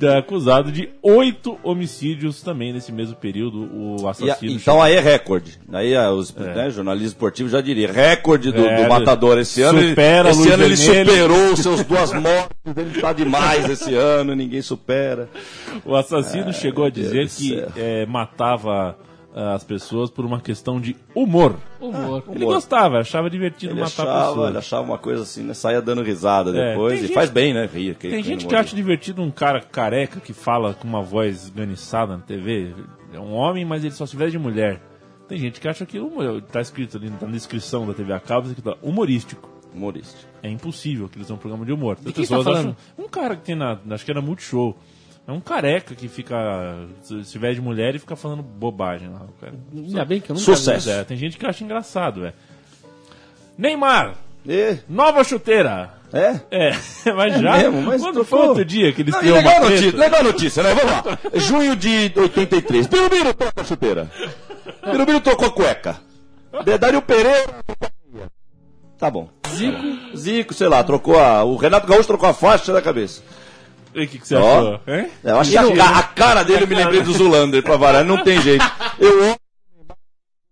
É 0.00 0.18
acusado 0.18 0.70
de 0.70 0.88
oito 1.02 1.58
homicídios 1.62 2.42
também 2.42 2.72
nesse 2.72 2.92
mesmo 2.92 3.16
período. 3.16 3.68
O 3.72 3.96
E 4.02 4.06
assassino. 4.06 4.52
então 4.52 4.80
aí 4.80 4.94
é 4.94 5.00
recorde. 5.00 5.58
Aí 5.72 5.96
ah, 5.96 6.12
os 6.12 6.32
né, 6.34 6.68
jornalistas 6.70 7.12
esportivos 7.12 7.50
já 7.52 7.60
diriam, 7.60 7.90
recorde 7.92 8.52
do, 8.52 8.64
É, 8.64 8.82
do 8.84 8.88
matador 8.88 9.38
esse 9.38 9.62
ano. 9.62 9.80
ele- 9.80 9.88
supera 9.90 10.28
a 10.28 10.30
esse 10.32 10.50
ano 10.50 10.62
ele 10.64 10.76
superou 10.76 11.52
os 11.52 11.58
seus 11.60 11.82
duas 11.84 12.12
mortes, 12.12 12.50
ele 12.76 13.00
tá 13.00 13.12
demais 13.12 13.68
esse 13.68 13.94
ano, 13.94 14.34
ninguém 14.36 14.62
supera. 14.62 15.28
O 15.84 15.96
assassino 15.96 16.52
chegou 16.52 16.84
a 16.84 16.90
dizer 16.90 17.12
Deus 17.26 17.34
que 17.36 17.64
é, 17.76 18.04
matava 18.06 18.96
as 19.34 19.64
pessoas 19.64 20.10
por 20.10 20.24
uma 20.24 20.40
questão 20.40 20.80
de 20.80 20.94
humor. 21.14 21.56
Humor. 21.80 22.22
Ele 22.30 22.44
gostava, 22.44 22.98
achava 23.00 23.28
divertido 23.28 23.72
Ele 23.72 23.80
matar 23.80 24.02
achava, 24.04 24.28
pessoas. 24.28 24.48
ele 24.50 24.58
achava 24.58 24.82
uma 24.84 24.98
coisa 24.98 25.22
assim, 25.24 25.42
né? 25.42 25.54
Saia 25.54 25.82
dando 25.82 26.02
risada 26.02 26.56
É, 26.56 26.70
depois. 26.70 26.98
e 27.00 27.02
gente- 27.06 27.14
faz 27.14 27.30
bem, 27.30 27.52
né? 27.52 27.66
Rir. 27.72 27.96
Tem 27.96 28.22
gente 28.22 28.46
que 28.46 28.54
acha 28.54 28.76
divertido 28.76 29.20
um 29.22 29.30
cara 29.32 29.60
careca 29.60 30.20
que 30.20 30.32
fala 30.32 30.72
com 30.74 30.86
uma 30.86 31.02
voz 31.02 31.48
ganiçada 31.50 32.16
na 32.16 32.22
TV. 32.22 32.72
É 33.12 33.18
um 33.18 33.32
homem, 33.32 33.64
mas 33.64 33.82
ele 33.84 33.92
só 33.94 34.06
se 34.06 34.16
veste 34.16 34.32
de 34.32 34.38
mulher. 34.38 34.80
Tem 35.28 35.38
gente 35.38 35.60
que 35.60 35.66
acha 35.66 35.82
aquilo, 35.84 36.06
humor- 36.06 36.40
tá 36.42 36.60
escrito 36.60 36.96
ali 36.96 37.10
na 37.10 37.26
descrição 37.28 37.86
da 37.86 37.94
TV 37.94 38.12
a 38.12 38.20
cabo, 38.20 38.48
tá 38.62 38.76
humorístico. 38.82 39.48
Humorístico. 39.74 40.22
É 40.42 40.48
impossível 40.48 41.08
que 41.08 41.16
eles 41.16 41.26
são 41.26 41.34
um 41.34 41.38
programa 41.40 41.64
de 41.66 41.72
humor. 41.72 41.96
As 41.98 42.04
quem 42.04 42.12
tá 42.12 42.20
pessoas 42.20 42.44
falando? 42.44 42.58
acham. 42.68 42.76
Um 43.04 43.08
cara 43.08 43.34
que 43.34 43.42
tem 43.42 43.56
na. 43.56 43.76
Acho 43.90 44.04
que 44.04 44.10
era 44.12 44.20
Multishow. 44.22 44.76
É 45.26 45.32
um 45.32 45.40
careca 45.40 45.94
que 45.94 46.06
fica. 46.06 46.36
Se 47.02 47.38
veste 47.38 47.56
de 47.56 47.60
mulher 47.62 47.94
e 47.94 47.98
fica 47.98 48.14
falando 48.14 48.42
bobagem 48.42 49.08
lá. 49.08 49.22
cara. 49.40 49.54
Ainda 49.74 50.04
bem 50.04 50.20
que 50.20 50.30
eu 50.30 50.34
nunca 50.34 50.44
Sucesso. 50.44 50.90
É, 50.90 51.02
tem 51.04 51.16
gente 51.16 51.38
que 51.38 51.46
acha 51.46 51.64
engraçado, 51.64 52.20
velho. 52.20 52.34
Neymar! 53.56 54.14
E, 54.46 54.76
Nova 54.88 55.24
chuteira! 55.24 55.94
é? 56.12 56.40
É, 56.50 56.70
mas 57.16 57.34
É 57.34 57.38
já. 57.38 57.56
mesmo, 57.56 57.82
mas 57.82 58.02
quando 58.02 58.22
foi 58.24 58.38
outro 58.48 58.64
dia 58.64 58.92
que 58.92 59.00
eles 59.02 59.14
Não, 59.14 59.20
têm 59.22 59.32
legal, 59.32 59.60
notícia, 59.62 59.96
legal 59.98 60.20
a 60.20 60.22
notícia, 60.22 60.62
né? 60.62 60.74
Vamos 60.74 60.92
lá. 60.92 61.18
Junho 61.40 61.74
de 61.74 62.12
83. 62.14 62.86
Birubiru 62.86 63.32
troca 63.34 63.62
a 63.62 63.64
chuteira. 63.64 64.10
Birubiru 64.84 65.20
trocou 65.22 65.48
a 65.48 65.50
cueca. 65.50 65.96
Dedário 66.64 67.00
Pereira. 67.00 67.54
Tá 68.98 69.10
bom. 69.10 69.28
Zico. 69.48 70.16
Zico, 70.16 70.54
sei 70.54 70.68
lá, 70.68 70.84
trocou 70.84 71.18
a. 71.18 71.42
O 71.44 71.56
Renato 71.56 71.86
Gaúcho 71.86 72.06
trocou 72.06 72.28
a 72.28 72.34
faixa 72.34 72.72
da 72.72 72.82
cabeça. 72.82 73.22
E 73.94 74.04
o 74.04 74.08
que, 74.08 74.18
que 74.18 74.26
você 74.26 74.34
Ó. 74.34 74.58
achou? 74.58 74.80
Hein? 74.88 75.10
Eu 75.22 75.38
acho 75.38 75.50
que 75.50 75.56
a, 75.58 75.76
ca- 75.76 75.98
a 75.98 76.02
cara 76.02 76.42
dele 76.42 76.64
eu 76.64 76.68
me 76.68 76.74
lembrei 76.74 77.00
do 77.02 77.12
Zulander 77.12 77.62
pra 77.62 77.76
varar, 77.76 78.04
não 78.04 78.22
tem 78.24 78.40
jeito. 78.42 78.64
Eu 78.98 79.22
amo 79.24 79.36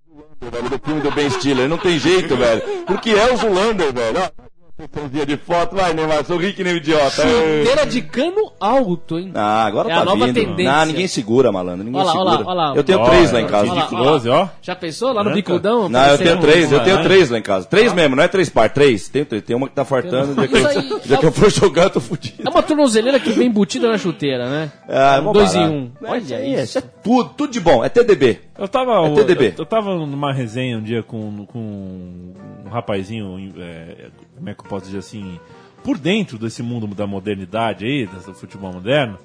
o 0.08 0.14
Zulander, 0.14 0.50
velho, 0.52 0.68
do 0.70 0.78
filme 0.86 1.00
do 1.00 1.10
Ben 1.10 1.30
Stiller, 1.30 1.68
não 1.68 1.78
tem 1.78 1.98
jeito, 1.98 2.36
velho. 2.36 2.62
Porque 2.86 3.10
é 3.10 3.32
o 3.32 3.36
Zulander, 3.36 3.92
velho. 3.92 4.18
Ó, 4.20 4.41
sessãozinha 4.86 5.26
de 5.26 5.36
foto, 5.36 5.76
vai, 5.76 5.92
Neymar, 5.94 6.24
sorri 6.24 6.52
que 6.52 6.64
nem 6.64 6.74
um 6.74 6.76
idiota. 6.76 7.22
Chuteira 7.22 7.86
de 7.86 8.02
cano 8.02 8.52
alto, 8.58 9.18
hein? 9.18 9.30
Ah, 9.34 9.64
agora 9.64 9.90
É 9.90 9.94
tá 9.94 10.00
a 10.00 10.04
nova 10.04 10.26
vindo. 10.26 10.34
tendência. 10.34 10.72
Ah, 10.72 10.84
ninguém 10.84 11.06
segura, 11.06 11.52
malandro, 11.52 11.84
ninguém 11.84 12.00
Olha 12.00 12.10
lá, 12.10 12.14
olha 12.14 12.24
lá, 12.24 12.30
segura. 12.38 12.48
olha 12.50 12.68
lá. 12.70 12.76
Eu 12.76 12.84
tenho 12.84 12.98
Ó, 13.00 13.04
três 13.08 13.32
lá 13.32 13.38
é, 13.38 13.42
em 13.42 13.46
casa. 13.46 13.70
Olha 13.72 14.10
lá, 14.32 14.42
ó. 14.42 14.48
Já 14.60 14.74
pensou 14.74 15.08
lá 15.08 15.14
no 15.22 15.30
Branca? 15.30 15.34
bicudão? 15.36 15.88
Não, 15.88 16.06
eu 16.08 16.18
tenho 16.18 16.40
três, 16.40 16.72
eu 16.72 16.80
um- 16.80 16.84
tenho 16.84 16.98
é. 16.98 17.02
três 17.02 17.30
lá 17.30 17.38
em 17.38 17.42
casa. 17.42 17.66
Três 17.66 17.92
mesmo, 17.92 18.16
não 18.16 18.22
é 18.22 18.28
três 18.28 18.48
par, 18.48 18.70
três. 18.70 19.08
Tem, 19.08 19.24
tem 19.24 19.54
uma 19.56 19.68
que 19.68 19.74
tá 19.74 19.84
fartando, 19.84 20.34
dia 20.34 20.48
que, 20.48 20.56
eu, 20.56 20.66
aí- 20.66 21.00
dia 21.04 21.16
que 21.16 21.26
eu 21.26 21.32
for 21.32 21.50
jogar, 21.50 21.84
eu 21.84 21.90
tô 21.90 22.00
fudido. 22.00 22.42
É 22.44 22.50
uma 22.50 22.62
tornozeleira 22.62 23.20
que 23.20 23.30
vem 23.30 23.46
embutida 23.48 23.88
na 23.90 23.98
chuteira, 23.98 24.48
né? 24.48 24.72
Ah, 24.88 25.16
é 25.16 25.20
mó 25.20 25.32
Dois 25.32 25.54
barato. 25.54 25.72
em 25.72 25.76
um. 25.76 25.90
É, 26.02 26.10
Olha 26.10 26.62
isso 26.62 26.82
tudo, 27.02 27.30
tudo 27.30 27.52
de 27.52 27.60
bom. 27.60 27.84
É 27.84 27.88
TDB. 27.88 28.40
Eu 28.58 28.68
tava, 28.68 29.06
É 29.06 29.14
TDB. 29.14 29.48
eu, 29.48 29.54
eu 29.58 29.66
tava 29.66 29.94
numa 29.94 30.32
resenha 30.32 30.78
um 30.78 30.82
dia 30.82 31.02
com, 31.02 31.44
com 31.46 31.58
um 31.58 32.68
rapazinho, 32.70 33.52
é, 33.58 34.08
como 34.36 34.48
é 34.48 34.54
que 34.54 34.60
eu 34.60 34.66
posso 34.68 34.86
dizer 34.86 34.98
assim, 34.98 35.38
por 35.82 35.98
dentro 35.98 36.38
desse 36.38 36.62
mundo 36.62 36.86
da 36.86 37.06
modernidade 37.06 37.84
aí, 37.84 38.06
do 38.06 38.34
futebol 38.34 38.72
moderno, 38.72 39.18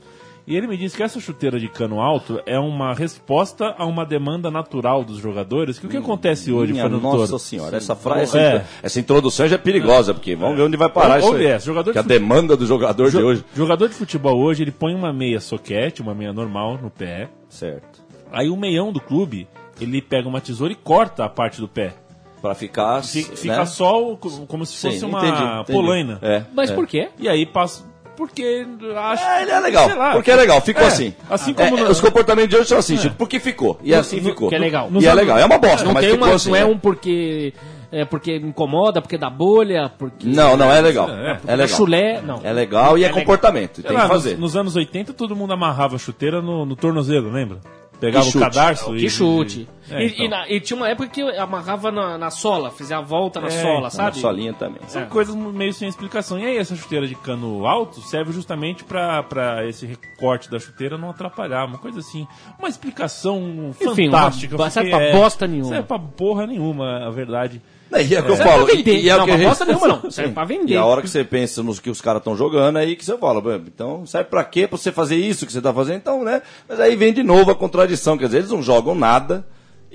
e 0.47 0.55
ele 0.55 0.65
me 0.65 0.77
disse 0.77 0.95
que 0.95 1.03
essa 1.03 1.19
chuteira 1.19 1.59
de 1.59 1.67
cano 1.67 1.99
alto 1.99 2.41
é 2.45 2.57
uma 2.57 2.93
resposta 2.93 3.75
a 3.77 3.85
uma 3.85 4.05
demanda 4.05 4.49
natural 4.49 5.03
dos 5.03 5.17
jogadores. 5.19 5.77
Que 5.77 5.85
o 5.85 5.89
que 5.89 5.97
acontece 5.97 6.51
hoje, 6.53 6.71
Minha 6.71 6.85
Fernando 6.85 7.01
nossa 7.03 7.27
Toro? 7.27 7.39
senhora, 7.39 7.75
essa 7.75 7.95
frase, 7.95 8.21
essa, 8.21 8.39
É. 8.39 8.65
essa 8.81 8.99
introdução 8.99 9.47
já 9.47 9.55
é 9.55 9.57
perigosa, 9.57 10.13
porque 10.13 10.35
vamos 10.35 10.55
ver 10.55 10.63
onde 10.63 10.77
vai 10.77 10.89
parar 10.89 11.21
Ou- 11.21 11.37
isso 11.37 11.47
é, 11.47 11.59
jogador 11.59 11.91
que 11.91 11.99
a 11.99 12.01
de 12.01 12.07
fute- 12.07 12.19
demanda 12.19 12.55
do 12.55 12.65
jogador 12.65 13.05
de 13.11 13.17
Jo- 13.17 13.25
hoje. 13.25 13.45
Jogador 13.53 13.89
de 13.89 13.95
futebol 13.95 14.37
hoje, 14.39 14.63
ele 14.63 14.71
põe 14.71 14.95
uma 14.95 15.11
meia 15.11 15.41
soquete, 15.41 16.01
uma 16.01 16.15
meia 16.15 16.31
normal 16.31 16.79
no 16.81 16.89
pé. 16.89 17.27
Certo. 17.49 18.01
Aí 18.31 18.49
o 18.49 18.55
meião 18.55 18.91
do 18.93 19.01
clube, 19.01 19.47
ele 19.81 20.01
pega 20.01 20.27
uma 20.29 20.39
tesoura 20.39 20.71
e 20.71 20.75
corta 20.75 21.25
a 21.25 21.29
parte 21.29 21.59
do 21.59 21.67
pé. 21.67 21.93
Pra 22.41 22.53
ficar. 22.53 23.03
Fica, 23.03 23.57
né? 23.57 23.65
só 23.65 24.15
como 24.47 24.63
se 24.65 24.73
Sim, 24.77 24.91
fosse 24.91 25.05
uma 25.05 25.19
entendi, 25.25 25.43
entendi. 25.43 25.71
polaina. 25.71 26.19
É. 26.21 26.43
Mas 26.53 26.69
é. 26.69 26.75
por 26.75 26.85
quê? 26.85 27.09
E 27.17 27.27
aí 27.27 27.45
passa. 27.47 27.83
Porque 28.17 28.65
acho. 28.97 29.23
É, 29.23 29.41
ele 29.43 29.51
é 29.51 29.59
legal. 29.59 29.95
lá. 29.95 30.11
porque 30.13 30.31
é 30.31 30.35
legal, 30.35 30.59
ficou 30.59 30.83
É, 30.83 30.87
assim. 30.87 31.13
Assim 31.29 31.51
É, 31.51 31.53
como. 31.53 31.77
é, 31.77 31.83
no- 31.83 31.89
Os 31.91 32.01
comportamentos 32.01 32.49
de 32.49 32.55
hoje 32.57 32.67
são 32.67 32.79
assim, 32.79 32.97
tipo, 32.97 33.15
porque 33.15 33.39
ficou. 33.39 33.79
E 33.83 33.93
assim 33.93 34.19
ficou. 34.19 34.49
Que 34.49 34.55
é 34.55 34.59
legal. 34.59 34.89
E 34.99 35.05
é 35.05 35.13
legal. 35.13 35.37
É 35.37 35.45
uma 35.45 35.59
bosta, 35.59 35.85
Não, 35.85 35.93
mas 35.93 36.03
tem 36.03 36.13
ficou 36.13 36.27
uma, 36.27 36.35
assim. 36.35 36.49
não 36.49 36.55
é 36.57 36.65
um 36.65 36.77
porque, 36.79 37.53
é 37.91 38.03
porque 38.05 38.35
incomoda, 38.37 39.01
porque 39.01 39.17
dá 39.19 39.29
bolha, 39.29 39.91
porque... 39.99 40.27
Não, 40.27 40.57
não, 40.57 40.71
é 40.73 40.81
legal. 40.81 41.07
É, 41.09 41.37
É, 41.45 41.55
legal. 41.55 41.77
chulé, 41.77 42.21
não. 42.21 42.41
É 42.43 42.51
legal 42.51 42.97
e 42.97 43.03
é, 43.03 43.07
legal. 43.07 43.19
comportamento. 43.21 43.83
Tem 43.83 43.95
lá, 43.95 44.01
que 44.01 44.07
fazer. 44.07 44.31
Nos, 44.31 44.39
nos 44.39 44.57
anos 44.57 44.75
80, 44.75 45.13
todo 45.13 45.35
mundo 45.35 45.53
amarrava 45.53 45.97
chuteira 45.99 46.41
no, 46.41 46.65
no 46.65 46.75
tornozelo, 46.75 47.29
lembra? 47.31 47.59
Pegava 47.99 48.27
o 48.29 48.33
cadarço 48.39 48.95
e. 48.95 48.99
Que 48.99 49.09
chute. 49.09 49.67
É, 49.89 50.03
e, 50.03 50.07
então. 50.07 50.25
e 50.25 50.29
na- 50.29 50.49
e 50.49 50.59
tinha 50.59 50.77
uma 50.77 50.87
época 50.89 51.07
que 51.09 51.21
amarrava 51.21 51.91
na, 51.91 52.17
na 52.17 52.29
sola, 52.29 52.69
fazia 52.69 52.97
a 52.97 53.01
volta 53.01 53.39
na 53.41 53.47
É, 53.47 53.51
sola, 53.61 53.89
sabe? 53.89 54.17
Na 54.17 54.21
solinha 54.21 54.53
também. 54.53 54.81
São 54.87 55.01
É. 55.01 55.05
coisas 55.05 55.33
meio 55.33 55.73
sem 55.73 55.87
explicação. 55.89 56.37
E 56.37 56.45
aí, 56.45 56.57
essa 56.57 56.75
chuteira 56.75 57.07
de 57.07 57.15
cano 57.15 57.65
alto 57.65 57.99
serve 58.01 58.31
justamente 58.33 58.83
pra 58.83 59.23
pra 59.23 59.65
esse 59.67 59.85
recorte 59.85 60.49
da 60.51 60.59
chuteira 60.59 60.97
não 60.97 61.09
atrapalhar. 61.09 61.65
Uma 61.65 61.77
coisa 61.79 61.99
assim. 61.99 62.27
Uma 62.59 62.69
explicação 62.69 63.73
Enfim, 63.81 64.05
fantástica. 64.11 64.55
porque 64.55 64.71
serve 64.71 64.89
pra 64.91 65.01
é- 65.01 65.11
bosta 65.13 65.47
nenhuma. 65.47 65.69
Serve 65.69 65.87
pra 65.87 65.99
porra 65.99 66.45
nenhuma, 66.45 67.07
a 67.07 67.09
verdade. 67.09 67.61
É, 67.91 68.03
e 68.03 68.15
é 68.15 68.19
o 68.19 68.23
que 68.23 68.31
eu 68.31 68.35
Serve 68.35 68.51
falo. 68.51 68.65
pra 68.65 68.75
vender. 68.75 68.93
E, 68.95 69.01
e 69.05 69.09
é 69.09 69.15
o 69.15 69.17
Não, 69.19 69.25
que 69.25 69.31
a 69.31 69.37
gente... 69.37 69.47
bosta 69.47 69.65
nenhuma 69.65 69.87
não. 69.87 70.11
Serve 70.11 70.33
pra 70.33 70.43
vender. 70.45 70.73
E 70.73 70.77
a 70.77 70.85
hora 70.85 71.01
que 71.01 71.09
você 71.09 71.23
pensa 71.23 71.63
nos 71.63 71.79
que 71.79 71.89
os 71.89 72.01
caras 72.01 72.19
estão 72.19 72.35
jogando, 72.35 72.77
é 72.79 72.81
aí 72.81 72.95
que 72.95 73.05
você 73.05 73.17
fala, 73.17 73.39
"Bom, 73.41 73.53
então 73.55 74.05
serve 74.05 74.29
pra 74.29 74.43
quê? 74.43 74.67
Pra 74.67 74.77
você 74.77 74.91
fazer 74.91 75.15
isso 75.15 75.45
que 75.45 75.53
você 75.53 75.61
tá 75.61 75.73
fazendo? 75.73 75.97
Então, 75.97 76.23
né? 76.23 76.41
Mas 76.67 76.79
aí 76.79 76.95
vem 76.95 77.13
de 77.13 77.23
novo 77.23 77.49
a 77.51 77.55
contradição, 77.55 78.17
quer 78.17 78.25
dizer, 78.25 78.39
eles 78.39 78.51
não 78.51 78.61
jogam 78.61 78.93
nada 78.93 79.45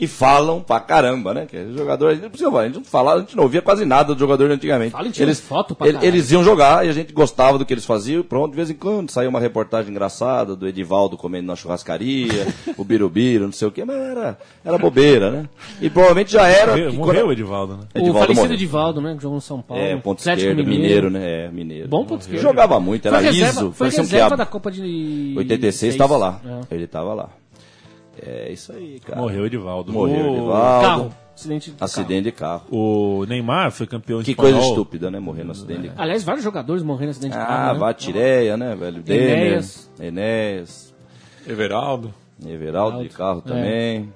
e 0.02 0.06
falam 0.08 0.60
pra 0.60 0.80
caramba, 0.80 1.32
né? 1.32 1.46
Que 1.46 1.56
é 1.56 1.64
jogador, 1.76 2.08
a 2.08 2.14
gente, 2.14 2.24
a 2.24 2.64
gente 2.64 2.74
não 2.74 2.84
fala, 2.84 3.14
a 3.14 3.18
gente 3.20 3.36
não 3.36 3.44
ouvia 3.44 3.62
quase 3.62 3.84
nada 3.84 4.12
do 4.12 4.18
jogador 4.18 4.48
de 4.48 4.54
antigamente. 4.54 4.90
Fala 4.90 5.06
eles, 5.16 5.38
foto 5.38 5.76
pra 5.76 5.86
ele- 5.86 5.98
eles 6.02 6.28
iam 6.32 6.42
jogar 6.42 6.84
e 6.84 6.88
a 6.88 6.92
gente 6.92 7.12
gostava 7.12 7.56
do 7.56 7.64
que 7.64 7.72
eles 7.72 7.84
faziam, 7.86 8.18
e 8.18 8.24
pronto, 8.24 8.50
de 8.50 8.56
vez 8.56 8.68
em 8.68 8.74
quando 8.74 9.10
saiu 9.12 9.30
uma 9.30 9.38
reportagem 9.38 9.92
engraçada 9.92 10.56
do 10.56 10.66
Edivaldo 10.66 11.16
comendo 11.16 11.46
na 11.46 11.54
churrascaria, 11.54 12.48
o 12.76 12.82
Birubiru, 12.82 13.44
não 13.44 13.52
sei 13.52 13.68
o 13.68 13.70
quê, 13.70 13.84
mas 13.84 13.94
era, 13.96 14.36
era 14.64 14.76
bobeira, 14.76 15.30
né? 15.30 15.48
E 15.80 15.88
provavelmente 15.88 16.32
já 16.32 16.48
era. 16.48 16.72
Morreu, 16.72 16.90
que 16.90 16.96
morreu 16.96 17.26
o 17.28 17.32
Edivaldo, 17.32 17.76
né? 17.76 17.84
O 17.94 17.98
Edivaldo 17.98 18.18
falecido 18.18 18.40
morreu. 18.40 18.54
Edivaldo, 18.54 19.00
né? 19.00 19.14
Que 19.14 19.22
jogou 19.22 19.36
no 19.36 19.40
São 19.40 19.62
Paulo. 19.62 19.80
É, 19.84 19.96
ponto 19.98 20.18
esquerdo, 20.18 20.64
mineiro, 20.66 21.10
né? 21.10 21.44
É, 21.44 21.48
mineiro. 21.48 21.86
Bom 21.86 22.04
ponto 22.04 22.22
esquerdo. 22.22 22.42
Jogava 22.42 22.80
muito, 22.80 23.06
era 23.06 23.18
Foi 23.18 23.26
reserva, 23.26 23.60
liso, 23.60 23.72
foi 23.72 23.86
um 23.86 23.90
reserva 23.90 24.36
da 24.36 24.46
Copa 24.46 24.68
de... 24.68 25.34
86 25.36 25.94
estava 25.94 26.16
lá. 26.16 26.40
É. 26.44 26.74
Ele 26.74 26.84
estava 26.86 27.14
lá. 27.14 27.28
É 28.24 28.52
isso 28.52 28.72
aí, 28.72 29.00
cara. 29.00 29.20
Morreu 29.20 29.42
o 29.42 29.46
Edivaldo. 29.46 29.92
Morreu 29.92 30.26
o, 30.30 30.36
Edivaldo. 30.36 30.86
Carro. 30.86 31.14
Acidente 31.34 31.70
de 31.70 31.76
Acidente 31.80 32.22
de 32.24 32.32
carro. 32.32 32.62
O 32.70 33.24
Neymar 33.26 33.72
foi 33.72 33.86
campeão 33.86 34.22
Que 34.22 34.30
espanhol. 34.32 34.52
coisa 34.52 34.68
estúpida, 34.68 35.10
né? 35.10 35.18
Morrer 35.18 35.44
no 35.44 35.50
acidente 35.52 35.80
de 35.80 35.86
carro. 35.88 35.96
carro. 35.96 36.04
Aliás, 36.04 36.22
vários 36.22 36.44
jogadores 36.44 36.82
morreram 36.82 37.06
no 37.06 37.10
acidente 37.10 37.32
de 37.32 37.38
carro, 37.38 37.70
Ah, 37.70 37.72
né? 37.72 37.78
Vatireia, 37.80 38.56
né, 38.56 38.76
velho? 38.76 39.02
Enéas. 39.06 39.90
Enéas, 39.98 40.94
Everaldo. 41.46 42.14
Everaldo 42.46 43.02
de 43.02 43.08
carro 43.08 43.42
É. 43.46 43.48
também. 43.48 44.12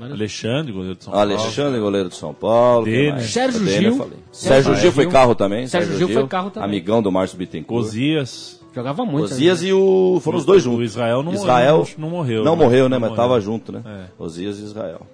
Alexandre, 0.00 0.72
goleiro 0.72 0.96
de 0.96 1.04
São 1.04 1.12
Paulo. 1.12 1.30
Alexandre, 1.32 1.80
goleiro 1.80 2.08
de 2.08 2.14
São 2.16 2.34
Paulo. 2.34 2.84
Denner. 2.86 3.20
Sérgio 3.22 3.60
Denner, 3.60 3.80
Gil. 3.82 3.96
falei. 3.96 4.18
Sérgio 4.32 4.64
Sérgio 4.64 4.76
Gil 4.82 4.92
foi 4.92 5.04
Gil. 5.04 5.12
carro 5.12 5.34
também. 5.34 5.66
Sérgio 5.66 5.98
Gil 5.98 6.08
foi 6.08 6.26
carro 6.26 6.50
também. 6.50 6.68
Amigão 6.68 7.02
do 7.02 7.12
Márcio 7.12 7.36
Bittencourt. 7.38 7.84
Osias. 7.86 8.61
Jogava 8.74 9.04
muito. 9.04 9.24
Osias 9.24 9.62
e 9.62 9.72
o. 9.72 10.18
Foram 10.22 10.38
os 10.38 10.44
dois 10.44 10.62
juntos. 10.62 10.80
O 10.80 10.82
Israel 10.82 11.22
não 11.22 11.34
Israel 11.34 11.76
morreu, 11.78 11.94
não 11.98 12.10
morreu, 12.10 12.44
Não 12.44 12.56
né? 12.56 12.64
morreu, 12.64 12.88
né? 12.88 12.96
Não 12.96 13.00
Mas 13.00 13.10
morreu. 13.10 13.24
tava 13.24 13.40
junto, 13.40 13.70
né? 13.72 13.82
É. 13.86 14.04
Osias 14.18 14.58
e 14.58 14.62
Israel. 14.64 15.06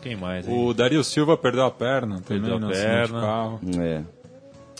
Quem 0.00 0.16
mais? 0.16 0.48
hein? 0.48 0.66
O 0.68 0.72
Dario 0.74 1.04
Silva 1.04 1.36
perdeu 1.36 1.64
a 1.64 1.70
perna 1.70 2.20
também 2.26 2.42
Perdeu 2.50 2.56
a 2.56 2.72
de 2.72 2.78
perna. 2.78 3.20
carro. 3.20 3.60
É. 3.78 4.00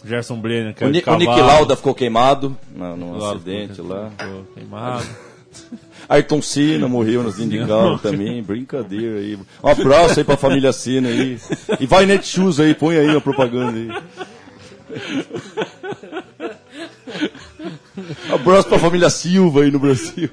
Gerson 0.04 0.40
Brenner, 0.40 0.74
que 0.74 0.82
O, 0.82 0.88
é 0.88 0.90
Ni, 0.90 1.00
de 1.00 1.08
o 1.08 1.16
Nick. 1.16 1.40
Lauda 1.40 1.76
ficou 1.76 1.94
queimado 1.94 2.56
no, 2.74 2.96
num 2.96 3.18
Lá 3.18 3.32
acidente 3.34 3.74
ficou- 3.74 3.90
lá. 3.90 4.10
ficou 4.18 4.44
Queimado. 4.54 5.04
Ayrton 6.08 6.42
Senna 6.42 6.88
morreu 6.88 7.22
no 7.22 7.30
Sindical 7.30 7.98
também. 7.98 8.42
Brincadeira 8.42 9.18
aí. 9.18 9.38
Um 9.62 9.68
abraço 9.68 10.18
aí 10.18 10.24
pra 10.24 10.36
família 10.36 10.72
Senna 10.72 11.08
aí. 11.08 11.38
E 11.78 11.86
vai 11.86 12.04
Netshoes 12.06 12.58
aí, 12.58 12.74
põe 12.74 12.96
aí 12.96 13.14
a 13.14 13.20
propaganda 13.20 13.78
aí. 13.78 13.88
Abraço 18.32 18.68
pra 18.68 18.78
família 18.78 19.10
Silva 19.10 19.62
aí 19.62 19.70
no 19.70 19.78
Brasil. 19.78 20.28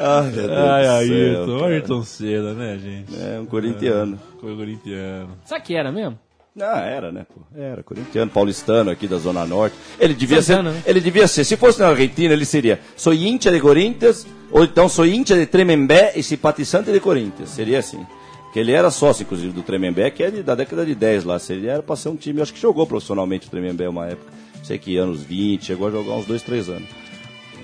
Ai, 0.00 0.22
meu 0.30 0.32
Deus 0.32 0.50
Ai, 0.50 0.84
do 0.84 0.90
Ayrton. 1.24 1.64
Ayrton 1.64 2.02
Senna, 2.04 2.54
né, 2.54 2.78
gente? 2.78 3.14
É, 3.20 3.40
um 3.40 3.46
corintiano. 3.46 4.18
Foi 4.40 4.54
corintiano. 4.54 5.30
Sabe 5.44 5.64
que 5.64 5.74
era 5.74 5.90
mesmo? 5.90 6.18
Ah, 6.60 6.80
era, 6.80 7.12
né? 7.12 7.24
Pô? 7.32 7.40
Era, 7.56 7.82
corintiano, 7.82 8.30
paulistano 8.30 8.90
aqui 8.90 9.06
da 9.06 9.16
Zona 9.18 9.46
Norte. 9.46 9.76
Ele 9.98 10.12
devia 10.14 10.42
Santana, 10.42 10.70
ser. 10.70 10.76
né? 10.76 10.82
Ele 10.86 11.00
devia 11.00 11.26
ser. 11.28 11.44
Se 11.44 11.56
fosse 11.56 11.78
na 11.80 11.88
Argentina, 11.88 12.32
ele 12.32 12.44
seria. 12.44 12.80
Sou 12.96 13.14
hincha 13.14 13.50
de 13.50 13.60
Corinthians, 13.60 14.26
ou 14.50 14.64
então 14.64 14.88
sou 14.88 15.06
hincha 15.06 15.36
de 15.36 15.46
Tremembé 15.46 16.12
e 16.16 16.22
simpatizante 16.22 16.90
de 16.92 17.00
Corinthians. 17.00 17.50
Seria 17.50 17.78
assim. 17.78 18.04
Que 18.52 18.58
ele 18.60 18.72
era 18.72 18.90
sócio, 18.90 19.22
inclusive, 19.22 19.52
do 19.52 19.62
Tremembé, 19.62 20.10
que 20.10 20.22
é 20.22 20.30
de- 20.30 20.42
da 20.42 20.54
década 20.54 20.84
de 20.84 20.94
10 20.94 21.22
lá. 21.24 21.38
Seria 21.38 21.72
era 21.72 21.82
pra 21.82 21.94
ser 21.96 22.08
um 22.08 22.16
time, 22.16 22.38
eu 22.38 22.42
acho 22.42 22.52
que 22.54 22.60
jogou 22.60 22.86
profissionalmente 22.86 23.46
o 23.46 23.50
Tremembé 23.50 23.88
uma 23.88 24.06
época. 24.06 24.32
Não 24.68 24.76
sei 24.76 24.78
que 24.78 24.98
anos 24.98 25.22
20, 25.22 25.64
chegou 25.64 25.88
a 25.88 25.90
jogar 25.90 26.12
uns 26.12 26.26
2, 26.26 26.42
3 26.42 26.68
anos. 26.68 26.88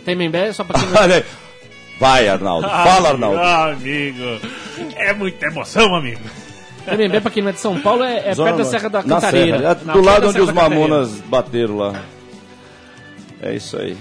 Tem 0.06 0.16
Membé, 0.16 0.50
só 0.54 0.64
pra 0.64 0.80
quem 0.80 0.88
não... 0.88 1.22
Vai, 2.00 2.26
Arnaldo. 2.26 2.66
Fala, 2.66 3.10
Arnaldo. 3.10 3.38
Ah, 3.38 3.72
amigo. 3.72 4.40
É 4.96 5.12
muita 5.12 5.46
emoção, 5.46 5.94
amigo. 5.94 6.22
Tremembé, 6.86 7.20
pra 7.20 7.30
quem 7.30 7.42
não 7.42 7.50
é 7.50 7.52
de 7.52 7.60
São 7.60 7.78
Paulo, 7.78 8.02
é, 8.04 8.26
é 8.30 8.34
Zona 8.34 8.54
perto 8.54 8.64
da. 8.64 8.70
Serra 8.70 8.88
da 8.88 9.02
Na 9.02 9.16
Cantareira. 9.16 9.58
Serra, 9.58 9.70
é 9.70 9.92
do 9.92 10.00
lado 10.00 10.28
onde 10.28 10.40
os 10.40 10.48
Cantareira. 10.48 10.74
mamonas 10.80 11.10
bateram 11.20 11.76
lá. 11.76 11.92
É 13.42 13.54
isso 13.54 13.76
aí. 13.76 13.98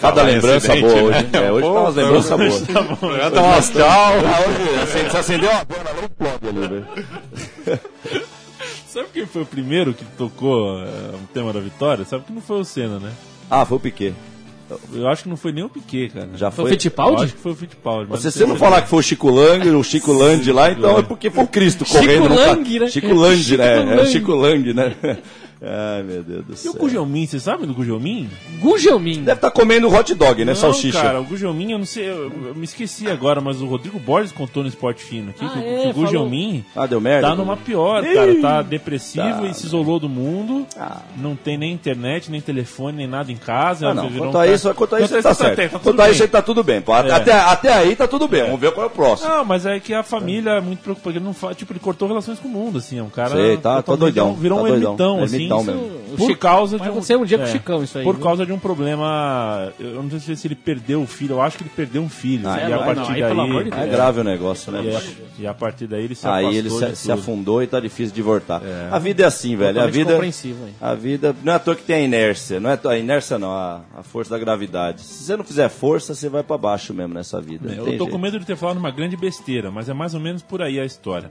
Fala 0.00 0.14
Cada 0.14 0.22
lembrança 0.22 0.76
incidente, 0.76 0.94
boa 1.00 1.10
né? 1.10 1.18
hoje. 1.18 1.28
É, 1.32 1.52
hoje 1.52 1.66
Pô, 1.66 1.74
tá 1.74 1.80
umas 1.80 1.94
lembranças 1.96 2.30
tá 2.30 2.36
bom. 2.36 2.48
boas. 2.48 2.62
Tá 2.62 2.82
bom. 2.82 3.30
Tá 3.34 3.42
um 3.42 3.52
astral. 3.52 4.12
Ah, 4.14 4.40
hoje, 4.48 4.80
assim, 4.82 5.10
se 5.10 5.16
acendeu 5.16 5.50
uma 5.50 5.64
bola, 5.64 5.84
não 5.96 6.04
explode 6.04 6.48
ali, 6.48 6.68
velho. 6.68 8.24
Sabe 8.94 9.08
quem 9.12 9.26
foi 9.26 9.42
o 9.42 9.46
primeiro 9.46 9.92
que 9.92 10.04
tocou 10.16 10.78
é, 10.78 10.84
o 11.14 11.26
tema 11.34 11.52
da 11.52 11.58
vitória? 11.58 12.04
Sabe 12.04 12.24
que 12.24 12.32
não 12.32 12.40
foi 12.40 12.60
o 12.60 12.64
Senna, 12.64 13.00
né? 13.00 13.10
Ah, 13.50 13.66
foi 13.66 13.76
o 13.76 13.80
Piquet. 13.80 14.14
Eu 14.92 15.08
acho 15.08 15.24
que 15.24 15.28
não 15.28 15.36
foi 15.36 15.52
nem 15.52 15.62
o 15.64 15.68
Piquet, 15.68 16.08
cara. 16.14 16.30
Já 16.36 16.50
Foi 16.50 16.62
foi? 16.64 16.70
o 16.70 16.72
Fittipaldi? 16.74 17.16
Eu 17.18 17.24
acho 17.24 17.34
que 17.34 17.40
foi 17.40 17.52
o 17.52 17.54
Fittipaldi. 17.54 18.06
mas 18.10 18.20
Se 18.20 18.26
não 18.26 18.32
você 18.32 18.46
não 18.46 18.56
falar 18.56 18.80
que 18.82 18.88
foi 18.88 18.98
o 19.00 19.02
Chico 19.02 19.30
Lang, 19.30 19.68
o 19.70 19.82
Chico 19.84 20.12
Land 20.12 20.50
lá, 20.52 20.70
então 20.70 20.98
é 20.98 21.02
porque 21.02 21.28
foi 21.30 21.44
o 21.44 21.46
Cristo 21.46 21.84
Chico 21.84 21.98
correndo. 21.98 22.28
no 22.30 22.36
ca- 22.36 22.46
Lang, 22.52 22.78
né? 22.78 22.88
Chico 22.88 23.12
Lang, 23.14 23.36
Chico 23.36 23.58
né? 23.58 23.76
É 23.76 23.80
o 23.82 23.96
Lang. 23.96 24.06
Chico 24.10 24.32
Lang, 24.34 24.72
né? 24.74 24.96
Ai, 25.66 26.02
meu 26.02 26.22
Deus 26.22 26.44
do 26.44 26.52
E 26.52 26.56
céu. 26.56 26.72
o 26.72 26.78
Gugelmin, 26.78 27.26
você 27.26 27.40
sabe 27.40 27.66
do 27.66 27.72
Gugelmin? 27.74 28.28
Gugelmin. 28.60 29.22
Deve 29.24 29.38
estar 29.38 29.50
comendo 29.50 29.88
hot 29.92 30.14
dog, 30.14 30.44
né? 30.44 30.52
Não, 30.52 30.54
Salsicha. 30.54 31.00
cara, 31.00 31.20
o 31.20 31.24
Gugelmin, 31.24 31.72
eu 31.72 31.78
não 31.78 31.86
sei, 31.86 32.08
eu, 32.08 32.30
eu 32.48 32.54
me 32.54 32.64
esqueci 32.64 33.08
agora, 33.10 33.40
mas 33.40 33.60
o 33.60 33.66
Rodrigo 33.66 33.98
Borges 33.98 34.32
contou 34.32 34.62
no 34.62 34.68
Esporte 34.68 35.02
Fino 35.02 35.30
aqui 35.30 35.44
Ah, 35.44 35.48
que, 35.48 35.58
é, 35.58 35.80
que 35.82 35.88
o 35.88 35.92
Gugelmin 35.94 36.64
Ah, 36.76 36.86
deu 36.86 37.00
merda? 37.00 37.28
tá 37.28 37.34
numa 37.34 37.56
pior, 37.56 38.02
cara. 38.04 38.34
Tá 38.40 38.62
depressivo 38.62 39.24
Tá, 39.42 39.46
e 39.46 39.54
se 39.54 39.66
isolou 39.66 39.98
do 39.98 40.08
mundo. 40.08 40.66
Ah. 40.78 40.98
Não 41.16 41.34
tem 41.36 41.56
nem 41.56 41.72
internet, 41.72 42.30
nem 42.30 42.40
telefone, 42.40 42.98
nem 42.98 43.06
nada 43.06 43.30
em 43.32 43.36
casa. 43.36 43.88
Ah, 43.88 43.94
não. 43.94 44.08
virou 44.08 44.24
um 44.28 44.28
Quanto 44.28 44.38
a 44.38 44.40
cara- 44.44 44.54
isso, 44.54 44.74
quanto 44.74 44.94
a 44.96 45.00
isso, 45.00 45.14
tá 45.14 45.22
tá 45.22 45.34
certo. 45.34 45.56
tá 45.56 45.68
tudo 45.78 45.82
Quanto 45.82 46.00
a 46.00 46.04
bem. 46.04 46.12
isso, 46.12 46.28
tá 46.28 46.42
tudo 46.42 46.62
bem. 46.62 46.80
pô. 46.80 46.94
É. 46.96 47.10
Até, 47.10 47.32
até 47.32 47.72
aí 47.72 47.96
tá 47.96 48.06
tudo 48.06 48.28
bem. 48.28 48.44
Vamos 48.44 48.60
ver 48.60 48.72
qual 48.72 48.84
é 48.84 48.86
o 48.88 48.90
próximo. 48.90 49.28
Não, 49.30 49.44
mas 49.44 49.64
é 49.66 49.78
que 49.80 49.94
a 49.94 50.02
família 50.02 50.50
é 50.52 50.60
muito 50.60 50.80
preocupada. 50.80 51.16
Ele 51.16 51.24
não 51.24 51.32
fa... 51.34 51.54
Tipo, 51.54 51.72
ele 51.72 51.80
cortou 51.80 52.08
relações 52.08 52.38
com 52.38 52.48
o 52.48 52.50
mundo, 52.50 52.78
assim. 52.78 52.98
É 52.98 53.02
um 53.02 53.08
cara. 53.08 53.30
Sei, 53.30 53.56
tá- 53.56 53.82
tá 53.82 53.94
doidão, 53.94 54.34
Virou 54.34 54.58
tá 54.58 54.64
um 54.64 54.68
doidão. 54.68 54.88
ermitão, 54.90 55.20
É 55.20 55.22
assim. 55.24 55.36
Ermitão 55.58 55.74
isso- 55.74 55.90
mesmo. 55.90 56.04
Por 56.14 56.26
Chico- 56.28 56.38
causa 56.38 56.76
de 56.78 56.82
um. 56.84 56.86
acontecer 56.92 57.16
um 57.16 57.24
dia 57.24 57.38
com 57.38 57.42
o 57.44 57.46
Chicão 57.48 57.82
isso 57.82 57.98
aí, 57.98 58.04
Por 58.04 58.14
viu? 58.14 58.22
causa 58.22 58.46
de 58.46 58.52
um 58.52 58.58
problema. 58.58 59.72
Eu 59.80 60.00
não 60.00 60.20
sei 60.20 60.36
se 60.36 60.46
ele 60.46 60.54
perdeu 60.54 61.02
o 61.02 61.06
filho. 61.08 61.34
Eu 61.34 61.42
acho 61.42 61.56
que 61.56 61.64
ele 61.64 61.70
perdeu 61.74 62.02
um 62.02 62.08
filho. 62.08 62.48
Ah, 62.48 62.56
e 62.56 62.60
é, 62.60 62.64
a 62.66 62.68
não, 62.68 62.78
partir 62.84 63.12
aí, 63.12 63.20
daí. 63.20 63.82
É 63.82 63.86
grave 63.88 64.20
o 64.20 64.24
negócio, 64.24 64.70
né? 64.70 64.80
E, 65.38 65.42
e 65.42 65.46
a 65.46 65.52
partir 65.52 65.86
daí 65.88 66.04
ele 66.04 66.14
se 66.14 66.24
Aí 66.26 66.56
ele 66.56 66.70
se, 66.70 66.94
se 66.96 67.10
afundou 67.12 67.62
e 67.62 67.66
tá 67.66 67.80
difícil 67.80 68.14
de 68.14 68.22
voltar. 68.22 68.62
A 68.90 68.98
vida 69.00 69.24
é 69.24 69.26
assim, 69.26 69.56
velho. 69.56 69.80
A 69.80 69.86
vida, 69.86 70.24
hein? 70.24 70.32
a 70.80 70.94
vida 70.94 71.34
não 71.42 71.52
é 71.52 71.56
à 71.56 71.58
toa 71.58 71.74
que 71.74 71.82
tem 71.82 71.96
a 71.96 72.00
inércia. 72.00 72.60
Não 72.60 72.70
é 72.70 72.78
a 72.84 72.96
inércia 72.96 73.36
não, 73.38 73.50
a, 73.52 73.80
a 73.98 74.02
força 74.04 74.30
da 74.30 74.38
gravidade. 74.38 75.00
Se 75.00 75.24
você 75.24 75.36
não 75.36 75.44
fizer 75.44 75.68
força, 75.68 76.14
você 76.14 76.28
vai 76.28 76.42
pra 76.44 76.56
baixo 76.56 76.94
mesmo 76.94 77.12
nessa 77.14 77.40
vida. 77.40 77.68
não 77.68 77.74
Eu 77.74 77.84
tô 77.84 77.90
jeito. 77.90 78.08
com 78.08 78.18
medo 78.18 78.38
de 78.38 78.46
ter 78.46 78.56
falado 78.56 78.76
uma 78.76 78.90
grande 78.90 79.16
besteira, 79.16 79.70
mas 79.70 79.88
é 79.88 79.92
mais 79.94 80.14
ou 80.14 80.20
menos 80.20 80.42
por 80.42 80.62
aí 80.62 80.78
a 80.78 80.84
história. 80.84 81.30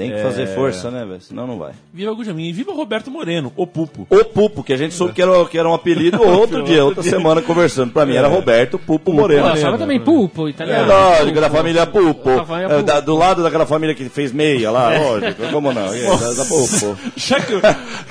Tem 0.00 0.10
que 0.10 0.16
É. 0.16 0.22
fazer 0.22 0.46
força, 0.54 0.90
né, 0.90 1.04
velho? 1.04 1.20
Senão 1.20 1.46
não 1.46 1.58
vai. 1.58 1.72
Viva 1.92 2.12
Gujamin 2.14 2.48
e 2.48 2.52
viva 2.52 2.72
Roberto 2.72 3.10
Moreno, 3.10 3.52
o 3.56 3.66
Pupo. 3.66 4.06
O 4.08 4.24
Pupo, 4.24 4.62
que 4.64 4.72
a 4.72 4.76
gente 4.76 4.94
soube 4.94 5.12
que 5.12 5.20
era, 5.20 5.44
que 5.44 5.58
era 5.58 5.68
um 5.68 5.74
apelido 5.74 6.20
outro 6.26 6.62
dia, 6.62 6.84
outra 6.84 7.02
semana 7.02 7.42
conversando. 7.42 7.92
Pra 7.92 8.06
mim 8.06 8.14
era 8.16 8.28
Roberto 8.28 8.78
Pupo 8.78 9.12
Moreno. 9.12 9.50
Pô, 9.50 9.56
chama 9.56 9.76
também 9.76 10.00
Pupo, 10.00 10.46
É 10.46 10.50
italiano. 10.50 10.88
lógico, 10.88 11.40
da 11.40 11.50
família 11.50 11.86
Pupo. 11.86 12.36
Da 12.36 12.44
família 12.46 12.72
É, 12.74 12.82
da- 12.82 13.00
do 13.00 13.14
lado 13.14 13.42
daquela 13.42 13.66
família 13.66 13.94
que 13.94 14.08
fez 14.08 14.32
meia 14.32 14.70
lá, 14.70 14.90
lógico. 14.98 15.42
Como 15.52 15.72
não? 15.72 15.92
É, 15.92 16.06
da, 16.18 16.32
da 16.32 16.44
Pupo. 16.46 16.96
Já 17.16 17.38
que, 17.40 17.60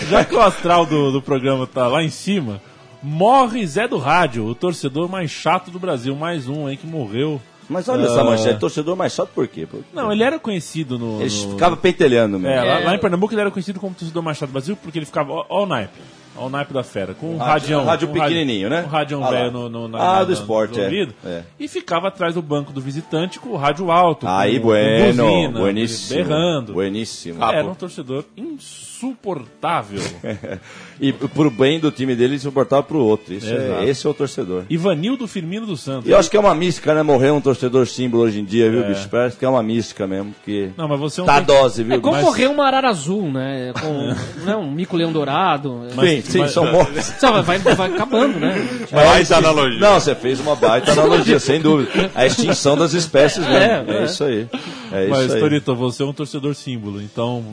já 0.10 0.24
que 0.24 0.36
o 0.36 0.42
astral 0.42 0.86
do, 0.86 1.12
do 1.12 1.22
programa 1.22 1.66
tá 1.66 1.88
lá 1.88 2.04
em 2.04 2.10
cima, 2.10 2.62
morre 3.02 3.66
Zé 3.66 3.88
do 3.88 3.98
Rádio, 3.98 4.46
o 4.46 4.54
torcedor 4.54 5.10
mais 5.10 5.32
chato 5.32 5.72
do 5.72 5.80
Brasil. 5.80 6.16
Mais 6.16 6.48
um 6.48 6.68
aí 6.68 6.78
que 6.78 6.86
morreu. 6.86 7.42
Mas 7.70 7.88
olha 7.88 8.06
essa 8.06 8.24
manchete, 8.24 8.60
torcedor 8.60 8.96
mais 8.96 9.14
chato 9.14 9.30
por 9.30 9.48
quê? 9.48 9.66
Por- 9.66 9.84
Não, 9.94 10.12
ele 10.12 10.24
era 10.24 10.40
conhecido 10.40 10.98
no. 10.98 11.22
Ele 11.22 11.30
no- 11.46 11.52
ficava 11.52 11.78
pentelhando 11.78 12.38
É, 12.38 12.40
mesmo. 12.40 12.66
lá, 12.68 12.80
lá 12.80 12.96
em 12.96 13.00
Pernambuco 13.00 13.34
ele 13.34 13.42
era 13.42 13.52
conhecido 13.52 13.80
como 13.80 13.94
torcedor 13.94 14.24
mais 14.24 14.38
chato 14.38 14.50
do 14.50 14.54
Brasil 14.54 14.76
porque 14.76 14.98
ele 14.98 15.06
ficava. 15.06 15.32
Ó 15.48 15.64
o 15.64 15.66
naipe. 15.68 16.00
Ó 16.40 16.48
o 16.48 16.50
naipe 16.50 16.74
da 16.74 16.84
fera. 16.84 17.14
Com 17.14 17.36
um 17.36 17.38
rádio- 17.38 17.52
radião. 17.76 17.86
rádio 17.86 18.10
um 18.10 18.14
pequenininho, 18.14 18.70
né? 18.70 18.84
Um 18.86 18.90
radião 18.90 19.24
Ah 19.24 19.30
velho 19.30 19.52
no, 19.52 19.70
no, 19.70 19.88
na, 19.88 19.98
Ah, 20.00 20.14
na- 20.20 20.24
do 20.26 20.34
esporte, 20.34 20.80
é. 20.80 20.84
ouvido. 20.86 21.14
É. 21.26 21.42
E 21.60 21.68
ficava 21.68 22.08
atrás 22.08 22.36
do 22.36 22.42
banco 22.42 22.72
do 22.72 22.82
visitante 22.82 23.40
com 23.40 23.50
o 23.50 23.58
rádio 23.58 23.92
alto. 23.92 24.28
Aí, 24.28 24.60
com, 24.60 24.68
bueno, 24.68 25.24
com 25.24 25.30
buzina, 25.32 25.60
bueníssimo. 25.60 26.24
Berrando. 26.24 26.74
Bueníssimo. 26.74 27.44
Era 27.44 27.66
um 27.68 27.76
torcedor 27.76 28.24
insuportável. 28.36 30.00
E 31.02 31.14
pro 31.14 31.50
bem 31.50 31.80
do 31.80 31.90
time 31.92 32.14
dele, 32.14 32.34
ele 32.34 32.40
suportava 32.40 32.84
pro 32.84 33.00
outro. 33.00 33.34
Isso 33.34 33.48
é, 33.50 33.86
esse 33.86 34.06
é 34.06 34.10
o 34.10 34.14
torcedor. 34.14 34.64
Ivanildo 34.70 35.30
Firmino 35.30 35.66
dos 35.66 35.80
Santos. 35.80 36.06
E 36.10 36.12
eu 36.12 36.18
acho 36.20 36.30
que 36.30 36.36
é 36.36 36.40
uma 36.42 36.54
mística, 36.54 36.94
né? 36.94 37.02
Morrer 37.02 37.32
um 37.32 37.40
torcedor 37.40 37.88
símbolo 37.88 38.24
hoje 38.24 38.42
em 38.42 38.44
dia, 38.44 38.70
viu, 38.70 38.84
É. 38.84 38.90
bicho? 38.90 39.08
Parece 39.08 39.38
que 39.38 39.46
é 39.46 39.48
uma 39.48 39.64
mística 39.64 40.06
mesmo. 40.06 40.34
Porque 40.34 40.72
Não, 40.76 40.90
mas 40.90 41.00
você 41.00 41.22
é 41.22 41.24
um 41.24 41.26
tá 41.26 41.38
tem- 41.42 41.46
dose, 41.56 41.84
viu? 41.86 41.96
É 41.96 42.00
como 42.02 42.18
Mas- 42.18 42.26
morrer 42.26 42.48
uma 42.48 42.66
arara 42.68 42.90
azul, 42.90 43.32
né? 43.32 43.72
Com 43.82 44.14
né, 44.46 44.58
um 44.58 44.70
mico-leão 44.70 45.14
dourado. 45.14 45.84
Sim, 45.92 46.22
sim, 46.32 46.40
mas- 46.40 46.52
são 46.52 46.66
mortos. 46.72 47.06
Só 47.20 47.42
vai, 47.42 47.58
vai 47.60 47.88
acabando, 47.90 48.40
né? 48.40 48.56
Baita 48.92 49.38
analogia. 49.38 49.80
Não, 49.80 50.00
você 50.00 50.16
fez 50.16 50.40
uma 50.40 50.56
baita 50.56 50.92
analogia, 50.92 51.40
sem 51.40 51.60
dúvida. 51.62 52.12
A 52.16 52.26
extinção 52.26 52.78
das 52.78 52.94
espécies 52.94 53.46
mesmo. 53.46 53.58
É, 53.58 53.84
É, 53.88 54.02
é. 54.02 54.06
isso 54.06 54.24
aí. 54.24 54.48
É 54.92 55.08
Mas, 55.08 55.26
isso 55.26 55.36
aí. 55.36 55.40
Torito, 55.40 55.76
você 55.76 56.04
é 56.04 56.06
um 56.06 56.14
torcedor 56.14 56.56
símbolo, 56.56 57.02
então. 57.02 57.44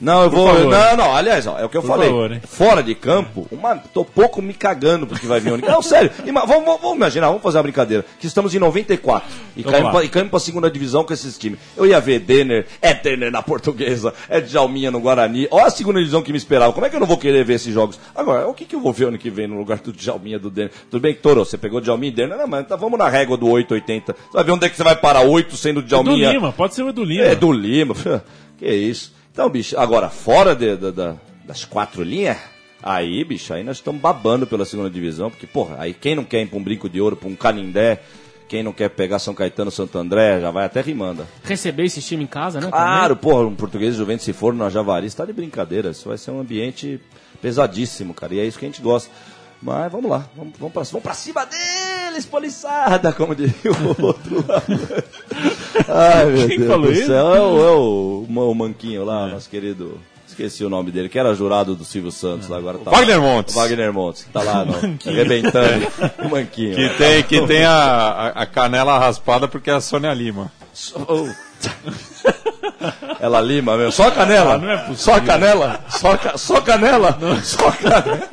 Não, 0.00 0.22
eu 0.24 0.30
vou. 0.30 0.46
favor. 0.48 0.70
Não, 0.70 0.96
não, 0.96 1.14
aliás, 1.16 1.46
ó, 1.46 1.58
é 1.58 1.64
o 1.64 1.68
que 1.68 1.76
eu 1.76 1.82
Por 1.82 1.88
falei. 1.88 2.08
favor? 2.08 2.40
Fora 2.46 2.82
de 2.82 2.94
campo, 2.94 3.46
uma, 3.50 3.76
tô 3.76 4.04
pouco 4.04 4.40
me 4.42 4.52
cagando 4.54 5.06
porque 5.06 5.26
vai 5.26 5.40
vir 5.40 5.52
o 5.52 5.56
Não, 5.56 5.80
sério. 5.82 6.10
Ima- 6.26 6.44
vamos, 6.46 6.64
vamos- 6.64 6.80
vamos 6.80 6.96
imaginar, 6.96 7.28
vamos 7.28 7.42
fazer 7.42 7.56
uma 7.58 7.62
brincadeira. 7.64 8.04
Que 8.20 8.26
estamos 8.26 8.54
em 8.54 8.58
94 8.58 9.28
e 9.56 9.62
Vamos 9.62 9.72
caímos 9.78 9.92
pra, 9.92 10.04
e 10.04 10.08
caímos 10.08 10.30
pra 10.30 10.40
segunda 10.40 10.70
divisão 10.70 11.04
com 11.04 11.12
esses 11.12 11.36
times. 11.38 11.58
Eu 11.76 11.86
ia 11.86 12.00
ver 12.00 12.20
Denner, 12.20 12.66
é 12.82 12.92
Denner 12.94 13.30
na 13.30 13.42
portuguesa, 13.42 14.12
é 14.28 14.40
Djalminha 14.40 14.90
no 14.90 15.00
Guarani. 15.00 15.48
Olha 15.50 15.66
a 15.66 15.70
segunda 15.70 15.98
divisão 15.98 16.22
que 16.22 16.32
me 16.32 16.38
esperava. 16.38 16.72
Como 16.72 16.84
é 16.86 16.90
que 16.90 16.96
eu 16.96 17.00
não 17.00 17.06
vou 17.06 17.18
querer 17.18 17.44
ver 17.44 17.54
esses 17.54 17.72
jogos? 17.72 17.98
Agora, 18.14 18.46
o 18.48 18.54
que, 18.54 18.64
que 18.64 18.74
eu 18.76 18.80
vou 18.80 18.92
ver 18.92 19.08
ano 19.08 19.18
que 19.18 19.30
vem 19.30 19.46
no 19.46 19.56
lugar 19.58 19.78
do 19.78 19.92
Djalminha 19.92 20.38
do 20.38 20.50
Denner? 20.50 20.72
Tudo 20.90 21.00
bem 21.00 21.14
que, 21.14 21.20
Toro, 21.20 21.44
você 21.44 21.56
pegou 21.58 21.80
Djalminha 21.80 22.12
e 22.12 22.14
Denner? 22.14 22.36
Não, 22.38 22.46
mas 22.46 22.66
tá, 22.66 22.76
vamos 22.76 22.98
na 22.98 23.08
régua 23.08 23.36
do 23.36 23.48
880. 23.48 24.12
Você 24.12 24.32
vai 24.32 24.44
ver 24.44 24.52
onde 24.52 24.66
é 24.66 24.68
que 24.68 24.76
você 24.76 24.84
vai 24.84 24.96
parar 24.96 25.22
8 25.22 25.56
sendo 25.56 25.80
Do 25.80 25.86
Djalminha. 25.88 26.32
Lima, 26.32 26.52
pode 26.52 26.74
ser 26.74 26.82
o 26.88 26.92
do 26.92 27.04
Lima. 27.04 27.24
É 27.24 27.34
do 27.34 27.52
Lima. 27.52 27.94
Que 28.58 28.66
isso. 28.72 29.12
Então, 29.30 29.50
bicho, 29.50 29.78
agora, 29.78 30.08
fora 30.08 30.54
de- 30.56 30.76
da- 30.76 30.90
da- 30.90 31.16
das 31.44 31.62
quatro 31.66 32.02
linhas, 32.02 32.38
aí, 32.82 33.22
bicho, 33.22 33.52
aí 33.52 33.62
nós 33.62 33.76
estamos 33.76 34.00
babando 34.00 34.46
pela 34.46 34.64
segunda 34.64 34.88
divisão, 34.88 35.30
porque, 35.30 35.46
porra, 35.46 35.76
aí 35.78 35.92
quem 35.92 36.14
não 36.14 36.24
quer 36.24 36.40
ir 36.40 36.46
pra 36.46 36.58
um 36.58 36.62
brinco 36.62 36.88
de 36.88 36.98
ouro, 36.98 37.16
pra 37.16 37.28
um 37.28 37.36
Canindé, 37.36 38.00
quem 38.48 38.62
não 38.62 38.72
quer 38.72 38.88
pegar 38.88 39.18
São 39.18 39.34
Caetano, 39.34 39.70
Santo 39.70 39.98
André, 39.98 40.40
já 40.40 40.50
vai 40.50 40.64
até 40.64 40.80
rimanda. 40.80 41.26
Receber 41.44 41.84
esse 41.84 42.00
time 42.00 42.24
em 42.24 42.26
casa, 42.26 42.60
né? 42.62 42.68
Claro, 42.70 43.14
porra, 43.14 43.46
um 43.46 43.54
português 43.54 43.92
de 43.92 43.98
Juventus 43.98 44.24
se 44.24 44.32
for 44.32 44.54
na 44.54 44.70
Javari, 44.70 45.06
está 45.06 45.26
de 45.26 45.34
brincadeira. 45.34 45.90
Isso 45.90 46.08
vai 46.08 46.16
ser 46.16 46.30
um 46.30 46.40
ambiente 46.40 46.98
pesadíssimo, 47.42 48.14
cara. 48.14 48.34
E 48.34 48.40
é 48.40 48.44
isso 48.46 48.58
que 48.58 48.64
a 48.64 48.68
gente 48.68 48.80
gosta. 48.80 49.10
Mas 49.66 49.90
vamos 49.90 50.08
lá, 50.08 50.24
vamos, 50.36 50.52
vamos, 50.60 50.72
pra, 50.72 50.82
vamos 50.84 51.02
pra 51.02 51.12
cima 51.12 51.44
deles, 51.44 52.24
poliçada, 52.24 53.12
como 53.12 53.34
diria 53.34 53.52
o 53.72 54.06
outro 54.06 54.44
lá. 54.46 54.62
Ai, 56.18 56.26
meu 56.26 56.46
Quem 56.48 56.58
Deus 56.58 56.70
falou 56.70 56.86
do 56.86 56.92
isso? 56.92 57.06
céu. 57.08 57.34
É 57.34 57.40
o, 57.40 57.64
é 57.64 57.70
o, 57.72 58.26
o 58.28 58.54
Manquinho 58.54 59.04
lá, 59.04 59.26
nosso 59.26 59.50
querido. 59.50 60.00
Esqueci 60.24 60.64
o 60.64 60.68
nome 60.70 60.92
dele, 60.92 61.08
que 61.08 61.18
era 61.18 61.34
jurado 61.34 61.74
do 61.74 61.84
Silvio 61.84 62.12
Santos, 62.12 62.46
lá 62.46 62.58
agora 62.58 62.78
tá. 62.78 62.92
Wagner 62.92 63.16
lá. 63.20 63.26
Montes. 63.26 63.54
Wagner 63.56 63.92
Montes, 63.92 64.22
que 64.22 64.30
tá 64.30 64.42
lá, 64.44 64.64
no, 64.64 64.74
arrebentando. 65.04 65.86
O 66.24 66.28
Manquinho. 66.28 66.76
Que 66.76 66.88
tem, 66.90 67.22
que 67.24 67.46
tem 67.48 67.64
a, 67.64 68.28
a- 68.36 68.46
canela 68.46 68.96
raspada 69.00 69.48
porque 69.48 69.68
é 69.70 69.74
a 69.74 69.80
Sônia 69.80 70.14
Lima. 70.14 70.52
Oh. 71.08 71.28
Ela 73.18 73.40
lima 73.40 73.76
mesmo. 73.76 73.90
Só 73.92 74.06
a 74.08 74.10
canela. 74.12 74.54
Ah, 74.54 74.58
não 74.58 74.70
é 74.70 74.76
possível. 74.76 74.96
só 74.96 75.14
a 75.14 75.20
canela. 75.20 75.80
Só, 75.88 76.12
a 76.12 76.18
ca- 76.18 76.38
só 76.38 76.60
canela. 76.60 77.18
Só 77.42 77.70
canela. 77.72 78.28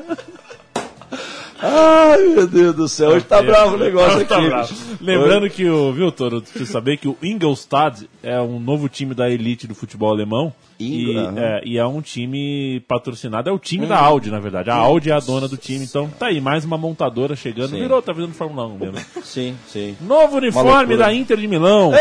Ai, 1.66 2.18
meu 2.28 2.46
Deus 2.46 2.76
do 2.76 2.88
céu. 2.90 3.12
Hoje 3.12 3.24
tá 3.26 3.42
bravo 3.42 3.76
o 3.76 3.80
negócio 3.80 4.26
Tá 4.26 4.38
aqui. 4.38 4.48
bravo. 4.48 4.68
bicho. 4.74 4.98
Lembrando 5.00 5.50
que 5.50 5.66
o, 5.70 5.94
viu, 5.94 6.12
Toro, 6.12 6.44
você 6.46 6.66
saber 6.66 6.98
que 6.98 7.08
o 7.08 7.16
Ingolstadt 7.24 8.10
é 8.22 8.38
um 8.42 8.60
novo 8.60 8.90
time 8.90 9.14
da 9.16 9.30
elite 9.30 9.66
do 9.66 9.74
futebol 9.74 10.12
alemão. 10.12 10.54
E 10.80 11.16
é, 11.38 11.62
e 11.64 11.78
é 11.78 11.86
um 11.86 12.02
time 12.02 12.82
patrocinado, 12.90 13.50
é 13.50 13.54
o 13.54 13.60
time 13.60 13.86
da 13.86 13.98
Audi, 13.98 14.30
na 14.30 14.40
verdade. 14.40 14.70
A 14.70 14.76
Audi 14.76 15.12
é 15.12 15.14
a 15.14 15.20
dona 15.20 15.48
do 15.48 15.56
time, 15.56 15.86
então 15.86 16.10
tá 16.20 16.26
aí, 16.26 16.42
mais 16.42 16.66
uma 16.66 16.78
montadora 16.78 17.36
chegando. 17.38 17.70
Sim. 17.70 17.80
Virou, 17.80 18.02
tá 18.02 18.12
virando 18.12 18.34
Fórmula 18.34 18.68
1 18.68 18.78
mesmo. 18.78 18.98
Sim, 19.24 19.56
sim. 19.68 19.96
Novo 20.02 20.38
uniforme 20.38 20.98
da 20.98 21.14
Inter 21.14 21.38
de 21.38 21.48
Milão. 21.48 21.92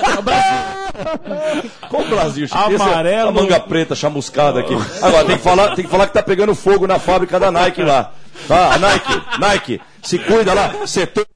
Qual 0.00 0.18
o 0.18 0.22
Brasil, 0.22 0.73
Chico? 2.46 2.72
Esse 2.72 2.82
é 2.82 2.92
Amarelo. 2.92 3.28
A 3.28 3.32
manga 3.32 3.60
preta 3.60 3.94
chamuscada 3.94 4.60
aqui. 4.60 4.74
Agora, 5.02 5.24
tem 5.24 5.36
que, 5.36 5.42
falar, 5.42 5.74
tem 5.74 5.84
que 5.84 5.90
falar 5.90 6.06
que 6.06 6.12
tá 6.12 6.22
pegando 6.22 6.54
fogo 6.54 6.86
na 6.86 6.98
fábrica 6.98 7.38
da 7.38 7.50
Nike 7.50 7.82
lá. 7.82 8.12
Tá, 8.48 8.78
Nike, 8.78 9.22
Nike, 9.38 9.80
se 10.02 10.18
cuida 10.18 10.54
lá. 10.54 10.86
Setor. 10.86 11.26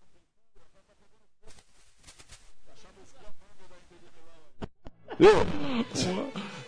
Viu? 5.18 5.46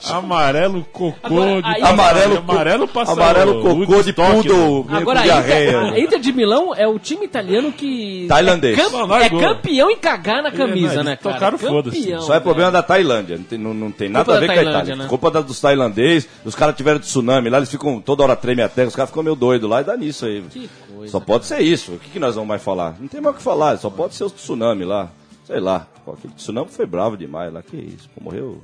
Amarelo 0.08 0.84
cocô 0.92 1.16
Agora, 1.22 1.62
de 1.62 1.68
amarelo, 1.68 1.86
Amarelo, 1.86 2.38
amarelo 2.38 2.88
passa 2.88 3.12
amarelo 3.12 3.62
cocô 3.62 4.02
de 4.02 4.12
poodle 4.12 4.84
né? 4.88 4.98
Agora, 4.98 5.20
a 5.20 5.22
diarreia. 5.22 5.68
Inter, 5.82 5.92
a 5.92 5.98
Inter 6.00 6.18
de 6.20 6.32
Milão 6.32 6.74
é 6.74 6.86
o 6.86 6.98
time 6.98 7.24
italiano 7.24 7.70
que. 7.72 8.26
Tailandês. 8.28 8.78
É, 8.78 8.82
camp- 8.82 9.10
é 9.22 9.28
campeão 9.28 9.90
em 9.90 9.96
cagar 9.96 10.42
na 10.42 10.50
camisa, 10.50 10.94
eles 10.94 11.04
né, 11.04 11.16
cara? 11.16 11.34
tocaram 11.34 11.58
foda-se. 11.58 11.98
Campeão, 12.00 12.20
Só 12.22 12.32
é 12.32 12.36
né? 12.36 12.40
problema 12.40 12.70
da 12.70 12.82
Tailândia, 12.82 13.36
não 13.36 13.44
tem, 13.44 13.58
não, 13.58 13.74
não 13.74 13.90
tem 13.90 14.08
nada 14.08 14.24
Culpa 14.24 14.36
a 14.36 14.40
ver 14.40 14.46
da 14.46 14.54
com 14.54 14.60
a 14.60 14.62
Tailândia, 14.62 14.80
Itália. 14.92 15.02
né? 15.04 15.08
Culpa 15.08 15.30
da, 15.30 15.40
dos 15.40 15.60
tailandês, 15.60 16.28
os 16.44 16.54
caras 16.54 16.74
tiveram 16.76 16.98
tsunami 16.98 17.50
lá, 17.50 17.58
eles 17.58 17.70
ficam 17.70 18.00
toda 18.00 18.22
hora 18.22 18.36
treme 18.36 18.62
a 18.62 18.68
terra, 18.68 18.88
os 18.88 18.96
caras 18.96 19.10
ficam 19.10 19.22
meio 19.22 19.36
doidos 19.36 19.68
lá 19.68 19.80
e 19.80 19.84
dá 19.84 19.96
nisso 19.96 20.24
aí. 20.26 20.42
Que 20.50 20.70
coisa. 20.94 21.12
Só 21.12 21.20
pode 21.20 21.46
ser 21.46 21.60
isso. 21.60 21.92
O 21.92 21.98
que, 21.98 22.10
que 22.10 22.18
nós 22.18 22.34
vamos 22.34 22.48
mais 22.48 22.62
falar? 22.62 22.96
Não 22.98 23.08
tem 23.08 23.20
mais 23.20 23.34
o 23.34 23.38
que 23.38 23.44
falar, 23.44 23.76
só 23.78 23.90
pode 23.90 24.14
ser 24.14 24.24
o 24.24 24.30
tsunami 24.30 24.84
lá. 24.84 25.08
Sei 25.46 25.60
lá. 25.60 25.86
Aquele 26.06 26.32
tsunami 26.34 26.68
foi 26.70 26.86
bravo 26.86 27.16
demais 27.16 27.52
lá, 27.52 27.62
que 27.62 27.76
isso? 27.76 28.08
Pô, 28.14 28.24
morreu 28.24 28.60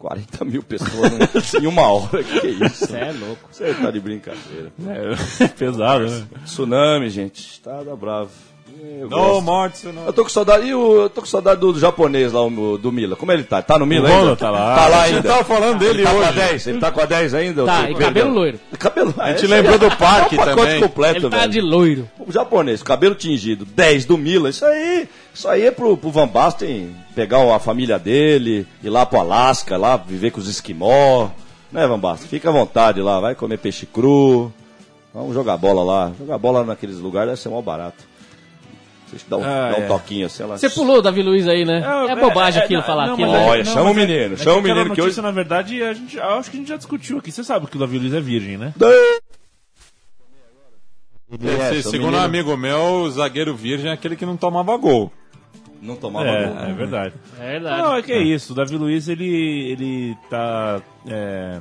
40 0.00 0.44
mil 0.46 0.62
pessoas 0.62 1.54
em 1.54 1.66
uma 1.66 1.82
hora, 1.82 2.24
que 2.24 2.46
isso? 2.48 2.86
Você 2.86 2.96
é 2.96 3.12
louco. 3.12 3.48
Você 3.52 3.74
tá 3.74 3.90
de 3.90 4.00
brincadeira. 4.00 4.72
É, 4.88 5.46
pesado, 5.58 6.08
né? 6.08 6.26
Tsunami, 6.44 7.10
gente, 7.10 7.60
tá 7.60 7.82
da 7.82 7.94
bravo. 7.94 8.30
Gosto. 9.08 9.42
more 9.42 9.70
tsunami. 9.72 10.06
Eu 10.06 10.12
tô 10.12 10.22
com 10.22 10.28
saudade. 10.28 10.66
E 10.66 10.74
o, 10.74 11.02
eu 11.02 11.10
tô 11.10 11.20
com 11.20 11.26
saudade 11.26 11.60
do, 11.60 11.72
do 11.72 11.80
japonês 11.80 12.32
lá, 12.32 12.42
o, 12.44 12.78
do 12.78 12.92
Mila. 12.92 13.16
Como 13.16 13.32
ele 13.32 13.42
tá? 13.44 13.60
Tá 13.62 13.78
no 13.78 13.86
Mila 13.86 14.08
O 14.08 14.12
ainda? 14.12 14.36
Tá 14.36 14.50
lá. 14.50 14.74
Tá 14.76 14.88
lá 14.88 15.02
A 15.02 15.06
gente 15.06 15.16
ainda. 15.16 15.28
tava 15.28 15.44
falando 15.44 15.78
dele 15.78 16.00
ele 16.00 16.02
tá 16.04 16.10
com 16.12 16.18
a 16.22 16.28
hoje. 16.28 16.32
10. 16.38 16.66
Ele 16.66 16.78
tá 16.80 16.90
com 16.92 17.00
a 17.00 17.04
10 17.06 17.34
ainda? 17.34 17.64
Tá, 17.64 17.76
Você 17.76 17.82
e 17.82 17.86
perdeu? 17.88 18.06
cabelo 18.06 18.30
loiro. 18.34 18.60
Cabelo. 18.78 19.14
A 19.18 19.32
gente 19.32 19.46
lembrou 19.46 19.78
do 19.78 19.96
parque 19.96 20.36
é 20.36 20.40
um 20.40 20.44
pacote 20.44 20.60
também. 20.66 20.80
completo, 20.80 21.16
Ele 21.18 21.30
tá 21.30 21.38
velho. 21.38 21.52
de 21.52 21.60
loiro. 21.60 22.08
O 22.18 22.30
japonês, 22.32 22.82
cabelo 22.82 23.14
tingido, 23.14 23.64
10 23.64 24.04
do 24.04 24.16
Mila, 24.18 24.48
isso 24.50 24.64
aí, 24.64 25.08
isso 25.34 25.48
aí 25.48 25.66
é 25.66 25.70
pro, 25.70 25.96
pro 25.96 26.10
Van 26.10 26.28
Basten 26.28 26.94
pegar 27.14 27.38
a 27.54 27.58
família 27.58 27.98
dele, 27.98 28.66
ir 28.82 28.88
lá 28.90 29.04
pro 29.04 29.20
Alasca, 29.20 29.76
lá 29.76 29.96
viver 29.96 30.30
com 30.30 30.40
os 30.40 30.48
esquimó, 30.48 31.28
né, 31.72 31.86
Van 31.86 31.98
Basten? 31.98 32.28
Fica 32.28 32.48
à 32.48 32.52
vontade 32.52 33.00
lá, 33.02 33.18
vai 33.20 33.34
comer 33.34 33.58
peixe 33.58 33.84
cru, 33.86 34.52
vamos 35.12 35.34
jogar 35.34 35.56
bola 35.56 35.82
lá. 35.82 36.12
Jogar 36.18 36.38
bola 36.38 36.64
naqueles 36.64 36.98
lugares 36.98 37.30
deve 37.30 37.40
ser 37.40 37.48
mó 37.48 37.60
barato. 37.60 38.09
Vocês 39.10 39.24
dão, 39.28 39.42
Ah, 39.42 39.70
dá 39.72 39.78
um 39.78 39.82
é. 39.82 39.86
toquinho 39.88 40.26
assim, 40.26 40.42
ela... 40.44 40.56
Você 40.56 40.70
pulou 40.70 40.98
o 40.98 41.02
Davi 41.02 41.20
Luiz 41.22 41.48
aí, 41.48 41.64
né? 41.64 41.82
É, 42.08 42.14
bobagem 42.14 42.62
aquilo 42.62 42.80
não, 42.80 42.86
falar 42.86 43.06
não, 43.08 43.14
aquilo. 43.14 43.30
mas 43.32 43.40
né? 43.40 43.46
é- 43.46 43.50
Olha, 43.50 43.64
não, 43.64 43.72
chama 43.72 43.84
mas 43.86 43.96
o 43.96 44.00
é- 44.00 44.06
menino, 44.06 44.34
é 44.34 44.36
chama 44.36 44.56
o 44.56 44.62
menino 44.62 44.94
que 44.94 45.02
hoje- 45.02 45.20
na 45.20 45.30
verdade, 45.32 45.82
a 45.82 45.92
gente, 45.92 46.20
acho 46.20 46.50
que 46.50 46.56
a 46.56 46.60
gente 46.60 46.68
já 46.68 46.76
discutiu 46.76 47.18
aqui. 47.18 47.32
Você 47.32 47.42
sabe 47.42 47.66
que 47.66 47.76
o 47.76 47.80
Davi 47.80 47.98
Luiz 47.98 48.14
é 48.14 48.20
virgem, 48.20 48.56
né? 48.56 48.72
É, 51.32 51.74
Se- 51.74 51.82
seu 51.82 51.90
segundo 51.92 52.16
um 52.16 52.20
amigo 52.20 52.56
meu, 52.56 53.02
o 53.02 53.10
zagueiro 53.10 53.54
virgem 53.54 53.90
é 53.90 53.94
aquele 53.94 54.16
que 54.16 54.26
não 54.26 54.36
tomava 54.36 54.76
gol. 54.76 55.12
Não 55.80 55.96
tomava 55.96 56.26
gol. 56.26 56.34
É, 56.64 56.70
é 56.70 56.74
verdade. 56.74 57.14
É 57.38 57.50
verdade. 57.52 57.82
Não, 57.82 57.96
é 57.96 58.02
que 58.02 58.12
é 58.12 58.18
isso. 58.22 58.52
O 58.52 58.56
Davi 58.56 58.76
Luiz, 58.76 59.08
ele, 59.08 59.70
ele 59.72 60.16
tá. 60.28 60.80
é, 61.08 61.60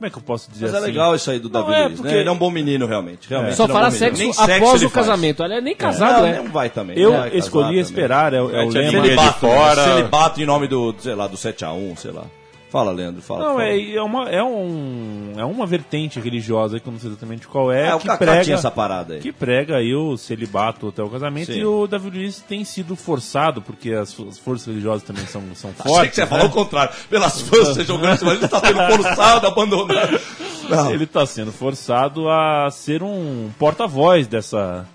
Como 0.00 0.06
é 0.06 0.10
que 0.10 0.16
eu 0.16 0.22
posso 0.22 0.50
dizer 0.50 0.64
Mas 0.64 0.74
é 0.74 0.78
assim? 0.78 0.86
legal 0.86 1.14
isso 1.14 1.30
aí 1.30 1.38
do 1.38 1.50
Davi 1.50 1.68
Não, 1.68 1.76
é 1.76 1.84
Luiz, 1.84 1.96
porque- 2.00 2.14
né? 2.14 2.20
Ele 2.20 2.28
é 2.30 2.32
um 2.32 2.38
bom 2.38 2.50
menino, 2.50 2.86
realmente. 2.86 3.28
realmente 3.28 3.54
Só 3.54 3.64
ele 3.64 3.72
é 3.74 3.76
um 3.76 3.90
sexo 3.90 4.18
Nem 4.22 4.30
após 4.30 4.74
ele 4.80 4.86
o 4.86 4.88
faz. 4.88 5.06
casamento. 5.06 5.42
Ele 5.44 5.54
é 5.54 5.60
nem 5.60 5.72
É, 5.74 5.76
casado, 5.76 6.20
não, 6.22 6.26
é. 6.26 6.36
não 6.38 6.46
vai 6.50 6.70
também. 6.70 6.98
Eu 6.98 7.12
não 7.12 7.18
vai 7.20 7.36
escolhi 7.36 7.64
também. 7.66 7.80
esperar, 7.80 8.32
é, 8.32 8.40
o- 8.40 8.50
é 8.50 8.64
o 8.64 8.68
lema. 8.70 9.02
Celibato, 9.02 9.40
fora. 9.40 9.84
celibato 9.84 10.40
em 10.40 10.46
nome 10.46 10.66
do, 10.68 10.94
sei 10.98 11.14
lá, 11.14 11.26
do 11.26 11.36
7x1, 11.36 11.96
sei 11.98 12.12
lá. 12.12 12.24
Fala, 12.70 12.92
Leandro, 12.92 13.20
fala. 13.20 13.40
Não, 13.40 13.50
fala. 13.54 13.64
é, 13.64 13.94
é, 13.94 14.02
uma, 14.02 14.28
é, 14.30 14.42
um, 14.42 15.32
é 15.36 15.44
uma 15.44 15.66
vertente 15.66 16.20
religiosa, 16.20 16.78
que 16.78 16.86
eu 16.88 16.92
não 16.92 17.00
sei 17.00 17.10
exatamente 17.10 17.48
qual 17.48 17.72
é, 17.72 17.88
É, 17.88 17.94
o 17.94 17.98
que 17.98 18.16
prega, 18.16 18.44
tinha 18.44 18.54
essa 18.56 18.70
parada 18.70 19.14
aí. 19.14 19.20
que 19.20 19.32
prega 19.32 19.76
aí 19.76 19.92
o 19.92 20.16
celibato 20.16 20.88
até 20.88 21.02
o 21.02 21.08
casamento, 21.10 21.52
Sim. 21.52 21.58
e 21.58 21.64
o 21.64 21.86
Davi 21.88 22.10
Luiz 22.10 22.40
tem 22.40 22.64
sido 22.64 22.94
forçado, 22.94 23.60
porque 23.60 23.92
as, 23.92 24.18
as 24.20 24.38
forças 24.38 24.68
religiosas 24.68 25.02
também 25.02 25.26
são, 25.26 25.42
são 25.54 25.72
fortes. 25.72 25.92
Achei 25.98 26.08
que 26.10 26.14
você 26.14 26.20
né? 26.20 26.26
falou 26.28 26.46
o 26.46 26.50
contrário. 26.50 26.94
Pelas 27.10 27.40
forças 27.40 27.86
jogando, 27.86 28.24
mas 28.24 28.38
ele 28.38 28.48
tá 28.48 28.60
sendo 28.60 28.96
forçado, 28.96 29.46
abandonado. 29.48 30.20
Não. 30.70 30.92
Ele 30.92 31.02
está 31.02 31.26
sendo 31.26 31.50
forçado 31.50 32.28
a 32.28 32.68
ser 32.70 33.02
um 33.02 33.50
porta-voz 33.58 34.28
dessa, 34.28 34.86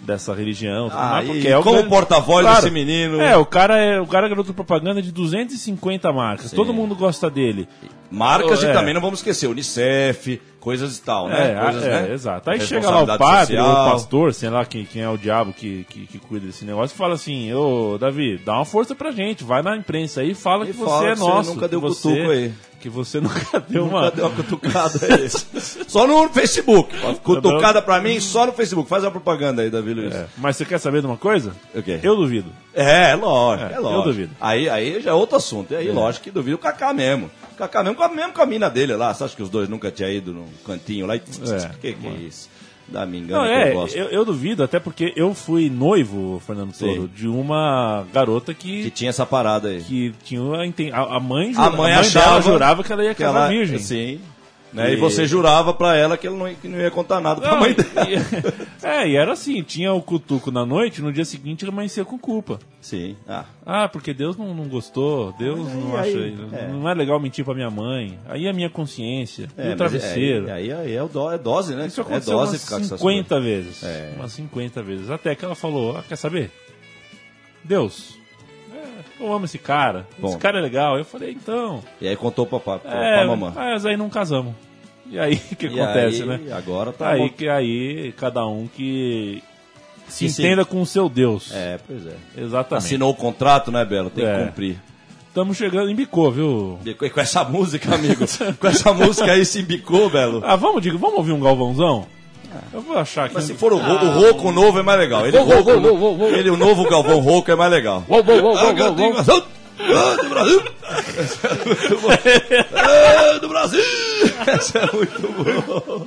dessa 0.00 0.34
religião. 0.34 0.88
Ah, 0.92 1.22
né? 1.22 1.34
e 1.36 1.52
como 1.62 1.72
grande- 1.76 1.88
porta-voz 1.88 2.46
desse 2.46 2.70
menino- 2.70 3.20
É, 3.20 3.36
o 3.36 3.44
cara 3.44 3.76
é 3.78 4.00
o 4.00 4.06
cara 4.06 4.26
é 4.26 4.28
garoto 4.28 4.54
propaganda 4.54 5.02
de 5.02 5.10
250 5.12 6.12
marcas. 6.12 6.50
Sim. 6.50 6.56
Todo 6.56 6.72
mundo 6.72 6.94
gosta 6.94 7.28
dele. 7.30 7.68
Marcas 8.10 8.64
É. 8.64 8.70
e 8.70 8.72
também 8.72 8.94
não 8.94 9.02
vamos 9.02 9.18
esquecer, 9.18 9.48
Unicef, 9.48 10.40
coisas 10.60 10.96
e 10.96 11.02
tal, 11.02 11.28
né? 11.28 11.52
É, 11.52 11.60
coisas, 11.62 11.82
é, 11.84 11.88
né? 12.02 12.12
exato. 12.14 12.50
Aí 12.50 12.58
chega 12.60 12.88
lá 12.88 13.02
o 13.02 13.18
padre, 13.18 13.58
ou 13.58 13.64
social. 13.66 13.86
o 13.86 13.90
pastor, 13.92 14.32
sei 14.34 14.48
lá 14.48 14.64
quem, 14.64 14.84
quem 14.86 15.02
é 15.02 15.08
o 15.10 15.18
diabo 15.18 15.52
que, 15.52 15.84
que, 15.90 16.06
que 16.06 16.18
cuida 16.18 16.46
desse 16.46 16.64
negócio, 16.64 16.94
e 16.94 16.96
fala 16.96 17.14
assim: 17.14 17.52
Ô 17.52 17.98
Davi, 17.98 18.38
dá 18.42 18.54
uma 18.54 18.64
força 18.64 18.94
pra 18.94 19.10
gente, 19.10 19.44
vai 19.44 19.60
na 19.60 19.76
imprensa 19.76 20.22
aí 20.22 20.30
e 20.30 20.34
fala 20.34 20.64
E 20.64 20.68
que 20.68 20.72
fala 20.78 20.88
você 21.00 21.06
é 21.06 21.12
que 21.12 21.18
você 21.18 21.28
nosso. 21.28 21.54
nunca 21.54 21.68
deu 21.68 21.80
você, 21.82 22.08
cutuco 22.08 22.30
aí. 22.30 22.52
Que 22.80 22.88
você 22.88 23.18
nunca 23.20 23.60
deu 23.68 23.86
uma. 23.86 24.04
Nunca 24.04 24.16
deu 24.16 24.26
uma 24.26 24.36
cutucada 24.36 24.98
aí. 25.14 25.28
Só 25.88 26.06
no 26.06 26.28
Facebook. 26.28 26.94
Cutucada 27.22 27.82
pra 27.82 28.00
mim, 28.00 28.20
só 28.20 28.46
no 28.46 28.52
Facebook. 28.52 28.88
Faz 28.88 29.02
uma 29.02 29.10
propaganda 29.10 29.62
aí, 29.62 29.70
Davi 29.70 29.94
Luiz. 29.94 30.14
É, 30.14 30.26
Mas 30.36 30.56
você 30.56 30.64
quer 30.64 30.78
saber 30.78 31.00
de 31.00 31.06
uma 31.06 31.16
coisa? 31.16 31.54
O? 31.74 31.82
Eu 32.02 32.14
duvido. 32.14 32.50
É, 32.74 33.10
é 33.10 33.14
lógico, 33.14 33.70
É, 33.70 33.74
é, 33.74 33.78
eu 33.78 33.82
lógico. 33.82 34.02
duvido. 34.04 34.30
Aí, 34.40 34.68
aí 34.68 35.00
já 35.00 35.10
é 35.10 35.14
outro 35.14 35.36
assunto. 35.36 35.72
E 35.72 35.76
aí, 35.76 35.90
lógico 35.90 36.24
que 36.24 36.30
duvido 36.30 36.56
o 36.56 36.58
Kaká 36.58 36.92
mesmo. 36.92 37.30
O 37.52 37.56
Kaká 37.56 37.82
mesmo 37.82 37.96
com 37.96 38.02
a, 38.04 38.08
mesmo 38.08 38.32
com 38.32 38.42
a 38.42 38.46
mina 38.46 38.68
dele 38.70 38.94
lá. 38.94 39.12
Você 39.12 39.24
acha 39.24 39.34
que 39.34 39.42
os 39.42 39.50
dois 39.50 39.68
nunca 39.68 39.90
tinham 39.90 40.10
ido 40.10 40.32
num 40.32 40.46
cantinho 40.64 41.06
lá? 41.06 41.16
E... 41.16 41.18
É. 41.18 41.68
que 41.80 41.92
que 41.94 42.06
é 42.06 42.10
isso? 42.12 42.48
Dá 42.90 43.04
me 43.04 43.18
engano 43.18 43.42
Não, 43.42 43.48
que 43.48 43.54
é, 43.54 43.68
eu 43.70 43.74
gosto. 43.74 43.96
eu, 43.96 44.06
eu 44.06 44.24
duvido, 44.24 44.62
até 44.62 44.80
porque 44.80 45.12
eu 45.14 45.34
fui 45.34 45.68
noivo, 45.68 46.40
Fernando 46.46 46.72
Sim. 46.72 46.86
Toro, 46.86 47.08
de 47.08 47.28
uma 47.28 48.06
garota 48.12 48.54
que, 48.54 48.84
Que 48.84 48.90
tinha 48.90 49.10
essa 49.10 49.26
parada 49.26 49.68
aí. 49.68 49.82
que 49.82 50.14
tinha 50.24 50.40
a, 50.40 50.96
a, 50.98 51.16
a 51.16 51.20
mãe, 51.20 51.52
A 51.56 51.68
mãe 51.70 51.90
dela 51.90 52.00
achava 52.00 52.40
jurava 52.42 52.82
que 52.82 52.90
ela 52.92 53.04
ia 53.04 53.14
casar 53.14 53.38
ela- 53.40 53.48
virgem. 53.48 53.78
Sim. 53.78 54.20
Né? 54.72 54.90
E... 54.90 54.94
E- 54.94 54.96
você 54.96 55.26
jurava 55.26 55.72
pra 55.72 55.96
ela 55.96 56.16
que, 56.18 56.26
ela 56.26 56.36
não, 56.36 56.54
que 56.54 56.68
não 56.68 56.78
ia 56.78 56.90
contar 56.90 57.20
nada 57.20 57.40
pra 57.40 57.52
Não, 57.52 57.60
mãe 57.60 57.70
e- 57.70 57.74
dela. 57.74 58.54
é, 58.82 59.08
e 59.08 59.16
era 59.16 59.32
assim, 59.32 59.62
tinha 59.62 59.92
o 59.94 60.02
cutuco 60.02 60.50
na 60.50 60.66
noite, 60.66 61.00
no 61.00 61.10
dia 61.12 61.24
seguinte 61.24 61.64
ele 61.64 61.72
amanhecia 61.72 62.04
com 62.04 62.18
culpa. 62.18 62.58
Sim. 62.80 63.16
Ah, 63.26 63.44
Ah, 63.64 63.88
porque 63.88 64.12
Deus 64.12 64.36
não, 64.36 64.54
não 64.54 64.68
gostou, 64.68 65.32
Deus 65.38 65.58
não 65.72 65.96
aí- 65.96 66.10
acha, 66.10 66.56
é. 66.56 66.68
não 66.68 66.88
é 66.88 66.94
legal 66.94 67.18
mentir 67.18 67.44
pra 67.44 67.54
minha 67.54 67.70
mãe. 67.70 68.18
Aí 68.28 68.46
a 68.46 68.52
minha 68.52 68.68
consciência, 68.70 69.48
e 69.56 69.62
o 69.62 69.66
mas 69.68 69.76
travesseiro. 69.76 70.46
Aí, 70.52 70.70
aí, 70.70 70.72
aí 70.72 70.94
é, 70.94 71.02
o 71.02 71.08
do, 71.08 71.30
é 71.32 71.38
dose, 71.38 71.74
né? 71.74 71.86
Isso 71.86 72.00
é 72.00 72.04
aconteceu 72.04 72.36
dose 72.36 72.52
umas 72.52 72.64
ficar 72.64 72.76
com 72.76 72.82
essas 72.84 72.98
50 73.00 73.40
vezes. 73.40 73.82
É. 73.82 74.12
Umas 74.16 74.32
50 74.32 74.82
vezes. 74.82 75.10
Até 75.10 75.34
que 75.34 75.44
ela 75.44 75.54
falou, 75.54 75.96
ah, 75.96 76.04
quer 76.06 76.16
saber? 76.16 76.50
Deus, 77.64 78.14
é, 78.14 78.27
eu 79.20 79.32
amo 79.32 79.44
esse 79.44 79.58
cara. 79.58 80.06
Bom. 80.18 80.28
Esse 80.28 80.38
cara 80.38 80.58
é 80.58 80.62
legal. 80.62 80.96
Eu 80.98 81.04
falei, 81.04 81.32
então. 81.32 81.82
E 82.00 82.06
aí 82.08 82.16
contou 82.16 82.46
pra, 82.46 82.58
pra, 82.58 82.80
É, 82.84 83.18
pra 83.18 83.26
mamãe. 83.26 83.52
mas 83.54 83.84
aí 83.86 83.96
não 83.96 84.08
casamos. 84.08 84.54
E 85.10 85.18
aí 85.18 85.34
o 85.52 85.56
que 85.56 85.66
E 85.66 85.80
acontece, 85.80 86.22
aí, 86.22 86.28
né? 86.28 86.40
Agora 86.52 86.92
tá 86.92 87.10
aí 87.10 87.20
bom. 87.20 87.28
que 87.30 87.48
aí 87.48 88.12
cada 88.16 88.46
um 88.46 88.66
que 88.68 89.42
se 90.06 90.26
Que 90.26 90.30
entenda 90.32 90.64
com 90.64 90.80
o 90.82 90.86
seu 90.86 91.08
Deus. 91.08 91.50
É, 91.54 91.78
pois 91.86 92.06
é. 92.06 92.14
Exatamente. 92.36 92.84
Assinou 92.86 93.10
o 93.10 93.14
contrato, 93.14 93.70
né, 93.72 93.84
Belo? 93.84 94.10
Tem 94.10 94.24
É. 94.26 94.38
que 94.38 94.44
cumprir. 94.46 94.78
Estamos 95.28 95.56
chegando 95.56 95.88
em 95.90 95.94
Bicô, 95.94 96.30
viu? 96.30 96.78
Com 96.98 97.08
com 97.10 97.20
essa 97.20 97.44
música, 97.44 97.94
amigo. 97.94 98.24
com 98.58 98.66
essa 98.66 98.92
música 98.92 99.30
aí 99.32 99.44
se 99.44 99.60
embicou, 99.60 100.10
Belo. 100.10 100.42
Ah, 100.44 100.56
vamos, 100.56 100.82
digo, 100.82 100.98
vamos 100.98 101.16
ouvir 101.18 101.32
um 101.32 101.40
Galvãozão? 101.40 102.06
Eu 102.72 102.80
vou 102.80 102.96
achar 102.98 103.24
aqui. 103.26 103.34
Mas 103.34 103.44
se 103.44 103.54
for 103.54 103.72
o, 103.72 103.78
ro- 103.78 104.04
o 104.06 104.10
rouco 104.10 104.52
novo 104.52 104.78
é 104.78 104.82
mais 104.82 104.98
legal. 104.98 105.26
Ele, 105.26 105.36
Vou, 105.38 105.46
vou, 105.46 105.54
rouco, 105.62 105.80
vou, 105.80 105.98
vou, 105.98 106.16
vou. 106.16 106.28
ele 106.30 106.50
o 106.50 106.56
novo 106.56 106.88
Galvão 106.88 107.18
rouco 107.20 107.50
é 107.50 107.56
mais 107.56 107.70
legal. 107.70 108.04
Vou, 108.08 108.22
vou, 108.22 108.40
vou, 108.42 108.56
vou, 108.56 108.74
vou, 108.74 108.84
vou. 108.94 109.14
Brasil! 109.14 109.44
Ah, 109.80 110.16
do 110.22 110.28
Brasil! 110.28 110.62
Ah, 112.74 113.38
do 113.38 113.48
Brasil! 113.48 113.80
Essa 114.46 114.78
é 114.78 114.92
muito 114.96 115.20
bom. 115.22 116.06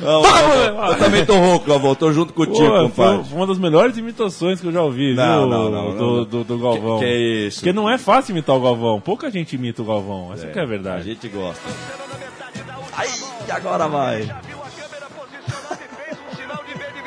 Não, 0.00 0.22
Galvão, 0.22 0.86
eu 0.88 0.98
também 0.98 1.24
tô 1.24 1.36
rouco, 1.36 1.66
Galvão. 1.68 1.94
Tô 1.94 2.12
junto 2.12 2.32
Pô, 2.32 2.44
contigo, 2.46 2.66
foi 2.66 3.06
compadre. 3.06 3.34
uma 3.34 3.46
das 3.46 3.58
melhores 3.58 3.96
imitações 3.96 4.60
que 4.60 4.66
eu 4.66 4.72
já 4.72 4.82
ouvi, 4.82 5.14
Não, 5.14 5.40
viu? 5.42 5.48
não, 5.48 5.70
não, 5.70 5.90
do, 5.90 6.16
não. 6.16 6.24
Do, 6.24 6.44
do 6.44 6.58
Galvão. 6.58 6.98
Que- 6.98 7.04
que 7.04 7.10
é 7.10 7.16
isso? 7.46 7.60
Porque 7.60 7.72
não 7.72 7.88
é 7.88 7.98
fácil 7.98 8.32
imitar 8.32 8.56
o 8.56 8.60
Galvão. 8.60 9.00
Pouca 9.00 9.30
gente 9.30 9.54
imita 9.54 9.80
o 9.82 9.84
Galvão. 9.84 10.32
Essa 10.32 10.46
que 10.48 10.58
é 10.58 10.62
a 10.62 10.64
A 10.64 10.68
verdade. 10.68 11.04
gente 11.04 11.28
gosta. 11.28 11.62
Aí, 12.96 13.08
agora 13.50 13.86
vai. 13.88 14.28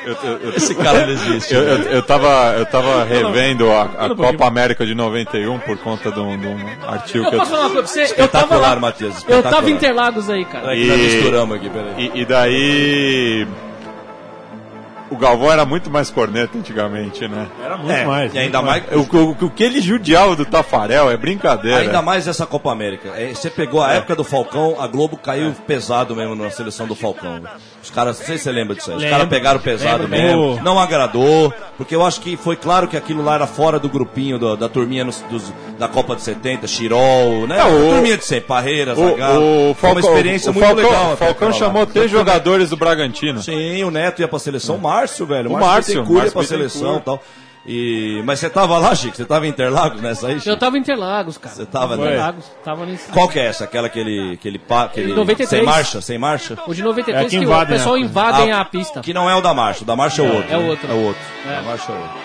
Eu, 0.05 0.17
eu, 0.23 0.37
eu, 0.39 0.53
Esse 0.55 0.75
cara 0.75 1.05
não 1.05 1.09
existe. 1.13 1.53
eu, 1.53 1.61
eu, 1.63 1.77
eu 1.91 2.03
tava, 2.03 2.53
eu 2.57 2.65
tava 2.65 3.03
revendo 3.03 3.71
a, 3.71 3.81
a 3.81 3.83
um 3.83 3.87
pouquinho. 4.09 4.15
Copa 4.15 4.47
América 4.47 4.85
de 4.85 4.93
91 4.93 5.59
por 5.59 5.77
conta 5.77 6.11
de 6.11 6.19
um, 6.19 6.37
de 6.37 6.47
um 6.47 6.57
artigo 6.87 7.25
Eu 7.25 7.29
que 7.29 7.35
eu 7.35 7.39
posso 7.39 7.51
falar 7.51 7.69
pra 7.69 7.81
você? 7.81 8.01
Eu 8.03 8.05
tava 8.27 8.45
Espetacular, 8.45 8.73
lá. 8.75 8.79
Matias. 8.79 9.09
Eu 9.13 9.17
espetacular. 9.17 9.53
tava 9.53 9.69
em 9.69 9.73
Interlagos 9.73 10.29
aí, 10.29 10.45
cara. 10.45 10.65
Peraí. 10.65 12.11
E, 12.13 12.21
e 12.21 12.25
daí. 12.25 13.47
O 15.09 15.17
Galvão 15.17 15.51
era 15.51 15.65
muito 15.65 15.89
mais 15.91 16.09
corneta 16.09 16.57
antigamente, 16.57 17.27
né? 17.27 17.47
Era 17.63 17.77
muito 17.77 18.07
mais. 18.07 18.33
E 18.33 18.39
ainda 18.39 18.61
mais. 18.61 18.83
O, 18.91 19.01
o, 19.17 19.31
o 19.45 19.49
que 19.51 19.63
ele 19.63 19.79
judiava 19.79 20.35
do 20.35 20.43
Tafarel 20.45 21.11
é 21.11 21.15
brincadeira. 21.17 21.79
Ainda 21.79 22.01
mais 22.01 22.27
essa 22.27 22.45
Copa 22.45 22.71
América. 22.71 23.09
É, 23.15 23.29
Você 23.33 23.49
pegou 23.51 23.83
a 23.83 23.93
época 23.93 24.15
do 24.15 24.23
Falcão, 24.23 24.75
a 24.79 24.87
Globo 24.87 25.15
caiu 25.15 25.53
pesado 25.67 26.15
mesmo 26.15 26.35
na 26.35 26.49
seleção 26.49 26.87
do 26.87 26.95
Falcão. 26.95 27.39
Os 27.83 27.91
caras, 27.91 28.17
não 28.19 28.25
sei 28.25 28.37
se 28.39 28.45
você 28.45 28.51
lembra 28.51 28.75
disso 28.75 28.89
aí. 28.91 28.97
Os 28.97 29.05
caras 29.05 29.27
pegaram 29.29 29.59
pesado 29.59 30.07
Lembro. 30.07 30.09
mesmo. 30.49 30.63
Não 30.63 30.79
agradou. 30.79 31.53
Porque 31.77 31.93
eu 31.95 32.03
acho 32.03 32.19
que 32.21 32.35
foi 32.35 32.55
claro 32.55 32.87
que 32.87 32.97
aquilo 32.97 33.23
lá 33.23 33.35
era 33.35 33.45
fora 33.45 33.77
do 33.77 33.87
grupinho 33.87 34.39
do- 34.39 34.57
da 34.57 34.67
turminha 34.67 35.03
nos- 35.03 35.21
dos- 35.29 35.53
da 35.77 35.87
Copa 35.87 36.15
de 36.15 36.23
70, 36.23 36.65
Chirol, 36.67 37.45
né? 37.47 37.59
É, 37.59 37.63
o- 37.63 37.89
a 37.91 37.93
turminha 37.93 38.17
de 38.17 38.25
sempre, 38.25 38.47
Parreira, 38.47 38.93
O, 38.93 39.09
Zagallo. 39.11 39.69
o 39.71 39.73
Foi 39.75 39.89
uma 39.91 40.01
Falcão, 40.01 40.11
experiência 40.17 40.49
o 40.51 40.53
muito 40.53 40.65
Falcão, 40.65 40.83
legal. 40.89 41.13
até 41.13 41.25
Falcão 41.25 41.53
chamou 41.53 41.85
três 41.85 42.09
jogadores 42.09 42.69
do 42.71 42.77
Bragantino. 42.77 43.41
Sim, 43.43 43.83
o 43.83 43.91
Neto 43.91 44.21
ia 44.21 44.27
pra 44.27 44.39
seleção, 44.39 44.75
o 44.77 44.79
Márcio, 44.95 45.25
velho. 45.25 45.49
O 45.49 45.53
O 45.53 45.59
Márcio, 45.59 45.69
Márcio 45.73 45.93
Bittencourt 45.93 46.25
ia 46.25 46.31
pra 46.31 46.39
Márcio 46.41 46.57
seleção 46.57 46.97
e 46.97 47.01
tal. 47.01 47.23
E... 47.67 48.21
Mas 48.25 48.39
você 48.39 48.47
tava 48.49 48.77
lá, 48.77 48.93
Chico? 48.93 49.17
Você 49.17 49.25
tava 49.25 49.47
em 49.47 49.49
Interlagos 49.49 49.99
nessa 49.99 50.27
aí, 50.27 50.33
Eu 50.35 50.39
Chico? 50.39 50.55
tava 50.57 50.77
em 50.77 50.81
Interlagos, 50.81 51.37
cara. 51.39 51.55
Você 51.55 51.65
tava, 51.65 51.97
né? 51.97 52.05
Interlagos, 52.05 52.45
tava 52.63 52.85
nesse. 52.85 53.11
Qual 53.11 53.27
que 53.27 53.39
é 53.39 53.45
essa? 53.47 53.63
Aquela 53.63 53.89
que 53.89 53.97
ele... 53.99 54.37
Que 54.37 54.47
ele, 54.47 54.59
pa- 54.59 54.87
que 54.87 54.99
ele 54.99 55.15
93. 55.15 55.49
Sem 55.49 55.63
marcha? 55.63 56.01
Sem 56.01 56.17
marcha? 56.19 56.57
O 56.67 56.73
de 56.75 56.83
93 56.83 57.25
É 57.25 57.29
que 57.29 57.37
que, 57.37 57.43
invadem 57.43 57.75
o 57.75 57.77
pessoal 57.79 57.95
a- 57.95 57.99
invadem 57.99 58.51
Ah, 58.51 58.61
a 58.61 58.65
pista. 58.65 58.99
Que 59.01 59.13
não 59.13 59.27
é 59.27 59.35
o 59.35 59.41
da 59.41 59.51
marcha. 59.53 59.81
O 59.81 59.85
da 59.85 59.95
marcha 59.95 60.21
é 60.21 60.25
o 60.29 60.35
outro. 60.35 60.53
é 60.53 60.57
o 60.57 60.61
né? 60.61 60.69
outro. 60.69 60.91
É 60.91 60.93
o 60.93 61.03
outro. 61.05 61.21
É. 61.47 61.55
Da 61.55 61.61
marcha 61.63 61.91
é 61.91 61.95
o 61.95 61.97
outro. 61.99 62.17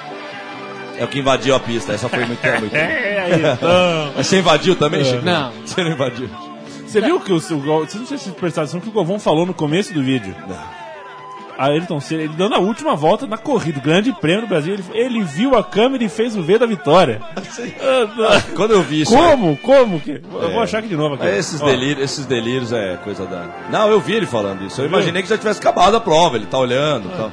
É 0.98 1.04
o 1.04 1.08
que 1.08 1.18
invadiu 1.20 1.54
a 1.54 1.60
pista. 1.60 1.92
Essa 1.94 2.08
foi 2.10 2.26
muito... 2.26 2.46
muito... 2.60 2.74
É, 2.76 3.20
aí, 3.20 3.32
então. 3.40 4.12
Mas 4.16 4.26
você 4.26 4.38
invadiu 4.40 4.76
também, 4.76 5.02
Chico? 5.04 5.24
Não. 5.24 5.52
Você 5.64 5.82
não 5.82 5.92
invadiu? 5.92 6.28
Você 6.86 7.00
viu 7.00 7.18
que 7.20 7.32
o, 7.32 7.36
o 7.36 7.80
não 7.80 7.86
sei 7.88 8.00
se 8.00 8.06
vocês 8.18 8.34
prestaram 8.34 8.64
atenção 8.64 8.80
que 8.80 8.88
o 8.88 8.92
Galvão 8.92 9.18
falou 9.18 9.46
no 9.46 9.54
começo 9.54 9.94
do 9.94 10.02
vídeo. 10.02 10.34
A 10.50 10.79
Ayrton 11.68 12.00
Senna, 12.00 12.22
ele 12.22 12.34
dando 12.36 12.54
a 12.54 12.58
última 12.58 12.96
volta 12.96 13.26
na 13.26 13.36
corrida, 13.36 13.78
o 13.78 13.82
grande 13.82 14.12
prêmio 14.12 14.42
do 14.42 14.46
Brasil, 14.48 14.74
ele, 14.74 14.84
ele 14.92 15.22
viu 15.22 15.56
a 15.56 15.62
câmera 15.62 16.02
e 16.04 16.08
fez 16.08 16.36
o 16.36 16.42
V 16.42 16.58
da 16.58 16.66
vitória. 16.66 17.20
Quando 18.56 18.72
eu 18.72 18.82
vi 18.82 19.02
isso... 19.02 19.14
aí- 19.16 19.22
Como? 19.30 19.56
Como 19.58 20.00
que? 20.00 20.12
Eu 20.32 20.50
vou 20.52 20.60
achar 20.62 20.78
aqui 20.78 20.88
de 20.88 20.96
novo 20.96 21.14
aqui. 21.14 21.26
É, 21.26 21.38
Esses, 21.38 21.60
delírios, 21.60 22.02
esses 22.04 22.26
delírios 22.26 22.72
é 22.72 22.96
coisa 23.04 23.26
da. 23.26 23.46
Não, 23.70 23.90
eu 23.90 24.00
vi 24.00 24.14
ele 24.14 24.26
falando 24.26 24.64
isso. 24.64 24.80
Eu 24.80 24.86
imaginei 24.86 25.22
que 25.22 25.28
já 25.28 25.36
tivesse 25.38 25.60
acabado 25.60 25.96
a 25.96 26.00
prova, 26.00 26.36
ele 26.36 26.46
tá 26.46 26.58
olhando 26.58 27.08
e 27.08 27.16
tal. 27.16 27.32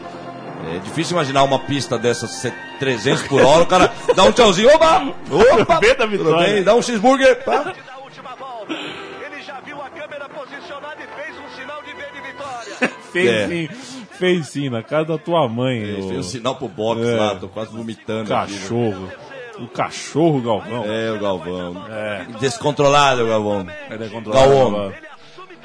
É 0.76 0.80
difícil 0.80 1.14
imaginar 1.16 1.44
uma 1.44 1.60
pista 1.60 1.98
dessas 1.98 2.30
ser 2.32 2.54
300 2.80 3.24
por 3.24 3.42
hora, 3.42 3.64
o 3.64 3.66
cara 3.68 3.92
dá 4.16 4.24
um 4.24 4.32
tchauzinho, 4.32 4.70
opa! 4.74 5.02
Opa! 5.62 5.80
Vê 5.80 5.94
da 5.96 6.06
Tudo 6.06 6.18
vitória. 6.18 6.54
bem? 6.56 6.64
Dá 6.64 6.76
um 6.76 6.82
cheeseburger. 6.82 7.44
Pá. 7.46 7.60
Da 7.64 7.98
última 8.04 8.36
volta, 8.38 8.74
ele 8.74 9.42
já 9.46 9.60
viu 9.62 9.78
a 9.82 9.90
câmera 9.90 10.28
posicionada 10.28 10.98
e 10.98 11.22
fez 11.24 11.38
um 11.38 11.56
sinal 11.58 11.82
de 11.84 11.92
V 11.94 12.04
de 12.14 12.28
vitória. 12.28 12.98
Fez 13.14 13.30
É. 13.30 13.48
sim, 13.48 13.70
fez 14.18 14.48
sim, 14.50 14.70
na 14.70 14.84
casa 14.84 15.06
da 15.06 15.18
tua 15.18 15.48
mãe. 15.48 15.78
Ele 15.80 16.02
ô 16.02 16.08
fez 16.10 16.20
um 16.20 16.24
sinal 16.24 16.56
pro 16.56 16.68
box 16.68 17.02
É. 17.02 17.16
lá, 17.16 17.36
tô 17.36 17.48
quase 17.48 17.72
vomitando. 17.72 18.34
aqui, 18.34 18.52
né? 18.54 18.60
cachorro. 18.60 19.12
O 19.60 19.68
cachorro 19.68 20.42
Galvão. 20.42 20.86
É, 20.86 21.12
o 21.12 21.20
Galvão. 21.20 21.86
É. 21.90 22.26
Descontrolado, 22.40 23.26
Galvão. 23.28 23.66
Ele 23.90 24.06
é 24.06 24.10
controlado 24.10 24.50
Galvão. 24.50 24.94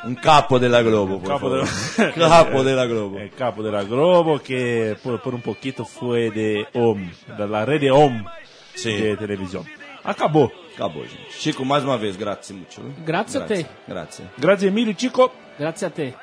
Um 0.05 0.15
capo 0.17 0.59
de 0.59 0.67
la 0.67 0.83
Globo, 0.83 1.21
por 1.21 1.29
Capo 1.29 1.49
favor. 1.49 1.65
de- 1.65 2.13
Capo 2.19 2.65
de 2.65 2.75
la 2.75 2.87
Globo. 2.87 3.19
El 3.21 3.31
capo 3.31 3.63
de 3.63 3.71
la 3.71 3.85
Globo, 3.85 4.41
que 4.41 4.97
por, 5.01 5.21
por 5.21 5.33
un 5.33 5.41
poquito 5.41 5.85
fue 5.85 6.29
de 6.33 6.67
OM, 6.75 7.09
de 7.39 7.47
la 7.47 7.65
red 7.65 7.79
de 7.83 7.93
OM 7.93 8.25
Sim. 8.75 8.97
de 9.01 9.17
televisión. 9.17 9.65
Acabou. 10.03 10.51
Acabou, 10.75 11.05
gente. 11.05 11.31
Chico, 11.39 11.65
mais 11.65 11.85
uma 11.85 11.97
vez, 11.97 12.17
grazie 12.17 12.53
muito. 12.57 12.83
Grazie 13.05 13.41
a 13.41 13.47
te. 13.47 13.65
Grazie. 13.87 14.25
Grazie 14.39 14.71
mille, 14.73 14.93
Chico. 14.99 15.31
Grazie 15.57 15.87
a 15.87 15.91
te. 15.91 16.15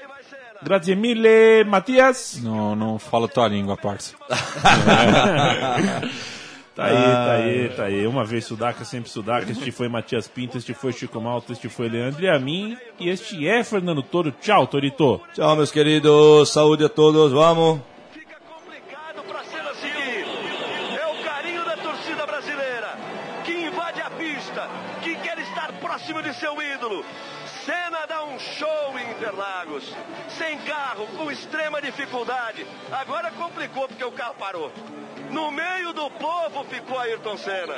Grazie 0.61 0.95
mille, 0.95 1.63
Matias. 1.65 2.39
Não, 2.43 2.75
não 2.75 2.99
fala 2.99 3.27
tua 3.27 3.47
língua, 3.47 3.77
parça. 3.77 4.15
Tá 6.79 6.85
aí, 6.85 6.95
tá 6.95 7.31
aí, 7.33 7.69
tá 7.75 7.83
aí. 7.83 8.07
Uma 8.07 8.23
vez 8.23 8.45
Sudaca, 8.45 8.85
sempre 8.85 9.09
Sudaca. 9.09 9.51
Este 9.51 9.69
foi 9.69 9.89
Matias 9.89 10.29
Pinto, 10.29 10.57
este 10.57 10.73
foi 10.73 10.93
Chico 10.93 11.19
Malta, 11.19 11.51
este 11.51 11.67
foi 11.67 11.89
Leandro 11.89 12.23
e 12.23 12.29
a 12.29 12.39
mim. 12.39 12.77
E 12.97 13.09
este 13.09 13.45
é 13.45 13.61
Fernando 13.65 14.01
Toro. 14.01 14.31
Tchau, 14.31 14.65
Torito. 14.65 15.19
Tchau, 15.33 15.57
meus 15.57 15.71
queridos. 15.71 16.53
Saúde 16.53 16.85
a 16.85 16.89
todos. 16.89 17.33
Vamos. 17.33 17.81
Fica 18.13 18.37
complicado 18.47 19.21
pra 19.27 19.43
cena 19.43 19.73
seguir. 19.73 20.25
É 20.97 21.07
o 21.07 21.23
carinho 21.25 21.65
da 21.65 21.75
torcida 21.75 22.25
brasileira 22.25 22.97
que 23.43 23.51
invade 23.51 23.99
a 23.99 24.09
pista, 24.11 24.69
que 25.03 25.15
quer 25.15 25.37
estar 25.39 25.73
próximo 25.81 26.23
de 26.23 26.33
seu 26.35 26.61
ídolo. 26.61 27.03
Dá 28.19 28.25
um 28.25 28.37
show 28.37 28.99
em 28.99 29.11
Interlagos. 29.11 29.95
Sem 30.27 30.57
carro, 30.63 31.07
com 31.15 31.31
extrema 31.31 31.81
dificuldade. 31.81 32.67
Agora 32.91 33.31
complicou 33.31 33.87
porque 33.87 34.03
o 34.03 34.11
carro 34.11 34.35
parou. 34.37 34.73
No 35.31 35.49
meio 35.49 35.93
do 35.93 36.11
povo 36.11 36.65
ficou 36.65 36.99
Ayrton 36.99 37.37
Senna. 37.37 37.75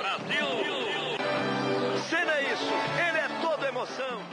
Senna 2.10 2.32
é 2.38 2.54
isso. 2.54 2.74
Ele 3.08 3.18
é 3.20 3.28
todo 3.40 3.64
emoção. 3.68 4.24